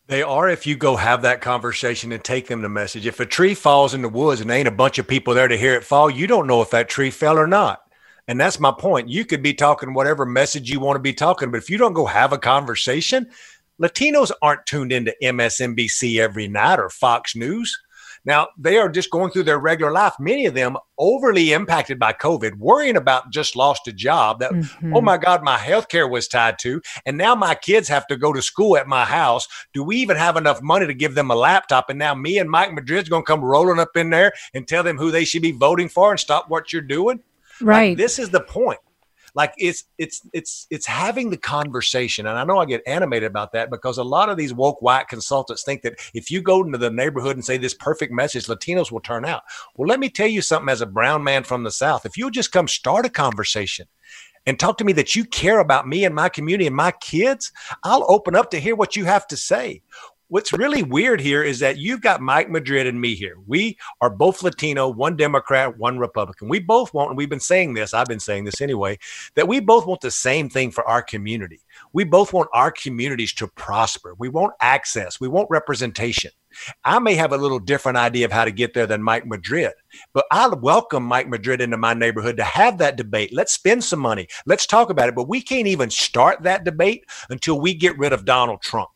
They 0.07 0.21
are 0.21 0.49
if 0.49 0.67
you 0.67 0.75
go 0.75 0.97
have 0.97 1.21
that 1.21 1.39
conversation 1.39 2.11
and 2.11 2.21
take 2.23 2.47
them 2.47 2.61
the 2.61 2.69
message. 2.69 3.05
If 3.05 3.21
a 3.21 3.25
tree 3.25 3.53
falls 3.53 3.93
in 3.93 4.01
the 4.01 4.09
woods 4.09 4.41
and 4.41 4.51
ain't 4.51 4.67
a 4.67 4.71
bunch 4.71 4.97
of 4.97 5.07
people 5.07 5.33
there 5.33 5.47
to 5.47 5.57
hear 5.57 5.75
it 5.75 5.85
fall, 5.85 6.09
you 6.09 6.27
don't 6.27 6.47
know 6.47 6.61
if 6.61 6.71
that 6.71 6.89
tree 6.89 7.09
fell 7.09 7.39
or 7.39 7.47
not. 7.47 7.83
And 8.27 8.39
that's 8.39 8.59
my 8.59 8.71
point. 8.71 9.09
You 9.09 9.25
could 9.25 9.41
be 9.41 9.53
talking 9.53 9.93
whatever 9.93 10.25
message 10.25 10.69
you 10.69 10.79
want 10.79 10.95
to 10.95 11.01
be 11.01 11.13
talking, 11.13 11.51
but 11.51 11.57
if 11.57 11.69
you 11.69 11.77
don't 11.77 11.93
go 11.93 12.05
have 12.05 12.31
a 12.31 12.37
conversation, 12.37 13.29
Latinos 13.81 14.31
aren't 14.41 14.65
tuned 14.65 14.91
into 14.91 15.15
MSNBC 15.21 16.19
every 16.19 16.47
night 16.47 16.79
or 16.79 16.89
Fox 16.89 17.35
News. 17.35 17.77
Now, 18.25 18.47
they 18.57 18.77
are 18.77 18.87
just 18.87 19.09
going 19.09 19.31
through 19.31 19.43
their 19.43 19.59
regular 19.59 19.91
life, 19.91 20.13
many 20.17 20.45
of 20.45 20.53
them 20.53 20.77
overly 20.97 21.51
impacted 21.51 21.99
by 21.99 22.13
COVID, 22.13 22.55
worrying 22.55 22.95
about 22.95 23.31
just 23.31 23.55
lost 23.55 23.87
a 23.87 23.91
job 23.91 24.39
that, 24.39 24.53
mm-hmm. 24.53 24.95
oh 24.95 25.01
my 25.01 25.17
God, 25.17 25.43
my 25.43 25.57
health 25.57 25.89
care 25.89 26.07
was 26.07 26.29
tied 26.29 26.57
to. 26.59 26.81
And 27.05 27.17
now 27.17 27.35
my 27.35 27.53
kids 27.53 27.89
have 27.89 28.07
to 28.07 28.15
go 28.15 28.31
to 28.31 28.41
school 28.41 28.77
at 28.77 28.87
my 28.87 29.03
house. 29.03 29.45
Do 29.73 29.83
we 29.83 29.97
even 29.97 30.15
have 30.15 30.37
enough 30.37 30.61
money 30.61 30.87
to 30.87 30.93
give 30.93 31.15
them 31.15 31.31
a 31.31 31.35
laptop? 31.35 31.89
And 31.89 31.99
now 31.99 32.15
me 32.15 32.37
and 32.37 32.49
Mike 32.49 32.73
Madrid's 32.73 33.09
going 33.09 33.23
to 33.23 33.27
come 33.27 33.43
rolling 33.43 33.79
up 33.79 33.97
in 33.97 34.09
there 34.09 34.31
and 34.53 34.65
tell 34.65 34.83
them 34.83 34.97
who 34.97 35.11
they 35.11 35.25
should 35.25 35.41
be 35.41 35.51
voting 35.51 35.89
for 35.89 36.11
and 36.11 36.19
stop 36.19 36.49
what 36.49 36.71
you're 36.71 36.81
doing. 36.81 37.21
Right. 37.61 37.89
Like, 37.89 37.97
this 37.97 38.19
is 38.19 38.29
the 38.29 38.41
point. 38.41 38.79
Like 39.35 39.53
it's 39.57 39.85
it's 39.97 40.21
it's 40.33 40.67
it's 40.69 40.85
having 40.85 41.29
the 41.29 41.37
conversation 41.37 42.27
and 42.27 42.37
i 42.37 42.43
know 42.43 42.59
i 42.59 42.65
get 42.65 42.81
animated 42.85 43.27
about 43.27 43.51
that 43.51 43.69
because 43.69 43.97
a 43.97 44.03
lot 44.03 44.29
of 44.29 44.37
these 44.37 44.53
woke 44.53 44.81
white 44.81 45.07
consultants 45.07 45.63
think 45.63 45.81
that 45.81 45.95
if 46.13 46.29
you 46.29 46.41
go 46.41 46.63
into 46.63 46.77
the 46.77 46.89
neighborhood 46.89 47.35
and 47.35 47.45
say 47.45 47.57
this 47.57 47.73
perfect 47.73 48.11
message 48.11 48.45
latinos 48.45 48.91
will 48.91 48.99
turn 48.99 49.25
out. 49.25 49.43
Well 49.75 49.87
let 49.87 49.99
me 49.99 50.09
tell 50.09 50.27
you 50.27 50.41
something 50.41 50.69
as 50.69 50.81
a 50.81 50.85
brown 50.85 51.23
man 51.23 51.43
from 51.43 51.63
the 51.63 51.71
south. 51.71 52.05
If 52.05 52.17
you'll 52.17 52.29
just 52.29 52.51
come 52.51 52.67
start 52.67 53.05
a 53.05 53.09
conversation 53.09 53.87
and 54.45 54.59
talk 54.59 54.77
to 54.77 54.83
me 54.83 54.93
that 54.93 55.15
you 55.15 55.25
care 55.25 55.59
about 55.59 55.87
me 55.87 56.05
and 56.05 56.13
my 56.13 56.27
community 56.27 56.67
and 56.67 56.75
my 56.75 56.91
kids 56.91 57.53
i'll 57.83 58.05
open 58.09 58.35
up 58.35 58.51
to 58.51 58.59
hear 58.59 58.75
what 58.75 58.93
you 58.93 59.05
have 59.05 59.25
to 59.25 59.37
say 59.37 59.81
what's 60.33 60.51
really 60.51 60.81
weird 60.81 61.21
here 61.21 61.43
is 61.43 61.59
that 61.59 61.77
you've 61.77 62.01
got 62.01 62.19
Mike 62.19 62.49
Madrid 62.49 62.87
and 62.87 62.99
me 62.99 63.13
here. 63.13 63.35
We 63.45 63.77
are 64.01 64.09
both 64.09 64.41
Latino, 64.41 64.89
one 64.89 65.15
Democrat, 65.15 65.77
one 65.77 65.99
Republican. 65.99 66.49
We 66.49 66.59
both 66.59 66.91
want, 66.91 67.09
and 67.11 67.17
we've 67.17 67.29
been 67.29 67.39
saying 67.39 67.75
this, 67.75 67.93
I've 67.93 68.07
been 68.07 68.19
saying 68.19 68.45
this 68.45 68.59
anyway, 68.59 68.97
that 69.35 69.47
we 69.47 69.59
both 69.59 69.85
want 69.85 70.01
the 70.01 70.09
same 70.09 70.49
thing 70.49 70.71
for 70.71 70.83
our 70.87 71.03
community. 71.03 71.61
We 71.93 72.03
both 72.03 72.33
want 72.33 72.49
our 72.51 72.71
communities 72.71 73.31
to 73.33 73.47
prosper. 73.47 74.15
We 74.17 74.27
want 74.27 74.55
access, 74.59 75.21
we 75.21 75.27
want 75.27 75.51
representation. 75.51 76.31
I 76.83 76.97
may 76.97 77.13
have 77.13 77.31
a 77.31 77.37
little 77.37 77.59
different 77.59 77.99
idea 77.99 78.25
of 78.25 78.31
how 78.31 78.45
to 78.45 78.51
get 78.51 78.73
there 78.73 78.87
than 78.87 79.03
Mike 79.03 79.27
Madrid, 79.27 79.73
but 80.15 80.25
I 80.31 80.47
welcome 80.47 81.03
Mike 81.03 81.29
Madrid 81.29 81.61
into 81.61 81.77
my 81.77 81.93
neighborhood 81.93 82.37
to 82.37 82.43
have 82.43 82.79
that 82.79 82.95
debate. 82.95 83.31
Let's 83.33 83.53
spend 83.53 83.83
some 83.83 83.99
money. 83.99 84.27
Let's 84.47 84.65
talk 84.65 84.89
about 84.89 85.09
it. 85.09 85.15
But 85.15 85.29
we 85.29 85.41
can't 85.41 85.67
even 85.67 85.91
start 85.91 86.41
that 86.41 86.63
debate 86.63 87.05
until 87.29 87.61
we 87.61 87.75
get 87.75 87.99
rid 87.99 88.13
of 88.13 88.25
Donald 88.25 88.63
Trump. 88.63 88.89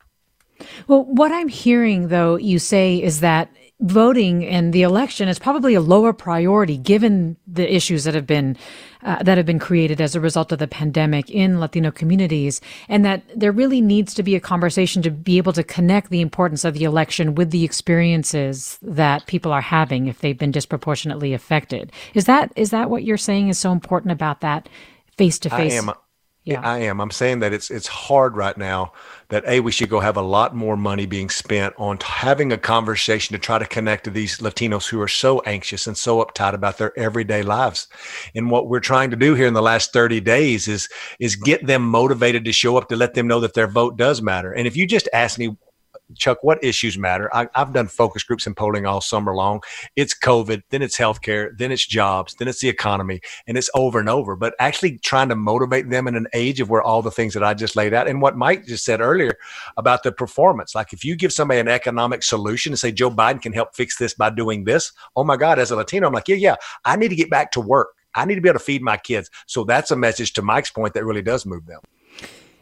Well, 0.87 1.03
what 1.05 1.31
I'm 1.31 1.47
hearing, 1.47 2.07
though, 2.09 2.35
you 2.35 2.59
say 2.59 3.01
is 3.01 3.19
that 3.21 3.49
voting 3.79 4.43
and 4.43 4.73
the 4.73 4.81
election 4.81 5.27
is 5.27 5.37
probably 5.37 5.75
a 5.75 5.81
lower 5.81 6.11
priority 6.11 6.77
given 6.77 7.37
the 7.45 7.75
issues 7.75 8.05
that 8.05 8.15
have 8.15 8.25
been 8.25 8.57
uh, 9.03 9.21
that 9.21 9.37
have 9.37 9.45
been 9.45 9.59
created 9.59 10.01
as 10.01 10.15
a 10.15 10.19
result 10.19 10.51
of 10.51 10.57
the 10.57 10.67
pandemic 10.67 11.29
in 11.29 11.59
Latino 11.59 11.91
communities, 11.91 12.59
and 12.89 13.05
that 13.05 13.21
there 13.35 13.51
really 13.51 13.79
needs 13.79 14.15
to 14.15 14.23
be 14.23 14.35
a 14.35 14.39
conversation 14.39 15.03
to 15.03 15.11
be 15.11 15.37
able 15.37 15.53
to 15.53 15.63
connect 15.63 16.09
the 16.09 16.21
importance 16.21 16.65
of 16.65 16.73
the 16.73 16.83
election 16.83 17.35
with 17.35 17.51
the 17.51 17.63
experiences 17.63 18.79
that 18.81 19.27
people 19.27 19.51
are 19.51 19.61
having 19.61 20.07
if 20.07 20.19
they've 20.19 20.39
been 20.39 20.51
disproportionately 20.51 21.33
affected. 21.33 21.91
Is 22.15 22.25
that 22.25 22.51
is 22.55 22.71
that 22.71 22.89
what 22.89 23.03
you're 23.03 23.17
saying 23.17 23.49
is 23.49 23.59
so 23.59 23.71
important 23.71 24.11
about 24.11 24.41
that 24.41 24.67
face 25.17 25.37
to 25.39 25.49
face? 25.51 25.73
Yeah. 26.47 26.61
I 26.63 26.77
am. 26.79 27.01
I'm 27.01 27.11
saying 27.11 27.39
that 27.39 27.51
it's 27.51 27.69
it's 27.69 27.87
hard 27.87 28.37
right 28.37 28.57
now 28.57 28.93
that 29.27 29.43
a 29.45 29.59
we 29.59 29.69
should 29.73 29.89
go 29.89 29.99
have 29.99 30.15
a 30.15 30.21
lot 30.21 30.55
more 30.55 30.77
money 30.77 31.05
being 31.05 31.29
spent 31.29 31.73
on 31.77 31.97
having 32.01 32.53
a 32.53 32.57
conversation 32.57 33.33
to 33.33 33.39
try 33.39 33.59
to 33.59 33.65
connect 33.65 34.05
to 34.05 34.09
these 34.09 34.37
Latinos 34.37 34.87
who 34.87 35.01
are 35.01 35.09
so 35.09 35.41
anxious 35.41 35.87
and 35.87 35.97
so 35.97 36.23
uptight 36.23 36.53
about 36.53 36.77
their 36.77 36.97
everyday 36.97 37.43
lives. 37.43 37.87
And 38.33 38.49
what 38.49 38.69
we're 38.69 38.79
trying 38.79 39.09
to 39.09 39.17
do 39.17 39.33
here 39.33 39.45
in 39.45 39.55
the 39.55 39.61
last 39.61 39.91
30 39.91 40.21
days 40.21 40.69
is 40.69 40.87
is 41.19 41.35
get 41.35 41.67
them 41.67 41.81
motivated 41.81 42.45
to 42.45 42.53
show 42.53 42.77
up 42.77 42.87
to 42.87 42.95
let 42.95 43.13
them 43.13 43.27
know 43.27 43.41
that 43.41 43.53
their 43.53 43.67
vote 43.67 43.97
does 43.97 44.21
matter. 44.21 44.53
And 44.53 44.65
if 44.65 44.77
you 44.77 44.87
just 44.87 45.09
ask 45.11 45.37
me 45.37 45.57
Chuck, 46.15 46.39
what 46.41 46.63
issues 46.63 46.97
matter? 46.97 47.29
I, 47.35 47.47
have 47.55 47.73
done 47.73 47.87
focus 47.87 48.23
groups 48.23 48.47
and 48.47 48.55
polling 48.55 48.85
all 48.85 49.01
summer 49.01 49.35
long. 49.35 49.61
It's 49.95 50.17
COVID, 50.17 50.63
then 50.69 50.81
it's 50.81 50.97
healthcare, 50.97 51.57
then 51.57 51.71
it's 51.71 51.85
jobs, 51.85 52.35
then 52.35 52.47
it's 52.47 52.61
the 52.61 52.69
economy, 52.69 53.21
and 53.45 53.57
it's 53.57 53.69
over 53.75 53.99
and 53.99 54.09
over. 54.09 54.35
But 54.35 54.55
actually 54.59 54.99
trying 54.99 55.29
to 55.29 55.35
motivate 55.35 55.89
them 55.89 56.07
in 56.07 56.15
an 56.15 56.27
age 56.33 56.59
of 56.59 56.69
where 56.69 56.81
all 56.81 57.01
the 57.01 57.11
things 57.11 57.33
that 57.33 57.43
I 57.43 57.53
just 57.53 57.75
laid 57.75 57.93
out 57.93 58.07
and 58.07 58.21
what 58.21 58.37
Mike 58.37 58.65
just 58.65 58.85
said 58.85 59.01
earlier 59.01 59.37
about 59.75 60.03
the 60.03 60.11
performance. 60.11 60.75
Like 60.75 60.93
if 60.93 61.03
you 61.03 61.15
give 61.15 61.33
somebody 61.33 61.59
an 61.59 61.67
economic 61.67 62.23
solution 62.23 62.71
and 62.71 62.79
say 62.79 62.91
Joe 62.91 63.11
Biden 63.11 63.41
can 63.41 63.53
help 63.53 63.75
fix 63.75 63.97
this 63.97 64.13
by 64.13 64.29
doing 64.29 64.63
this, 64.63 64.91
oh 65.15 65.23
my 65.23 65.35
God, 65.37 65.59
as 65.59 65.71
a 65.71 65.75
Latino, 65.75 66.07
I'm 66.07 66.13
like, 66.13 66.27
yeah, 66.27 66.35
yeah, 66.35 66.55
I 66.85 66.95
need 66.95 67.09
to 67.09 67.15
get 67.15 67.29
back 67.29 67.51
to 67.51 67.61
work. 67.61 67.89
I 68.15 68.25
need 68.25 68.35
to 68.35 68.41
be 68.41 68.49
able 68.49 68.59
to 68.59 68.65
feed 68.65 68.81
my 68.81 68.97
kids. 68.97 69.29
So 69.45 69.63
that's 69.63 69.91
a 69.91 69.95
message 69.95 70.33
to 70.33 70.41
Mike's 70.41 70.71
point 70.71 70.93
that 70.95 71.05
really 71.05 71.21
does 71.21 71.45
move 71.45 71.65
them. 71.65 71.81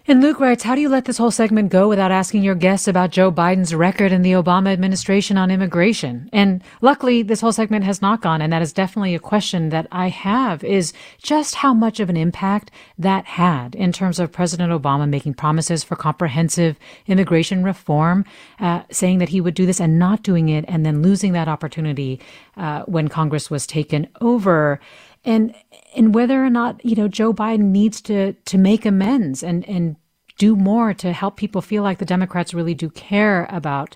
And 0.07 0.21
Luke 0.21 0.39
writes, 0.39 0.61
How 0.61 0.75
do 0.75 0.81
you 0.81 0.89
let 0.89 1.05
this 1.05 1.17
whole 1.17 1.31
segment 1.31 1.71
go 1.71 1.89
without 1.89 2.11
asking 2.11 2.43
your 2.43 2.53
guests 2.53 2.87
about 2.87 3.09
Joe 3.09 3.31
Biden's 3.31 3.73
record 3.73 4.11
in 4.11 4.21
the 4.21 4.33
Obama 4.33 4.71
administration 4.71 5.35
on 5.35 5.49
immigration? 5.49 6.29
And 6.31 6.63
luckily, 6.81 7.23
this 7.23 7.41
whole 7.41 7.51
segment 7.51 7.85
has 7.85 8.03
not 8.03 8.21
gone. 8.21 8.39
And 8.39 8.53
that 8.53 8.61
is 8.61 8.71
definitely 8.71 9.15
a 9.15 9.19
question 9.19 9.69
that 9.69 9.87
I 9.91 10.09
have 10.09 10.63
is 10.63 10.93
just 11.23 11.55
how 11.55 11.73
much 11.73 11.99
of 11.99 12.11
an 12.11 12.17
impact 12.17 12.69
that 12.99 13.25
had 13.25 13.73
in 13.73 13.91
terms 13.91 14.19
of 14.19 14.31
President 14.31 14.71
Obama 14.71 15.09
making 15.09 15.33
promises 15.33 15.83
for 15.83 15.95
comprehensive 15.95 16.77
immigration 17.07 17.63
reform, 17.63 18.25
uh, 18.59 18.83
saying 18.91 19.17
that 19.17 19.29
he 19.29 19.41
would 19.41 19.55
do 19.55 19.65
this 19.65 19.81
and 19.81 19.97
not 19.97 20.21
doing 20.21 20.49
it, 20.49 20.65
and 20.67 20.85
then 20.85 21.01
losing 21.01 21.31
that 21.31 21.47
opportunity 21.47 22.21
uh, 22.57 22.83
when 22.83 23.07
Congress 23.07 23.49
was 23.49 23.65
taken 23.65 24.07
over 24.21 24.79
and 25.25 25.55
and 25.95 26.13
whether 26.13 26.43
or 26.43 26.49
not 26.49 26.83
you 26.85 26.95
know 26.95 27.07
Joe 27.07 27.33
Biden 27.33 27.71
needs 27.71 28.01
to 28.01 28.33
to 28.33 28.57
make 28.57 28.85
amends 28.85 29.43
and 29.43 29.67
and 29.67 29.95
do 30.37 30.55
more 30.55 30.93
to 30.93 31.13
help 31.13 31.37
people 31.37 31.61
feel 31.61 31.83
like 31.83 31.97
the 31.97 32.05
Democrats 32.05 32.53
really 32.53 32.73
do 32.73 32.89
care 32.89 33.47
about 33.49 33.95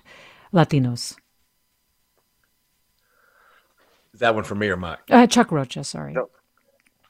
Latinos. 0.52 1.16
Is 4.14 4.20
that 4.20 4.34
one 4.34 4.44
for 4.44 4.54
me 4.54 4.68
or 4.68 4.76
Mike? 4.76 4.98
Uh, 5.10 5.26
Chuck 5.26 5.52
Rocha, 5.52 5.84
sorry. 5.84 6.14
No. 6.14 6.30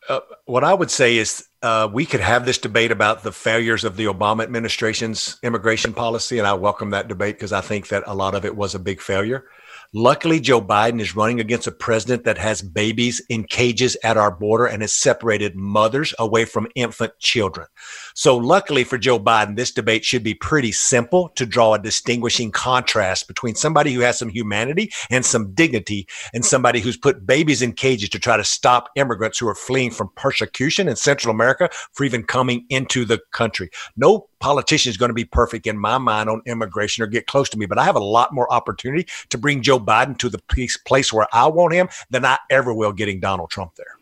Uh, 0.09 0.21
what 0.47 0.65
I 0.65 0.75
would 0.75 0.91
say 0.91 1.19
is 1.19 1.47
uh, 1.63 1.89
we 1.93 2.07
could 2.07 2.21
have 2.21 2.47
this 2.47 2.59
debate 2.59 2.91
about 2.91 3.23
the 3.23 3.33
failures 3.33 3.85
of 3.85 3.97
the 3.97 4.07
Obama 4.07 4.43
administration's 4.43 5.39
immigration 5.43 5.93
policy, 5.93 6.39
and 6.39 6.47
I 6.47 6.55
welcome 6.55 6.91
that 6.91 7.07
debate 7.07 7.37
because 7.37 7.53
I 7.53 7.61
think 7.61 7.89
that 7.89 8.03
a 8.07 8.15
lot 8.15 8.35
of 8.35 8.45
it 8.45 8.57
was 8.57 8.75
a 8.75 8.79
big 8.79 9.01
failure. 9.01 9.45
Luckily, 9.93 10.39
Joe 10.39 10.63
Biden 10.63 11.01
is 11.01 11.17
running 11.17 11.41
against 11.41 11.67
a 11.67 11.73
president 11.73 12.23
that 12.23 12.39
has 12.39 12.63
babies 12.63 13.21
in 13.29 13.43
cages 13.43 13.97
at 14.05 14.17
our 14.17 14.31
border 14.31 14.67
and 14.67 14.83
has 14.83 14.93
separated 14.93 15.57
mothers 15.57 16.15
away 16.21 16.45
from 16.45 16.69
infant 16.77 17.13
children. 17.19 17.67
So, 18.15 18.37
luckily 18.37 18.85
for 18.85 18.99
Joe 18.99 19.19
Biden, 19.19 19.57
this 19.57 19.73
debate 19.73 20.05
should 20.05 20.23
be 20.23 20.35
pretty 20.35 20.71
simple 20.71 21.31
to 21.31 21.45
draw 21.45 21.75
a 21.75 21.79
distinguishing 21.83 22.53
contrast 22.53 23.27
between 23.27 23.57
somebody 23.57 23.93
who 23.93 24.03
has 24.03 24.17
some 24.17 24.29
humanity 24.29 24.93
and 25.11 25.27
some 25.27 25.53
dignity 25.55 26.07
and 26.33 26.45
somebody 26.45 26.79
who's 26.79 26.97
put 26.97 27.27
babies 27.27 27.61
in 27.61 27.73
cages 27.73 28.11
to 28.11 28.21
try 28.21 28.37
to 28.37 28.45
stop 28.45 28.91
immigrants 28.95 29.41
who 29.41 29.49
are 29.49 29.57
fleeing 29.57 29.91
from 29.91 30.11
persecution 30.15 30.87
in 30.87 30.95
Central 30.95 31.35
America 31.35 31.69
for 31.95 32.05
even 32.05 32.23
coming 32.23 32.65
into 32.69 33.05
the 33.05 33.19
country. 33.33 33.69
No 33.97 34.30
politician 34.41 34.91
is 34.91 34.97
going 34.97 35.11
to 35.11 35.15
be 35.15 35.25
perfect 35.25 35.67
in 35.67 35.79
my 35.79 35.99
mind 35.99 36.29
on 36.29 36.43
immigration 36.47 37.05
or 37.05 37.07
get 37.07 37.27
close 37.27 37.49
to 37.51 37.59
me, 37.59 37.67
but 37.67 37.79
I 37.79 37.85
have 37.85 37.97
a 37.97 38.01
lot 38.01 38.35
more 38.35 38.53
opportunity 38.53 39.07
to 39.29 39.39
bring 39.39 39.63
Joe 39.63 39.79
Biden 39.79 40.19
to 40.19 40.29
the 40.29 40.41
place 40.85 41.13
where 41.13 41.27
I 41.33 41.47
want 41.47 41.75
him 41.75 41.89
than 42.11 42.25
I 42.25 42.39
ever 42.51 42.75
will 42.75 42.93
getting 42.93 43.21
Donald 43.21 43.51
Trump 43.51 43.77
there. 43.77 43.97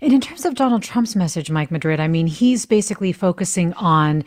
And 0.00 0.12
in 0.12 0.20
terms 0.20 0.44
of 0.44 0.54
Donald 0.54 0.82
Trump's 0.82 1.16
message, 1.16 1.50
Mike 1.50 1.70
Madrid, 1.70 2.00
I 2.00 2.08
mean, 2.08 2.26
he's 2.26 2.66
basically 2.66 3.12
focusing 3.12 3.72
on 3.74 4.24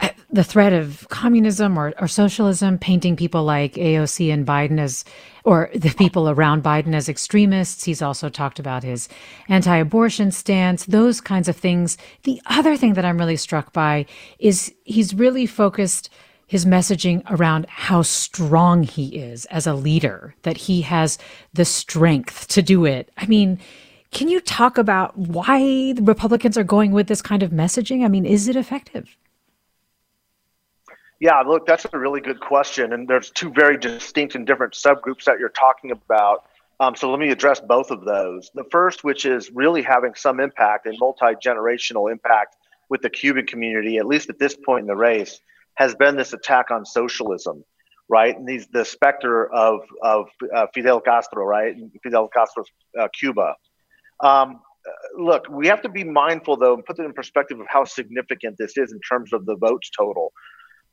Uh, 0.00 0.08
the 0.30 0.44
threat 0.44 0.72
of 0.72 1.06
communism 1.08 1.78
or, 1.78 1.94
or 1.98 2.08
socialism, 2.08 2.78
painting 2.78 3.16
people 3.16 3.44
like 3.44 3.74
AOC 3.74 4.32
and 4.32 4.46
Biden 4.46 4.78
as, 4.78 5.04
or 5.44 5.70
the 5.74 5.94
people 5.94 6.28
around 6.28 6.62
Biden 6.62 6.94
as 6.94 7.08
extremists. 7.08 7.84
He's 7.84 8.02
also 8.02 8.28
talked 8.28 8.58
about 8.58 8.82
his 8.82 9.08
anti 9.48 9.76
abortion 9.76 10.30
stance, 10.30 10.84
those 10.84 11.20
kinds 11.20 11.48
of 11.48 11.56
things. 11.56 11.96
The 12.24 12.40
other 12.46 12.76
thing 12.76 12.94
that 12.94 13.04
I'm 13.04 13.18
really 13.18 13.36
struck 13.36 13.72
by 13.72 14.06
is 14.38 14.74
he's 14.84 15.14
really 15.14 15.46
focused 15.46 16.10
his 16.46 16.64
messaging 16.64 17.22
around 17.28 17.66
how 17.68 18.02
strong 18.02 18.84
he 18.84 19.16
is 19.16 19.46
as 19.46 19.66
a 19.66 19.74
leader, 19.74 20.34
that 20.42 20.56
he 20.56 20.82
has 20.82 21.18
the 21.52 21.64
strength 21.64 22.46
to 22.48 22.62
do 22.62 22.84
it. 22.84 23.10
I 23.16 23.26
mean, 23.26 23.58
can 24.12 24.28
you 24.28 24.40
talk 24.40 24.78
about 24.78 25.16
why 25.18 25.92
the 25.92 26.02
Republicans 26.02 26.56
are 26.56 26.64
going 26.64 26.92
with 26.92 27.08
this 27.08 27.20
kind 27.20 27.42
of 27.42 27.50
messaging? 27.50 28.04
I 28.04 28.08
mean, 28.08 28.24
is 28.24 28.46
it 28.48 28.56
effective? 28.56 29.16
Yeah, 31.18 31.40
look, 31.40 31.66
that's 31.66 31.86
a 31.90 31.98
really 31.98 32.20
good 32.20 32.40
question. 32.40 32.92
And 32.92 33.08
there's 33.08 33.30
two 33.30 33.50
very 33.50 33.78
distinct 33.78 34.34
and 34.34 34.46
different 34.46 34.74
subgroups 34.74 35.24
that 35.24 35.38
you're 35.38 35.48
talking 35.48 35.90
about. 35.90 36.44
Um, 36.78 36.94
so 36.94 37.10
let 37.10 37.18
me 37.18 37.30
address 37.30 37.58
both 37.58 37.90
of 37.90 38.04
those. 38.04 38.50
The 38.54 38.64
first, 38.70 39.02
which 39.02 39.24
is 39.24 39.50
really 39.50 39.82
having 39.82 40.14
some 40.14 40.40
impact 40.40 40.86
and 40.86 40.96
multi 40.98 41.34
generational 41.42 42.12
impact 42.12 42.56
with 42.90 43.00
the 43.00 43.08
Cuban 43.08 43.46
community, 43.46 43.96
at 43.96 44.06
least 44.06 44.28
at 44.28 44.38
this 44.38 44.54
point 44.54 44.82
in 44.82 44.86
the 44.86 44.96
race, 44.96 45.40
has 45.76 45.94
been 45.94 46.16
this 46.16 46.34
attack 46.34 46.70
on 46.70 46.84
socialism, 46.84 47.64
right? 48.08 48.36
And 48.36 48.46
these 48.46 48.66
the 48.68 48.84
specter 48.84 49.50
of 49.52 49.80
of 50.02 50.26
uh, 50.54 50.66
Fidel 50.74 51.00
Castro, 51.00 51.44
right? 51.44 51.74
Fidel 52.02 52.28
Castro's 52.28 52.66
uh, 53.00 53.08
Cuba. 53.18 53.54
Um, 54.22 54.60
look, 55.18 55.48
we 55.48 55.66
have 55.68 55.80
to 55.82 55.88
be 55.88 56.04
mindful 56.04 56.58
though, 56.58 56.74
and 56.74 56.84
put 56.84 56.98
it 56.98 57.04
in 57.04 57.12
perspective 57.14 57.58
of 57.58 57.66
how 57.70 57.84
significant 57.84 58.56
this 58.58 58.76
is 58.76 58.92
in 58.92 59.00
terms 59.00 59.32
of 59.32 59.46
the 59.46 59.56
votes 59.56 59.90
total. 59.96 60.32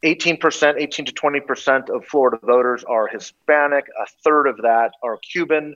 18%, 0.04 0.76
18 0.78 1.06
to 1.06 1.14
20% 1.14 1.90
of 1.90 2.06
Florida 2.06 2.38
voters 2.44 2.84
are 2.84 3.08
Hispanic. 3.08 3.86
A 4.02 4.06
third 4.24 4.48
of 4.48 4.58
that 4.58 4.92
are 5.02 5.18
Cuban. 5.18 5.76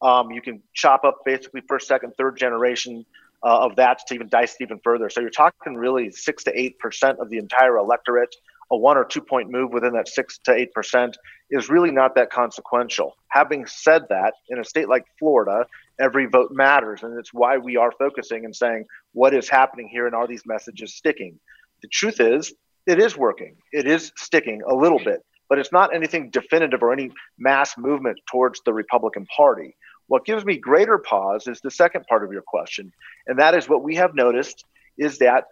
Um, 0.00 0.30
you 0.30 0.40
can 0.40 0.62
chop 0.72 1.04
up 1.04 1.20
basically 1.24 1.62
first, 1.68 1.86
second, 1.86 2.14
third 2.16 2.38
generation 2.38 3.04
uh, 3.42 3.66
of 3.66 3.76
that 3.76 4.00
to 4.06 4.14
even 4.14 4.28
dice 4.28 4.56
it 4.58 4.64
even 4.64 4.80
further. 4.82 5.10
So 5.10 5.20
you're 5.20 5.30
talking 5.30 5.74
really 5.74 6.10
six 6.10 6.44
to 6.44 6.58
eight 6.58 6.78
percent 6.78 7.18
of 7.20 7.28
the 7.28 7.38
entire 7.38 7.76
electorate. 7.76 8.34
A 8.72 8.76
one 8.76 8.96
or 8.96 9.04
two 9.04 9.20
point 9.20 9.50
move 9.50 9.72
within 9.72 9.92
that 9.92 10.08
six 10.08 10.38
to 10.44 10.52
eight 10.52 10.72
percent 10.72 11.16
is 11.50 11.68
really 11.68 11.90
not 11.90 12.16
that 12.16 12.30
consequential. 12.30 13.16
Having 13.28 13.66
said 13.66 14.06
that, 14.08 14.34
in 14.48 14.58
a 14.58 14.64
state 14.64 14.88
like 14.88 15.04
Florida, 15.18 15.66
every 16.00 16.26
vote 16.26 16.50
matters, 16.50 17.02
and 17.02 17.16
it's 17.18 17.32
why 17.32 17.58
we 17.58 17.76
are 17.76 17.92
focusing 17.92 18.44
and 18.44 18.56
saying 18.56 18.86
what 19.12 19.34
is 19.34 19.48
happening 19.48 19.88
here 19.88 20.06
and 20.06 20.14
are 20.14 20.26
these 20.26 20.44
messages 20.46 20.94
sticking? 20.94 21.38
The 21.82 21.88
truth 21.88 22.20
is, 22.20 22.52
it 22.86 23.00
is 23.00 23.16
working. 23.16 23.56
It 23.72 23.86
is 23.86 24.12
sticking 24.16 24.62
a 24.62 24.74
little 24.74 24.98
bit, 24.98 25.24
but 25.48 25.58
it's 25.58 25.72
not 25.72 25.94
anything 25.94 26.30
definitive 26.30 26.82
or 26.82 26.92
any 26.92 27.10
mass 27.38 27.76
movement 27.76 28.18
towards 28.30 28.60
the 28.64 28.72
Republican 28.72 29.26
Party. 29.36 29.76
What 30.08 30.24
gives 30.24 30.44
me 30.44 30.56
greater 30.56 30.98
pause 30.98 31.48
is 31.48 31.60
the 31.60 31.70
second 31.70 32.06
part 32.08 32.24
of 32.24 32.32
your 32.32 32.42
question, 32.46 32.92
and 33.26 33.38
that 33.38 33.54
is 33.54 33.68
what 33.68 33.82
we 33.82 33.96
have 33.96 34.14
noticed 34.14 34.64
is 34.98 35.18
that 35.18 35.44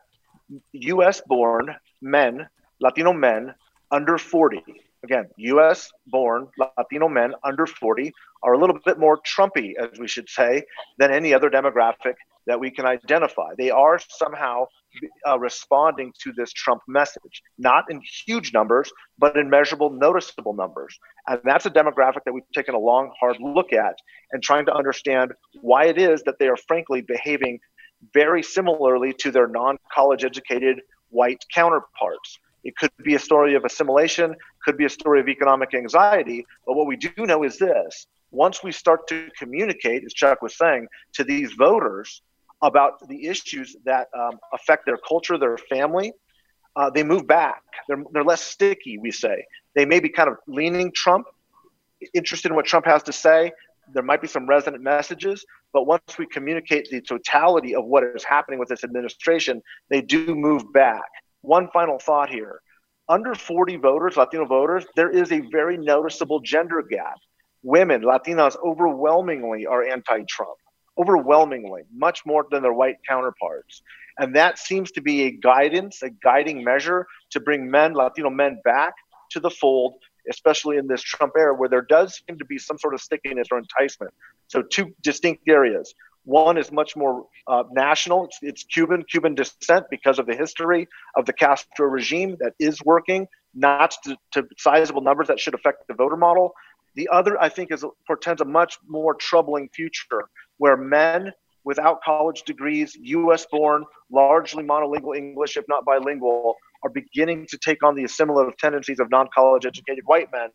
US 0.73 1.21
born 1.27 1.75
men, 2.01 2.47
Latino 2.81 3.13
men 3.13 3.55
under 3.91 4.17
40, 4.17 4.63
again, 5.03 5.29
US 5.37 5.91
born 6.07 6.49
Latino 6.79 7.09
men 7.09 7.35
under 7.43 7.67
40 7.67 8.13
are 8.43 8.55
a 8.55 8.59
little 8.59 8.79
bit 8.85 8.99
more 8.99 9.19
Trumpy, 9.19 9.75
as 9.77 9.99
we 9.99 10.07
should 10.07 10.29
say, 10.29 10.63
than 10.99 11.13
any 11.13 11.35
other 11.35 11.51
demographic 11.51 12.15
that 12.47 12.61
we 12.61 12.71
can 12.71 12.87
identify. 12.87 13.55
They 13.57 13.71
are 13.71 13.99
somehow 14.09 14.67
uh, 15.27 15.39
responding 15.39 16.13
to 16.23 16.33
this 16.33 16.53
Trump 16.53 16.83
message, 16.87 17.43
not 17.59 17.85
in 17.91 18.01
huge 18.27 18.53
numbers, 18.53 18.93
but 19.19 19.37
in 19.37 19.51
measurable, 19.51 19.91
noticeable 19.91 20.55
numbers. 20.55 20.99
And 21.27 21.41
that's 21.45 21.67
a 21.67 21.71
demographic 21.71 22.21
that 22.25 22.33
we've 22.33 22.45
taken 22.55 22.75
a 22.75 22.79
long, 22.79 23.13
hard 23.19 23.37
look 23.41 23.73
at 23.73 23.97
and 24.33 24.43
trying 24.43 24.67
to 24.67 24.75
understand 24.75 25.33
why 25.61 25.87
it 25.87 25.99
is 25.99 26.23
that 26.25 26.39
they 26.39 26.49
are 26.49 26.57
frankly 26.57 27.01
behaving 27.01 27.61
very 28.13 28.43
similarly 28.43 29.13
to 29.15 29.31
their 29.31 29.49
non 29.49 29.79
college 29.93 30.25
educated 30.25 30.81
white 31.11 31.45
counterparts. 31.55 32.39
It 32.65 32.77
could 32.77 32.91
be 33.03 33.15
a 33.15 33.19
story 33.19 33.55
of 33.55 33.65
assimilation, 33.65 34.35
could 34.65 34.77
be 34.77 34.87
a 34.87 34.91
story 34.91 35.21
of 35.21 35.29
economic 35.29 35.75
anxiety. 35.75 36.47
But 36.67 36.75
what 36.75 36.87
we 36.87 36.97
do 36.97 37.13
know 37.19 37.43
is 37.43 37.59
this 37.59 38.07
once 38.31 38.63
we 38.63 38.73
start 38.73 39.07
to 39.09 39.29
communicate, 39.39 40.03
as 40.05 40.13
Chuck 40.13 40.43
was 40.43 40.59
saying, 40.59 40.89
to 41.13 41.25
these 41.25 41.53
voters 41.53 42.21
about 42.63 43.07
the 43.09 43.27
issues 43.27 43.77
that 43.85 44.09
um, 44.19 44.39
affect 44.53 44.87
their 44.87 44.97
culture, 44.97 45.39
their 45.39 45.59
family, 45.59 46.13
uh, 46.77 46.91
they 46.91 47.03
move 47.03 47.27
back. 47.27 47.63
They're, 47.89 48.03
they're 48.13 48.25
less 48.25 48.43
sticky, 48.43 48.99
we 48.99 49.11
say. 49.11 49.45
They 49.75 49.85
may 49.85 50.01
be 50.01 50.09
kind 50.09 50.29
of 50.29 50.37
leaning 50.47 50.93
Trump, 50.93 51.27
interested 52.15 52.51
in 52.51 52.57
what 52.57 52.67
Trump 52.67 52.87
has 52.87 53.03
to 53.05 53.13
say. 53.13 53.53
There 53.93 54.03
might 54.03 54.23
be 54.23 54.29
some 54.29 54.47
resonant 54.47 54.83
messages, 54.83 55.45
but 55.73 55.87
once 55.87 56.19
we 56.19 56.27
communicate 56.27 56.89
the 56.91 57.01
totality 57.01 57.75
of 57.75 57.85
what 57.85 58.03
is 58.05 58.25
happening 58.25 58.59
with 58.59 58.69
this 58.69 58.83
administration, 58.83 59.63
they 59.91 60.01
do 60.01 60.35
move 60.35 60.73
back. 60.73 61.03
One 61.43 61.69
final 61.73 61.99
thought 61.99 62.31
here 62.31 62.61
under 63.09 63.35
40 63.35 63.77
voters, 63.77 64.17
Latino 64.17 64.47
voters, 64.47 64.87
there 64.97 65.11
is 65.11 65.31
a 65.31 65.41
very 65.53 65.77
noticeable 65.77 66.41
gender 66.41 66.83
gap. 66.83 67.17
Women, 67.63 68.03
Latinas, 68.03 68.57
overwhelmingly 68.65 69.67
are 69.67 69.85
anti 69.85 70.23
Trump 70.29 70.57
overwhelmingly, 70.99 71.83
much 71.93 72.25
more 72.25 72.47
than 72.51 72.63
their 72.63 72.73
white 72.73 72.97
counterparts. 73.09 73.83
And 74.19 74.37
that 74.37 74.59
seems 74.59 74.93
to 74.93 75.01
be 75.01 75.23
a 75.25 75.31
guidance, 75.31 76.03
a 76.03 76.11
guiding 76.11 76.63
measure 76.63 77.07
to 77.31 77.41
bring 77.41 77.71
men, 77.71 77.95
Latino 77.95 78.31
men, 78.31 78.61
back 78.65 78.95
to 79.31 79.41
the 79.41 79.51
fold, 79.51 79.95
especially 80.31 80.77
in 80.77 80.87
this 80.87 81.03
Trump 81.03 81.33
era 81.37 81.55
where 81.55 81.69
there 81.69 81.83
does 81.83 82.23
seem 82.27 82.39
to 82.39 82.45
be 82.45 82.59
some 82.59 82.79
sort 82.79 82.95
of 82.95 83.01
stickiness 83.01 83.49
or 83.51 83.59
enticement. 83.59 84.13
So, 84.49 84.63
two 84.63 84.95
distinct 85.03 85.49
areas. 85.49 85.95
One 86.25 86.57
is 86.57 86.73
much 86.73 86.97
more 86.97 87.27
uh, 87.47 87.65
national. 87.71 88.25
It's, 88.27 88.39
it's, 88.41 88.65
Cuban, 88.65 89.05
Cuban 89.11 89.35
descent 89.35 89.87
because 89.91 90.19
of 90.19 90.27
the 90.27 90.35
history 90.35 90.89
of 91.17 91.27
the 91.27 91.35
Castro 91.35 91.87
regime 91.87 92.37
that 92.41 92.55
is 92.59 92.83
working, 92.83 93.29
not 93.55 93.95
to, 94.05 94.17
to 94.33 94.49
sizable 94.57 95.03
numbers 95.03 95.29
that 95.29 95.39
should 95.39 95.55
affect 95.55 95.87
the 95.87 95.95
voter 95.95 96.17
model. 96.17 96.55
The 96.95 97.09
other, 97.13 97.41
I 97.41 97.51
think, 97.51 97.73
is 97.73 97.85
portends 98.07 98.41
a 98.41 98.47
much 98.47 98.79
more 98.89 99.15
troubling 99.15 99.69
future 99.69 100.29
where 100.59 100.77
men 100.77 101.33
without 101.65 102.03
college 102.03 102.43
degrees, 102.43 102.97
US 103.01 103.47
born, 103.51 103.85
largely 104.11 104.63
monolingual 104.63 105.17
English, 105.17 105.57
if 105.57 105.65
not 105.69 105.85
bilingual, 105.85 106.55
are 106.83 106.91
beginning 106.91 107.47
to 107.49 107.59
take 107.59 107.83
on 107.83 107.95
the 107.95 108.05
assimilative 108.05 108.57
tendencies 108.59 109.01
of 109.01 109.11
non 109.11 109.29
college 109.35 109.67
educated 109.67 110.05
white 110.07 110.29
men, 110.33 110.51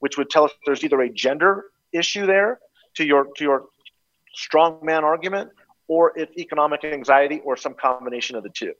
which 0.00 0.16
would 0.16 0.30
tell 0.30 0.44
us 0.44 0.52
there's 0.64 0.82
either 0.82 1.00
a 1.02 1.10
gender 1.12 1.64
issue 1.92 2.26
there 2.26 2.58
to 2.94 3.04
your, 3.04 3.26
to 3.36 3.44
your 3.44 3.66
strong 4.34 4.80
man 4.82 5.04
argument, 5.04 5.50
or 5.86 6.12
it's 6.16 6.36
economic 6.38 6.82
anxiety, 6.84 7.40
or 7.44 7.56
some 7.56 7.74
combination 7.74 8.36
of 8.36 8.42
the 8.42 8.50
two. 8.50 8.72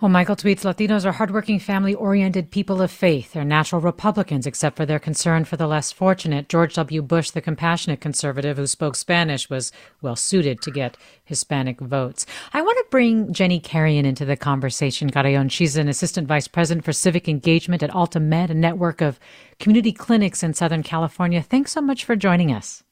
Well, 0.00 0.08
Michael 0.08 0.34
tweets 0.34 0.64
Latinos 0.64 1.04
are 1.04 1.12
hardworking, 1.12 1.60
family 1.60 1.94
oriented 1.94 2.50
people 2.50 2.82
of 2.82 2.90
faith. 2.90 3.32
They're 3.32 3.44
natural 3.44 3.80
Republicans, 3.80 4.44
except 4.44 4.76
for 4.76 4.84
their 4.84 4.98
concern 4.98 5.44
for 5.44 5.56
the 5.56 5.68
less 5.68 5.92
fortunate. 5.92 6.48
George 6.48 6.74
W. 6.74 7.00
Bush, 7.00 7.30
the 7.30 7.40
compassionate 7.40 8.00
conservative 8.00 8.56
who 8.56 8.66
spoke 8.66 8.96
Spanish, 8.96 9.48
was 9.48 9.70
well 10.02 10.16
suited 10.16 10.60
to 10.62 10.72
get 10.72 10.96
Hispanic 11.24 11.78
votes. 11.78 12.26
I 12.52 12.60
want 12.60 12.76
to 12.78 12.90
bring 12.90 13.32
Jenny 13.32 13.60
Carrion 13.60 14.04
into 14.04 14.24
the 14.24 14.36
conversation, 14.36 15.10
Carrion. 15.10 15.48
She's 15.48 15.76
an 15.76 15.88
assistant 15.88 16.26
vice 16.26 16.48
president 16.48 16.84
for 16.84 16.92
civic 16.92 17.28
engagement 17.28 17.84
at 17.84 17.90
AltaMed, 17.90 18.50
a 18.50 18.54
network 18.54 19.00
of 19.00 19.20
community 19.60 19.92
clinics 19.92 20.42
in 20.42 20.54
Southern 20.54 20.82
California. 20.82 21.40
Thanks 21.40 21.70
so 21.70 21.80
much 21.80 22.04
for 22.04 22.16
joining 22.16 22.50
us. 22.50 22.82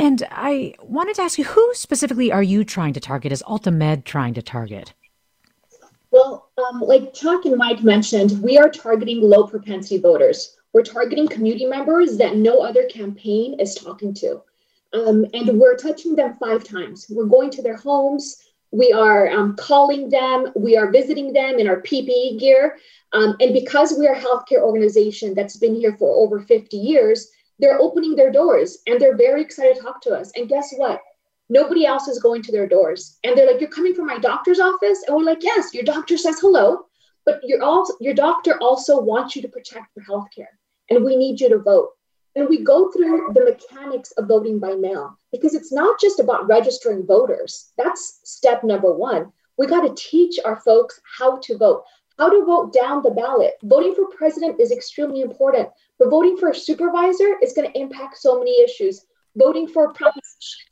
And 0.00 0.26
I 0.30 0.72
wanted 0.80 1.16
to 1.16 1.22
ask 1.22 1.36
you, 1.36 1.44
who 1.44 1.74
specifically 1.74 2.32
are 2.32 2.42
you 2.42 2.64
trying 2.64 2.94
to 2.94 3.00
target? 3.00 3.32
Is 3.32 3.42
AltaMed 3.42 4.04
trying 4.04 4.32
to 4.32 4.40
target? 4.40 4.94
Well, 6.10 6.48
um, 6.56 6.80
like 6.80 7.12
Chuck 7.12 7.44
and 7.44 7.58
Mike 7.58 7.82
mentioned, 7.82 8.42
we 8.42 8.56
are 8.56 8.70
targeting 8.70 9.20
low 9.20 9.46
propensity 9.46 9.98
voters. 9.98 10.56
We're 10.72 10.84
targeting 10.84 11.28
community 11.28 11.66
members 11.66 12.16
that 12.16 12.36
no 12.36 12.60
other 12.60 12.84
campaign 12.86 13.60
is 13.60 13.74
talking 13.74 14.14
to. 14.14 14.40
Um, 14.94 15.26
and 15.34 15.60
we're 15.60 15.76
touching 15.76 16.16
them 16.16 16.34
five 16.40 16.64
times. 16.64 17.04
We're 17.10 17.26
going 17.26 17.50
to 17.50 17.62
their 17.62 17.76
homes. 17.76 18.38
We 18.70 18.92
are 18.92 19.28
um, 19.28 19.54
calling 19.56 20.08
them. 20.08 20.50
We 20.56 20.78
are 20.78 20.90
visiting 20.90 21.34
them 21.34 21.58
in 21.58 21.68
our 21.68 21.82
PPE 21.82 22.40
gear. 22.40 22.78
Um, 23.12 23.36
and 23.38 23.52
because 23.52 23.94
we 23.98 24.08
are 24.08 24.14
a 24.14 24.18
healthcare 24.18 24.62
organization 24.62 25.34
that's 25.34 25.58
been 25.58 25.74
here 25.74 25.94
for 25.98 26.24
over 26.24 26.40
50 26.40 26.74
years, 26.78 27.30
they're 27.60 27.80
opening 27.80 28.16
their 28.16 28.32
doors 28.32 28.78
and 28.86 29.00
they're 29.00 29.16
very 29.16 29.42
excited 29.42 29.76
to 29.76 29.82
talk 29.82 30.00
to 30.02 30.10
us. 30.10 30.32
And 30.34 30.48
guess 30.48 30.72
what? 30.76 31.00
Nobody 31.48 31.84
else 31.84 32.08
is 32.08 32.22
going 32.22 32.42
to 32.42 32.52
their 32.52 32.66
doors. 32.68 33.18
And 33.24 33.36
they're 33.36 33.46
like, 33.46 33.60
You're 33.60 33.70
coming 33.70 33.94
from 33.94 34.06
my 34.06 34.18
doctor's 34.18 34.60
office? 34.60 35.04
And 35.06 35.16
we're 35.16 35.24
like, 35.24 35.42
Yes, 35.42 35.74
your 35.74 35.84
doctor 35.84 36.16
says 36.16 36.38
hello, 36.40 36.86
but 37.26 37.40
your, 37.44 37.62
also, 37.62 37.94
your 38.00 38.14
doctor 38.14 38.58
also 38.60 39.00
wants 39.00 39.36
you 39.36 39.42
to 39.42 39.48
protect 39.48 39.88
your 39.96 40.04
healthcare. 40.06 40.54
And 40.88 41.04
we 41.04 41.16
need 41.16 41.40
you 41.40 41.48
to 41.50 41.58
vote. 41.58 41.90
And 42.36 42.48
we 42.48 42.62
go 42.62 42.90
through 42.92 43.32
the 43.34 43.44
mechanics 43.44 44.12
of 44.12 44.28
voting 44.28 44.60
by 44.60 44.74
mail 44.74 45.18
because 45.32 45.54
it's 45.54 45.72
not 45.72 46.00
just 46.00 46.20
about 46.20 46.46
registering 46.46 47.04
voters. 47.04 47.72
That's 47.76 48.20
step 48.24 48.62
number 48.62 48.92
one. 48.92 49.32
We 49.58 49.66
got 49.66 49.82
to 49.82 49.94
teach 49.94 50.38
our 50.44 50.56
folks 50.60 51.00
how 51.18 51.38
to 51.38 51.58
vote, 51.58 51.82
how 52.18 52.30
to 52.30 52.44
vote 52.44 52.72
down 52.72 53.02
the 53.02 53.10
ballot. 53.10 53.54
Voting 53.64 53.94
for 53.94 54.06
president 54.16 54.60
is 54.60 54.70
extremely 54.70 55.22
important, 55.22 55.68
but 56.00 56.10
voting 56.10 56.38
for 56.38 56.48
a 56.48 56.54
supervisor 56.54 57.36
is 57.42 57.52
going 57.52 57.70
to 57.70 57.78
impact 57.78 58.16
so 58.18 58.38
many 58.38 58.60
issues. 58.62 59.04
Voting 59.36 59.68
for 59.68 59.84
a 59.84 59.92
proposition, 59.92 60.66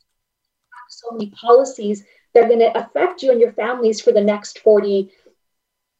so 0.89 1.11
many 1.11 1.29
policies 1.29 2.03
that 2.33 2.43
are 2.43 2.47
going 2.47 2.59
to 2.59 2.77
affect 2.77 3.23
you 3.23 3.31
and 3.31 3.39
your 3.39 3.53
families 3.53 4.01
for 4.01 4.11
the 4.11 4.19
next 4.19 4.59
40, 4.59 5.09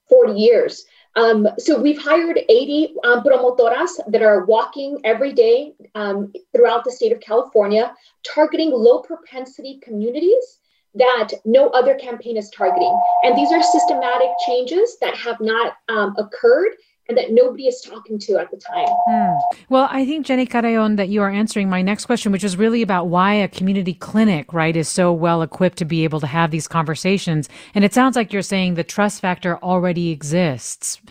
40 0.10 0.34
years. 0.34 0.86
Um, 1.16 1.48
so 1.58 1.80
we've 1.80 2.02
hired 2.02 2.40
80 2.50 2.96
um, 3.04 3.24
promotoras 3.24 3.92
that 4.08 4.22
are 4.22 4.46
walking 4.46 5.00
every 5.04 5.34
day 5.34 5.74
um, 5.96 6.34
throughout 6.54 6.84
the 6.84 6.92
state 6.92 7.12
of 7.12 7.20
California, 7.20 7.96
targeting 8.24 8.72
low 8.72 9.00
propensity 9.00 9.80
communities 9.82 10.60
that 10.96 11.30
no 11.46 11.70
other 11.70 11.96
campaign 11.96 12.36
is 12.36 12.50
targeting. 12.50 13.00
And 13.24 13.38
these 13.38 13.52
are 13.52 13.62
systematic 13.62 14.30
changes 14.46 14.98
that 15.02 15.16
have 15.16 15.40
not 15.40 15.78
um, 15.88 16.16
occurred 16.18 16.74
and 17.10 17.18
that 17.18 17.32
nobody 17.32 17.68
is 17.68 17.82
talking 17.82 18.20
to 18.20 18.38
at 18.38 18.50
the 18.52 18.58
time. 18.58 18.88
Hmm. 19.08 19.64
Well, 19.68 19.90
I 19.92 20.06
think, 20.06 20.28
Jenny 20.28 20.46
Carrion, 20.46 20.96
that 20.96 21.10
you 21.10 21.22
are 21.22 21.30
answering 21.30 21.68
my 21.68 21.82
next 21.82 22.06
question, 22.06 22.32
which 22.32 22.44
is 22.44 22.56
really 22.56 22.84
about 22.84 23.08
why 23.08 23.34
a 23.34 23.48
community 23.48 23.96
clinic, 23.96 24.54
right, 24.54 24.76
is 24.76 24.88
so 24.88 25.12
well 25.12 25.42
equipped 25.42 25.80
to 25.80 25.86
be 25.86 26.04
able 26.04 26.20
to 26.20 26.28
have 26.28 26.52
these 26.52 26.68
conversations. 26.68 27.50
And 27.74 27.84
it 27.84 27.94
sounds 27.94 28.16
like 28.16 28.32
you're 28.32 28.44
saying 28.44 28.76
the 28.76 28.84
trust 28.84 29.22
factor 29.22 29.58
already 29.58 30.12
exists. 30.12 31.02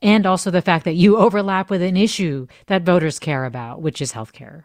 And 0.00 0.26
also 0.26 0.50
the 0.50 0.62
fact 0.62 0.84
that 0.84 0.94
you 0.94 1.16
overlap 1.16 1.70
with 1.70 1.82
an 1.82 1.96
issue 1.96 2.46
that 2.66 2.82
voters 2.82 3.18
care 3.18 3.44
about, 3.44 3.82
which 3.82 4.00
is 4.00 4.12
healthcare. 4.12 4.64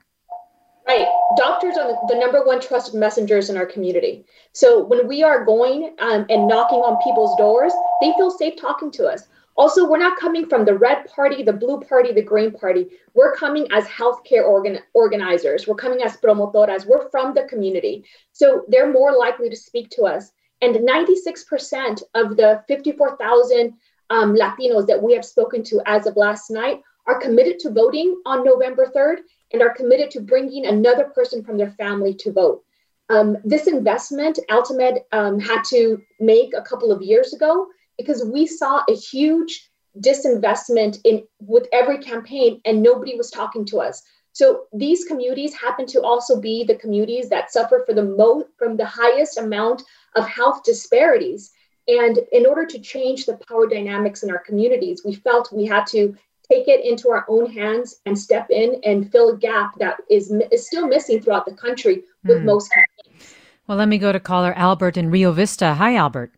Right. 0.88 1.08
Doctors 1.38 1.78
are 1.78 1.94
the 2.08 2.16
number 2.16 2.44
one 2.44 2.60
trusted 2.60 2.96
messengers 2.96 3.50
in 3.50 3.56
our 3.56 3.66
community. 3.66 4.26
So 4.52 4.84
when 4.84 5.08
we 5.08 5.24
are 5.24 5.46
going 5.46 5.96
um, 6.00 6.26
and 6.30 6.48
knocking 6.48 6.80
on 6.80 7.02
people's 7.02 7.36
doors, 7.38 7.72
they 8.02 8.12
feel 8.18 8.30
safe 8.30 8.60
talking 8.60 8.92
to 8.92 9.08
us. 9.08 9.28
Also, 9.62 9.88
we're 9.88 10.00
not 10.00 10.18
coming 10.18 10.48
from 10.48 10.66
the 10.66 10.76
red 10.76 11.06
party, 11.06 11.44
the 11.44 11.54
blue 11.54 11.80
party, 11.82 12.12
the 12.12 12.30
green 12.32 12.52
party. 12.52 12.88
We're 13.14 13.36
coming 13.36 13.68
as 13.72 13.86
healthcare 13.86 14.44
organ- 14.44 14.80
organizers. 14.96 15.68
We're 15.68 15.76
coming 15.76 16.02
as 16.02 16.18
promotoras. 16.18 16.88
We're 16.88 17.12
from 17.12 17.36
the 17.36 17.44
community. 17.44 18.04
So 18.32 18.66
they're 18.70 18.92
more 18.92 19.16
likely 19.16 19.52
to 19.52 19.56
speak 19.56 19.92
to 19.92 20.06
us. 20.06 20.32
And 20.64 20.78
96% 20.78 22.02
of 22.16 22.38
the 22.38 22.64
54,000 22.68 23.74
um, 24.10 24.34
Latinos 24.34 24.88
that 24.88 25.04
we 25.04 25.14
have 25.14 25.24
spoken 25.24 25.64
to 25.66 25.80
as 25.86 26.08
of 26.08 26.18
last 26.18 26.50
night 26.50 26.82
are 27.06 27.22
committed 27.22 27.60
to 27.60 27.70
voting 27.70 28.20
on 28.26 28.44
November 28.44 28.88
3rd 28.88 29.18
and 29.54 29.62
are 29.62 29.76
committed 29.76 30.10
to 30.10 30.22
bringing 30.22 30.66
another 30.66 31.04
person 31.04 31.44
from 31.44 31.58
their 31.58 31.70
family 31.74 32.16
to 32.16 32.32
vote. 32.32 32.64
Um, 33.10 33.38
this 33.44 33.68
investment 33.68 34.40
AltaMed 34.50 35.02
um, 35.12 35.40
had 35.40 35.62
to 35.66 36.02
make 36.20 36.56
a 36.56 36.64
couple 36.64 36.92
of 36.92 37.04
years 37.04 37.34
ago 37.34 37.68
because 38.02 38.26
we 38.26 38.48
saw 38.48 38.84
a 38.90 38.96
huge 38.96 39.70
disinvestment 40.00 41.00
in 41.04 41.24
with 41.40 41.68
every 41.72 41.98
campaign 41.98 42.62
and 42.66 42.82
nobody 42.82 43.16
was 43.16 43.30
talking 43.30 43.66
to 43.66 43.78
us. 43.80 44.02
So 44.34 44.64
these 44.74 45.04
communities 45.06 45.54
happen 45.54 45.86
to 45.88 46.02
also 46.02 46.40
be 46.40 46.64
the 46.64 46.76
communities 46.76 47.30
that 47.30 47.52
suffer 47.52 47.84
for 47.86 47.94
the 47.94 48.04
most 48.04 48.48
from 48.58 48.78
the 48.78 48.86
highest 48.86 49.38
amount 49.38 49.84
of 50.16 50.28
health 50.28 50.64
disparities. 50.64 51.52
And 51.88 52.20
in 52.32 52.46
order 52.46 52.66
to 52.66 52.80
change 52.80 53.26
the 53.26 53.38
power 53.48 53.68
dynamics 53.68 54.24
in 54.24 54.32
our 54.32 54.40
communities, 54.40 55.02
we 55.04 55.16
felt 55.16 55.52
we 55.52 55.66
had 55.66 55.86
to 55.88 56.16
take 56.50 56.68
it 56.68 56.86
into 56.86 57.10
our 57.10 57.26
own 57.28 57.52
hands 57.52 58.02
and 58.06 58.18
step 58.18 58.50
in 58.50 58.80
and 58.86 59.12
fill 59.12 59.30
a 59.32 59.38
gap 59.38 59.78
that 59.80 59.98
is, 60.10 60.34
is 60.52 60.68
still 60.68 60.88
missing 60.88 61.22
throughout 61.22 61.46
the 61.46 61.54
country 61.54 62.04
with 62.24 62.40
mm. 62.40 62.46
most 62.46 62.72
campaigns. 62.72 63.36
Well, 63.68 63.78
let 63.78 63.88
me 63.88 63.98
go 63.98 64.12
to 64.12 64.20
caller 64.20 64.54
Albert 64.56 64.98
in 64.98 65.10
Rio 65.10 65.32
Vista. 65.32 65.74
Hi, 65.76 65.96
Albert. 65.96 66.34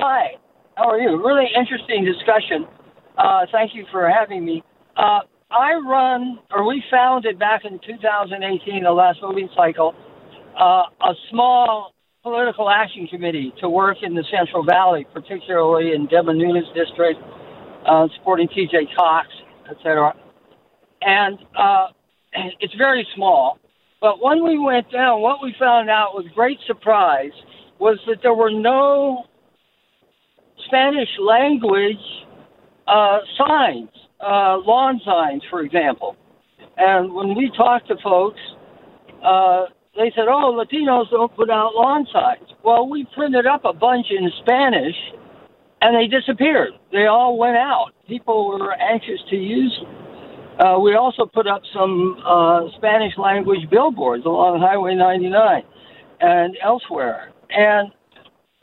Hi, 0.00 0.36
how 0.76 0.90
are 0.90 1.00
you? 1.00 1.20
Really 1.26 1.48
interesting 1.58 2.04
discussion. 2.04 2.68
Uh, 3.18 3.46
thank 3.50 3.74
you 3.74 3.84
for 3.90 4.08
having 4.08 4.44
me. 4.44 4.62
Uh, 4.96 5.26
I 5.50 5.74
run, 5.74 6.38
or 6.52 6.64
we 6.64 6.84
founded 6.88 7.36
back 7.36 7.62
in 7.64 7.80
2018, 7.84 8.84
the 8.84 8.92
last 8.92 9.18
voting 9.20 9.48
cycle, 9.56 9.96
uh, 10.56 10.84
a 11.02 11.14
small 11.30 11.94
political 12.22 12.70
action 12.70 13.08
committee 13.08 13.52
to 13.60 13.68
work 13.68 13.96
in 14.02 14.14
the 14.14 14.22
Central 14.30 14.62
Valley, 14.62 15.04
particularly 15.12 15.94
in 15.94 16.06
Devin 16.06 16.38
Nunes 16.38 16.68
district, 16.76 17.18
uh, 17.84 18.06
supporting 18.18 18.46
T.J. 18.54 18.94
Cox, 18.96 19.26
etc. 19.68 20.14
And 21.00 21.40
uh, 21.58 21.88
it's 22.60 22.74
very 22.76 23.04
small. 23.16 23.58
But 24.00 24.22
when 24.22 24.44
we 24.44 24.60
went 24.60 24.92
down, 24.92 25.22
what 25.22 25.42
we 25.42 25.56
found 25.58 25.90
out 25.90 26.12
with 26.14 26.26
great 26.36 26.58
surprise 26.68 27.32
was 27.80 27.98
that 28.06 28.18
there 28.22 28.34
were 28.34 28.52
no 28.52 29.24
Spanish 30.68 31.08
language 31.20 31.96
uh, 32.86 33.18
signs, 33.36 33.88
uh, 34.20 34.58
lawn 34.64 35.00
signs, 35.04 35.42
for 35.50 35.62
example. 35.62 36.16
And 36.76 37.12
when 37.12 37.34
we 37.34 37.50
talked 37.56 37.88
to 37.88 37.96
folks, 38.02 38.40
uh, 39.24 39.66
they 39.96 40.12
said, 40.14 40.28
"Oh, 40.28 40.54
Latinos 40.54 41.10
don't 41.10 41.34
put 41.34 41.50
out 41.50 41.74
lawn 41.74 42.06
signs." 42.12 42.48
Well, 42.62 42.88
we 42.88 43.04
printed 43.14 43.46
up 43.46 43.64
a 43.64 43.72
bunch 43.72 44.06
in 44.10 44.30
Spanish, 44.42 44.96
and 45.82 45.96
they 45.96 46.06
disappeared. 46.06 46.72
They 46.92 47.06
all 47.06 47.36
went 47.36 47.56
out. 47.56 47.92
People 48.06 48.48
were 48.48 48.74
anxious 48.74 49.20
to 49.30 49.36
use 49.36 49.76
them. 49.82 49.94
Uh, 50.58 50.78
we 50.78 50.94
also 50.94 51.24
put 51.24 51.46
up 51.46 51.62
some 51.72 52.20
uh, 52.26 52.62
Spanish 52.76 53.16
language 53.16 53.68
billboards 53.70 54.24
along 54.24 54.60
Highway 54.60 54.94
99 54.94 55.62
and 56.20 56.56
elsewhere. 56.62 57.30
And 57.50 57.92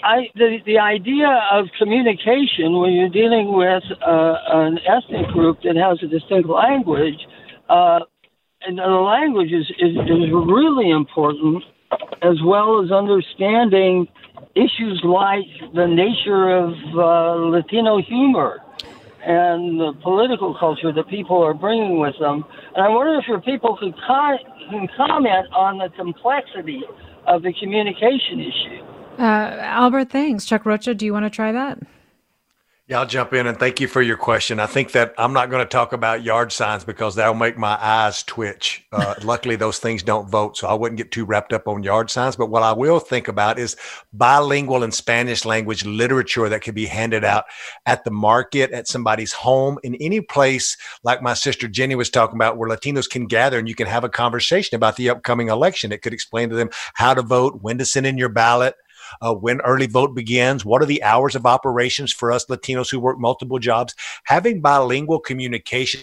I, 0.05 0.29
the, 0.35 0.59
the 0.67 0.77
idea 0.77 1.27
of 1.51 1.65
communication 1.79 2.77
when 2.77 2.93
you're 2.93 3.09
dealing 3.09 3.57
with 3.57 3.81
uh, 4.05 4.35
an 4.49 4.77
ethnic 4.85 5.25
group 5.33 5.63
that 5.63 5.75
has 5.75 5.97
a 6.03 6.07
distinct 6.07 6.47
language, 6.47 7.17
uh, 7.69 8.01
and 8.61 8.77
the 8.77 8.85
language 8.85 9.51
is, 9.51 9.65
is, 9.79 9.97
is 9.97 10.29
really 10.31 10.91
important, 10.91 11.63
as 12.21 12.37
well 12.45 12.83
as 12.83 12.91
understanding 12.91 14.07
issues 14.53 15.01
like 15.03 15.49
the 15.73 15.87
nature 15.87 16.55
of 16.55 16.73
uh, 16.93 17.33
Latino 17.49 17.99
humor 17.99 18.61
and 19.25 19.79
the 19.79 19.93
political 20.03 20.55
culture 20.59 20.93
that 20.93 21.07
people 21.07 21.41
are 21.41 21.55
bringing 21.55 21.97
with 21.97 22.13
them. 22.19 22.45
And 22.75 22.85
I 22.85 22.89
wonder 22.89 23.17
if 23.17 23.27
your 23.27 23.41
people 23.41 23.75
could 23.75 23.95
can 24.05 24.87
comment 24.95 25.47
on 25.51 25.79
the 25.79 25.89
complexity 25.97 26.83
of 27.25 27.41
the 27.41 27.53
communication 27.53 28.39
issue. 28.39 28.94
Uh, 29.17 29.57
Albert, 29.61 30.09
thanks. 30.09 30.45
Chuck 30.45 30.65
Rocha, 30.65 30.93
do 30.93 31.05
you 31.05 31.13
want 31.13 31.25
to 31.25 31.29
try 31.29 31.51
that? 31.51 31.79
Yeah, 32.87 32.99
I'll 32.99 33.07
jump 33.07 33.33
in 33.33 33.47
and 33.47 33.57
thank 33.57 33.79
you 33.81 33.87
for 33.87 34.03
your 34.03 34.15
question. 34.15 34.59
I 34.59 34.67
think 34.67 34.91
that 34.91 35.15
I'm 35.17 35.33
not 35.33 35.49
going 35.49 35.65
to 35.65 35.67
talk 35.67 35.91
about 35.91 36.21
yard 36.21 36.51
signs 36.51 36.83
because 36.83 37.15
that'll 37.15 37.33
make 37.33 37.57
my 37.57 37.75
eyes 37.81 38.21
twitch. 38.21 38.85
Uh, 38.91 39.15
luckily, 39.23 39.55
those 39.55 39.79
things 39.79 40.03
don't 40.03 40.29
vote, 40.29 40.55
so 40.55 40.67
I 40.67 40.75
wouldn't 40.75 40.99
get 40.99 41.09
too 41.09 41.25
wrapped 41.25 41.51
up 41.51 41.67
on 41.67 41.81
yard 41.81 42.11
signs. 42.11 42.35
But 42.35 42.51
what 42.51 42.61
I 42.61 42.73
will 42.73 42.99
think 42.99 43.27
about 43.27 43.57
is 43.57 43.75
bilingual 44.13 44.83
and 44.83 44.93
Spanish 44.93 45.45
language 45.45 45.83
literature 45.83 46.47
that 46.47 46.61
could 46.61 46.75
be 46.75 46.85
handed 46.85 47.23
out 47.23 47.45
at 47.87 48.03
the 48.03 48.11
market, 48.11 48.69
at 48.69 48.87
somebody's 48.87 49.33
home, 49.33 49.79
in 49.81 49.95
any 49.95 50.21
place 50.21 50.77
like 51.03 51.23
my 51.23 51.33
sister 51.33 51.67
Jenny 51.67 51.95
was 51.95 52.11
talking 52.11 52.35
about, 52.37 52.55
where 52.55 52.69
Latinos 52.69 53.09
can 53.09 53.25
gather 53.25 53.57
and 53.57 53.67
you 53.67 53.73
can 53.73 53.87
have 53.87 54.03
a 54.03 54.09
conversation 54.09 54.75
about 54.75 54.95
the 54.95 55.09
upcoming 55.09 55.49
election. 55.49 55.91
It 55.91 56.03
could 56.03 56.13
explain 56.13 56.49
to 56.49 56.55
them 56.55 56.69
how 56.93 57.15
to 57.15 57.23
vote, 57.23 57.63
when 57.63 57.79
to 57.79 57.85
send 57.85 58.05
in 58.05 58.19
your 58.19 58.29
ballot 58.29 58.75
uh, 59.21 59.33
when 59.33 59.61
early 59.61 59.87
vote 59.87 60.15
begins, 60.15 60.65
what 60.65 60.81
are 60.81 60.87
the 60.87 61.03
hours 61.03 61.35
of 61.35 61.45
operations 61.45 62.11
for 62.11 62.31
us 62.31 62.45
Latinos 62.45 62.91
who 62.91 62.99
work 62.99 63.19
multiple 63.19 63.59
jobs. 63.59 63.95
Having 64.25 64.61
bilingual 64.61 65.19
communication 65.19 66.01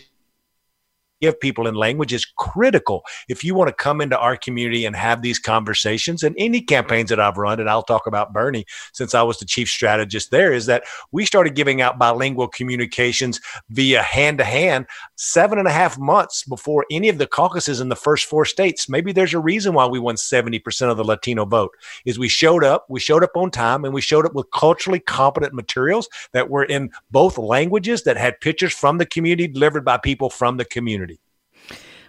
give 1.22 1.38
people 1.38 1.68
in 1.68 1.74
language 1.74 2.12
is 2.12 2.26
critical 2.36 3.04
if 3.28 3.44
you 3.44 3.54
want 3.54 3.68
to 3.68 3.74
come 3.74 4.00
into 4.00 4.18
our 4.18 4.36
community 4.36 4.84
and 4.84 4.96
have 4.96 5.22
these 5.22 5.38
conversations. 5.38 6.24
And 6.24 6.34
any 6.36 6.60
campaigns 6.60 7.10
that 7.10 7.20
I've 7.20 7.36
run, 7.36 7.60
and 7.60 7.70
I'll 7.70 7.84
talk 7.84 8.08
about 8.08 8.32
Bernie 8.32 8.66
since 8.92 9.14
I 9.14 9.22
was 9.22 9.38
the 9.38 9.44
chief 9.44 9.68
strategist 9.68 10.32
there, 10.32 10.52
is 10.52 10.66
that 10.66 10.82
we 11.12 11.24
started 11.24 11.54
giving 11.54 11.80
out 11.80 11.98
bilingual 11.98 12.48
communications 12.48 13.40
via 13.70 14.02
hand 14.02 14.38
to 14.38 14.44
hand 14.44 14.86
seven 15.14 15.58
and 15.58 15.68
a 15.68 15.72
half 15.72 15.96
months 15.96 16.42
before 16.44 16.84
any 16.90 17.08
of 17.08 17.18
the 17.18 17.26
caucuses 17.26 17.80
in 17.80 17.88
the 17.88 17.96
first 17.96 18.26
four 18.26 18.44
states. 18.44 18.88
Maybe 18.88 19.12
there's 19.12 19.34
a 19.34 19.38
reason 19.38 19.74
why 19.74 19.86
we 19.86 20.00
won 20.00 20.16
70% 20.16 20.90
of 20.90 20.96
the 20.96 21.04
Latino 21.04 21.44
vote 21.44 21.70
is 22.04 22.18
we 22.18 22.28
showed 22.28 22.64
up, 22.64 22.86
we 22.88 22.98
showed 22.98 23.22
up 23.22 23.36
on 23.36 23.52
time 23.52 23.84
and 23.84 23.94
we 23.94 24.00
showed 24.00 24.26
up 24.26 24.34
with 24.34 24.50
culturally 24.50 24.98
competent 24.98 25.54
materials 25.54 26.08
that 26.32 26.50
were 26.50 26.64
in 26.64 26.90
both 27.12 27.38
languages 27.38 28.02
that 28.02 28.16
had 28.16 28.40
pictures 28.40 28.72
from 28.72 28.98
the 28.98 29.06
community 29.06 29.46
delivered 29.46 29.84
by 29.84 29.96
people 29.98 30.28
from 30.28 30.56
the 30.56 30.64
community. 30.64 31.11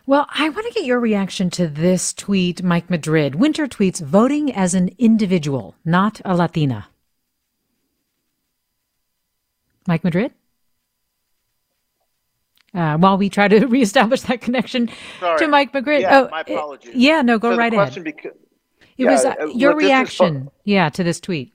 Well, 0.06 0.28
I 0.30 0.50
want 0.50 0.68
to 0.68 0.74
get 0.74 0.86
your 0.86 1.00
reaction 1.00 1.50
to 1.52 1.68
this 1.68 2.14
tweet, 2.14 2.62
Mike 2.62 2.90
Madrid. 2.90 3.36
Winter 3.36 3.68
tweets 3.68 4.02
voting 4.02 4.52
as 4.52 4.74
an 4.74 4.90
individual, 4.98 5.76
not 5.86 6.20
a 6.26 6.36
Latina. 6.36 6.88
Mike 9.88 10.04
Madrid? 10.04 10.34
Uh, 12.74 12.98
while 12.98 13.18
we 13.18 13.30
try 13.30 13.48
to 13.48 13.66
reestablish 13.68 14.22
that 14.22 14.42
connection 14.42 14.90
Sorry. 15.22 15.40
to 15.40 15.48
Mike 15.48 15.74
Madrid. 15.74 16.02
Yeah, 16.02 16.22
oh, 16.22 16.30
my 16.30 16.42
apologies. 16.42 16.96
Yeah, 16.96 17.22
no, 17.22 17.40
go 17.40 17.52
so 17.52 17.58
right 17.58 17.74
ahead. 17.74 17.94
Beca- 17.94 18.26
it 18.98 19.06
yeah, 19.06 19.12
was 19.12 19.24
uh, 19.24 19.36
your 19.56 19.76
reaction, 19.76 20.52
yeah, 20.66 20.90
to 20.90 21.04
this 21.04 21.20
tweet. 21.20 21.54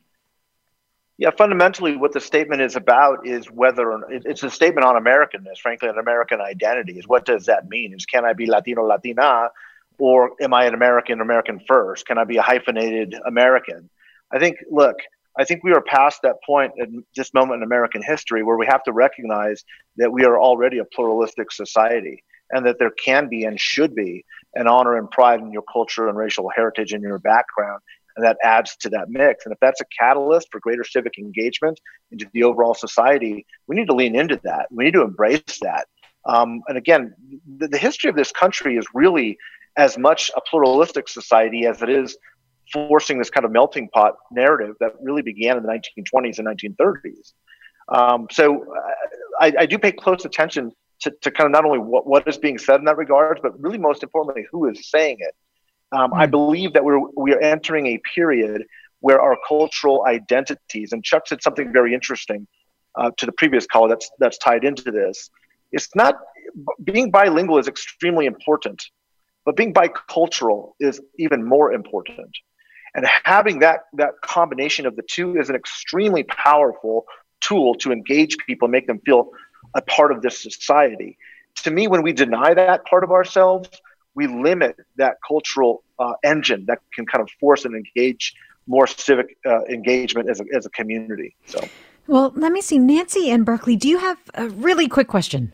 Yeah, 1.18 1.30
fundamentally, 1.36 1.96
what 1.96 2.12
the 2.12 2.20
statement 2.20 2.62
is 2.62 2.76
about 2.76 3.26
is 3.26 3.46
whether 3.50 4.00
it's 4.08 4.44
a 4.44 4.50
statement 4.50 4.86
on 4.86 4.94
Americanness, 5.02 5.58
frankly, 5.60 5.88
an 5.88 5.98
American 5.98 6.40
identity. 6.40 6.96
Is 6.96 7.08
what 7.08 7.26
does 7.26 7.46
that 7.46 7.68
mean? 7.68 7.92
Is 7.92 8.06
can 8.06 8.24
I 8.24 8.34
be 8.34 8.46
Latino, 8.46 8.84
Latina, 8.84 9.50
or 9.98 10.30
am 10.40 10.54
I 10.54 10.66
an 10.66 10.74
American, 10.74 11.20
American 11.20 11.60
first? 11.66 12.06
Can 12.06 12.18
I 12.18 12.24
be 12.24 12.36
a 12.36 12.42
hyphenated 12.42 13.16
American? 13.26 13.90
I 14.30 14.38
think, 14.38 14.58
look, 14.70 14.94
I 15.36 15.44
think 15.44 15.64
we 15.64 15.72
are 15.72 15.80
past 15.80 16.22
that 16.22 16.36
point 16.46 16.74
at 16.80 16.88
this 17.16 17.34
moment 17.34 17.58
in 17.58 17.62
American 17.64 18.00
history 18.00 18.44
where 18.44 18.56
we 18.56 18.66
have 18.66 18.84
to 18.84 18.92
recognize 18.92 19.64
that 19.96 20.12
we 20.12 20.24
are 20.24 20.38
already 20.38 20.78
a 20.78 20.84
pluralistic 20.84 21.50
society 21.50 22.22
and 22.52 22.64
that 22.64 22.78
there 22.78 22.92
can 22.92 23.28
be 23.28 23.42
and 23.42 23.58
should 23.60 23.92
be 23.92 24.24
an 24.54 24.68
honor 24.68 24.96
and 24.96 25.10
pride 25.10 25.40
in 25.40 25.50
your 25.52 25.62
culture 25.62 26.08
and 26.08 26.16
racial 26.16 26.48
heritage 26.54 26.92
and 26.92 27.02
your 27.02 27.18
background 27.18 27.82
and 28.18 28.26
that 28.26 28.36
adds 28.42 28.76
to 28.78 28.90
that 28.90 29.08
mix. 29.08 29.46
And 29.46 29.52
if 29.52 29.60
that's 29.60 29.80
a 29.80 29.84
catalyst 29.96 30.48
for 30.50 30.58
greater 30.58 30.82
civic 30.82 31.18
engagement 31.18 31.78
into 32.10 32.28
the 32.32 32.42
overall 32.42 32.74
society, 32.74 33.46
we 33.68 33.76
need 33.76 33.86
to 33.86 33.94
lean 33.94 34.16
into 34.16 34.40
that. 34.42 34.66
We 34.72 34.84
need 34.84 34.94
to 34.94 35.02
embrace 35.02 35.60
that. 35.62 35.86
Um, 36.26 36.62
and 36.66 36.76
again, 36.76 37.14
the, 37.58 37.68
the 37.68 37.78
history 37.78 38.10
of 38.10 38.16
this 38.16 38.32
country 38.32 38.76
is 38.76 38.86
really 38.92 39.38
as 39.76 39.96
much 39.96 40.32
a 40.36 40.40
pluralistic 40.40 41.08
society 41.08 41.64
as 41.64 41.80
it 41.80 41.88
is 41.88 42.18
forcing 42.72 43.18
this 43.18 43.30
kind 43.30 43.46
of 43.46 43.52
melting 43.52 43.88
pot 43.90 44.16
narrative 44.32 44.74
that 44.80 44.94
really 45.00 45.22
began 45.22 45.56
in 45.56 45.62
the 45.62 45.68
1920s 45.68 46.40
and 46.40 46.48
1930s. 46.48 47.32
Um, 47.88 48.26
so 48.32 48.64
uh, 48.74 48.90
I, 49.40 49.52
I, 49.60 49.66
do 49.66 49.78
pay 49.78 49.92
close 49.92 50.26
attention 50.26 50.72
to, 51.00 51.10
to, 51.22 51.30
kind 51.30 51.46
of 51.46 51.52
not 51.52 51.64
only 51.64 51.78
what, 51.78 52.06
what 52.06 52.28
is 52.28 52.36
being 52.36 52.58
said 52.58 52.80
in 52.80 52.84
that 52.84 52.98
regard, 52.98 53.40
but 53.42 53.58
really 53.58 53.78
most 53.78 54.02
importantly, 54.02 54.44
who 54.50 54.68
is 54.68 54.90
saying 54.90 55.16
it. 55.20 55.34
Um, 55.92 56.12
I 56.12 56.26
hmm. 56.26 56.30
believe 56.30 56.72
that 56.74 56.84
we're 56.84 57.00
we 57.16 57.32
are 57.32 57.40
entering 57.40 57.86
a 57.86 58.00
period 58.14 58.64
where 59.00 59.20
our 59.20 59.36
cultural 59.46 60.04
identities, 60.06 60.92
and 60.92 61.04
Chuck 61.04 61.26
said 61.26 61.42
something 61.42 61.72
very 61.72 61.94
interesting 61.94 62.46
uh, 62.96 63.10
to 63.16 63.26
the 63.26 63.32
previous 63.32 63.66
caller 63.66 63.88
that's 63.88 64.10
that's 64.18 64.38
tied 64.38 64.64
into 64.64 64.90
this. 64.90 65.30
It's 65.72 65.94
not 65.94 66.16
being 66.84 67.10
bilingual 67.10 67.58
is 67.58 67.68
extremely 67.68 68.26
important, 68.26 68.82
but 69.44 69.56
being 69.56 69.72
bicultural 69.72 70.72
is 70.80 71.00
even 71.18 71.44
more 71.44 71.72
important. 71.72 72.36
And 72.94 73.06
having 73.24 73.60
that 73.60 73.80
that 73.94 74.14
combination 74.22 74.86
of 74.86 74.96
the 74.96 75.02
two 75.02 75.38
is 75.38 75.48
an 75.48 75.56
extremely 75.56 76.24
powerful 76.24 77.04
tool 77.40 77.74
to 77.76 77.92
engage 77.92 78.36
people, 78.38 78.68
make 78.68 78.86
them 78.86 79.00
feel 79.04 79.30
a 79.74 79.82
part 79.82 80.12
of 80.12 80.22
this 80.22 80.42
society. 80.42 81.16
To 81.62 81.70
me, 81.70 81.88
when 81.88 82.02
we 82.02 82.12
deny 82.12 82.54
that 82.54 82.84
part 82.86 83.04
of 83.04 83.10
ourselves, 83.10 83.68
we 84.18 84.26
limit 84.26 84.74
that 84.96 85.14
cultural 85.26 85.84
uh, 86.00 86.14
engine 86.24 86.64
that 86.66 86.80
can 86.92 87.06
kind 87.06 87.22
of 87.22 87.30
force 87.38 87.64
and 87.64 87.72
engage 87.76 88.34
more 88.66 88.88
civic 88.88 89.36
uh, 89.46 89.62
engagement 89.66 90.28
as 90.28 90.40
a, 90.40 90.44
as 90.56 90.66
a 90.66 90.70
community. 90.70 91.36
So, 91.46 91.60
well, 92.08 92.32
let 92.34 92.50
me 92.50 92.60
see, 92.60 92.80
Nancy 92.80 93.30
and 93.30 93.46
Berkeley. 93.46 93.76
Do 93.76 93.88
you 93.88 93.98
have 93.98 94.18
a 94.34 94.48
really 94.48 94.88
quick 94.88 95.06
question? 95.06 95.52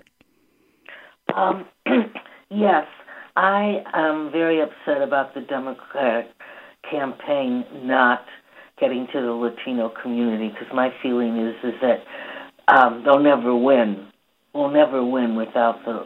Um, 1.35 1.67
yes, 2.51 2.87
I 3.37 3.85
am 3.93 4.33
very 4.33 4.63
upset 4.63 5.03
about 5.03 5.35
the 5.35 5.43
Democratic 5.43 6.31
campaign 6.91 7.67
not 7.83 8.25
getting 8.81 9.07
to 9.13 9.21
the 9.21 9.33
Latino 9.33 9.93
community 10.03 10.49
because 10.49 10.73
my 10.75 10.89
feeling 11.03 11.37
is 11.37 11.55
is 11.63 11.75
that 11.83 12.01
um, 12.75 13.03
they'll 13.05 13.23
never 13.23 13.55
win. 13.55 14.09
We'll 14.55 14.71
never 14.71 15.05
win 15.05 15.37
without 15.37 15.85
the 15.85 16.05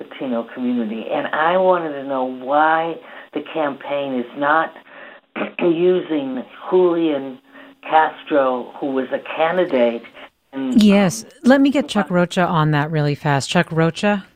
Latino 0.00 0.46
community. 0.54 1.04
And 1.10 1.26
I 1.28 1.56
wanted 1.56 1.92
to 1.92 2.04
know 2.04 2.24
why 2.24 2.96
the 3.32 3.42
campaign 3.52 4.14
is 4.14 4.26
not 4.36 4.72
using 5.60 6.42
Julian 6.70 7.38
Castro, 7.82 8.72
who 8.80 8.92
was 8.92 9.06
a 9.12 9.18
candidate. 9.36 10.02
And, 10.52 10.82
yes, 10.82 11.24
um, 11.24 11.30
let 11.44 11.60
me 11.60 11.70
get 11.70 11.88
Chuck 11.88 12.10
Rocha 12.10 12.44
on 12.44 12.72
that 12.72 12.90
really 12.90 13.14
fast. 13.14 13.48
Chuck 13.48 13.70
Rocha. 13.70 14.26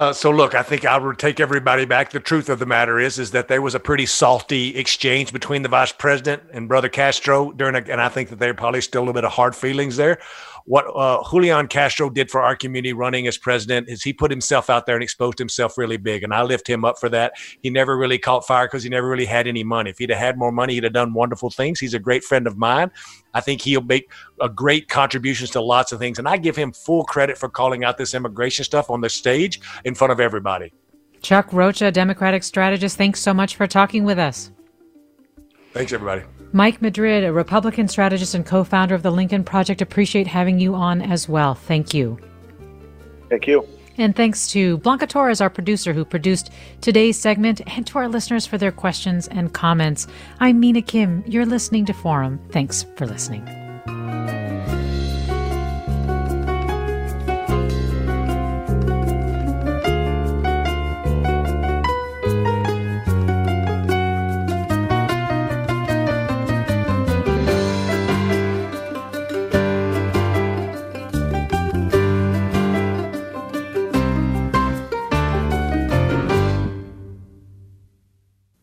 Uh, 0.00 0.14
so 0.14 0.30
look, 0.30 0.54
I 0.54 0.62
think 0.62 0.86
I 0.86 0.96
would 0.96 1.18
take 1.18 1.40
everybody 1.40 1.84
back. 1.84 2.10
The 2.10 2.20
truth 2.20 2.48
of 2.48 2.58
the 2.58 2.64
matter 2.64 2.98
is, 2.98 3.18
is 3.18 3.32
that 3.32 3.48
there 3.48 3.60
was 3.60 3.74
a 3.74 3.80
pretty 3.80 4.06
salty 4.06 4.74
exchange 4.74 5.30
between 5.30 5.60
the 5.60 5.68
vice 5.68 5.92
president 5.92 6.42
and 6.54 6.66
brother 6.66 6.88
Castro 6.88 7.52
during, 7.52 7.74
a, 7.74 7.80
and 7.80 8.00
I 8.00 8.08
think 8.08 8.30
that 8.30 8.38
there 8.38 8.54
probably 8.54 8.80
still 8.80 9.00
a 9.00 9.02
little 9.02 9.12
bit 9.12 9.24
of 9.24 9.32
hard 9.32 9.54
feelings 9.54 9.96
there 9.96 10.18
what 10.70 10.84
uh, 10.94 11.22
Julian 11.28 11.66
Castro 11.68 12.10
did 12.10 12.30
for 12.30 12.40
our 12.40 12.56
community 12.56 12.92
running 12.92 13.26
as 13.26 13.36
president 13.36 13.88
is 13.88 14.02
he 14.02 14.12
put 14.12 14.30
himself 14.30 14.70
out 14.70 14.86
there 14.86 14.94
and 14.94 15.02
exposed 15.02 15.38
himself 15.38 15.76
really 15.78 15.96
big. 15.96 16.22
And 16.22 16.32
I 16.32 16.42
lift 16.42 16.68
him 16.68 16.84
up 16.84 16.98
for 16.98 17.08
that. 17.08 17.32
He 17.60 17.70
never 17.70 17.96
really 17.96 18.18
caught 18.18 18.46
fire 18.46 18.66
because 18.66 18.82
he 18.82 18.88
never 18.88 19.08
really 19.08 19.24
had 19.24 19.46
any 19.46 19.64
money. 19.64 19.90
If 19.90 19.98
he'd 19.98 20.10
have 20.10 20.18
had 20.18 20.38
more 20.38 20.52
money, 20.52 20.74
he'd 20.74 20.84
have 20.84 20.92
done 20.92 21.12
wonderful 21.12 21.50
things. 21.50 21.80
He's 21.80 21.94
a 21.94 21.98
great 21.98 22.24
friend 22.24 22.46
of 22.46 22.56
mine. 22.56 22.90
I 23.32 23.40
think 23.40 23.62
he'll 23.62 23.80
make 23.80 24.10
a 24.40 24.48
great 24.48 24.88
contributions 24.88 25.50
to 25.50 25.60
lots 25.60 25.92
of 25.92 25.98
things. 25.98 26.18
And 26.18 26.28
I 26.28 26.36
give 26.36 26.56
him 26.56 26.72
full 26.72 27.04
credit 27.04 27.38
for 27.38 27.48
calling 27.48 27.84
out 27.84 27.96
this 27.96 28.14
immigration 28.14 28.64
stuff 28.64 28.90
on 28.90 29.00
the 29.00 29.08
stage 29.08 29.60
in 29.90 29.94
front 29.94 30.12
of 30.12 30.20
everybody. 30.20 30.72
Chuck 31.20 31.52
Rocha, 31.52 31.92
Democratic 31.92 32.42
strategist, 32.42 32.96
thanks 32.96 33.20
so 33.20 33.34
much 33.34 33.56
for 33.56 33.66
talking 33.66 34.04
with 34.04 34.18
us. 34.18 34.50
Thanks, 35.74 35.92
everybody. 35.92 36.22
Mike 36.52 36.80
Madrid, 36.80 37.24
a 37.24 37.32
Republican 37.32 37.86
strategist 37.88 38.34
and 38.34 38.46
co 38.46 38.64
founder 38.64 38.94
of 38.94 39.02
the 39.02 39.10
Lincoln 39.10 39.44
Project, 39.44 39.82
appreciate 39.82 40.26
having 40.26 40.58
you 40.58 40.74
on 40.74 41.02
as 41.02 41.28
well. 41.28 41.54
Thank 41.54 41.92
you. 41.92 42.18
Thank 43.28 43.46
you. 43.46 43.66
And 43.98 44.16
thanks 44.16 44.48
to 44.52 44.78
Blanca 44.78 45.06
Torres, 45.06 45.40
our 45.40 45.50
producer, 45.50 45.92
who 45.92 46.04
produced 46.04 46.50
today's 46.80 47.20
segment, 47.20 47.60
and 47.66 47.86
to 47.88 47.98
our 47.98 48.08
listeners 48.08 48.46
for 48.46 48.56
their 48.56 48.72
questions 48.72 49.28
and 49.28 49.52
comments. 49.52 50.06
I'm 50.40 50.58
Mina 50.58 50.82
Kim. 50.82 51.22
You're 51.26 51.46
listening 51.46 51.84
to 51.86 51.92
Forum. 51.92 52.40
Thanks 52.50 52.86
for 52.96 53.06
listening. 53.06 53.46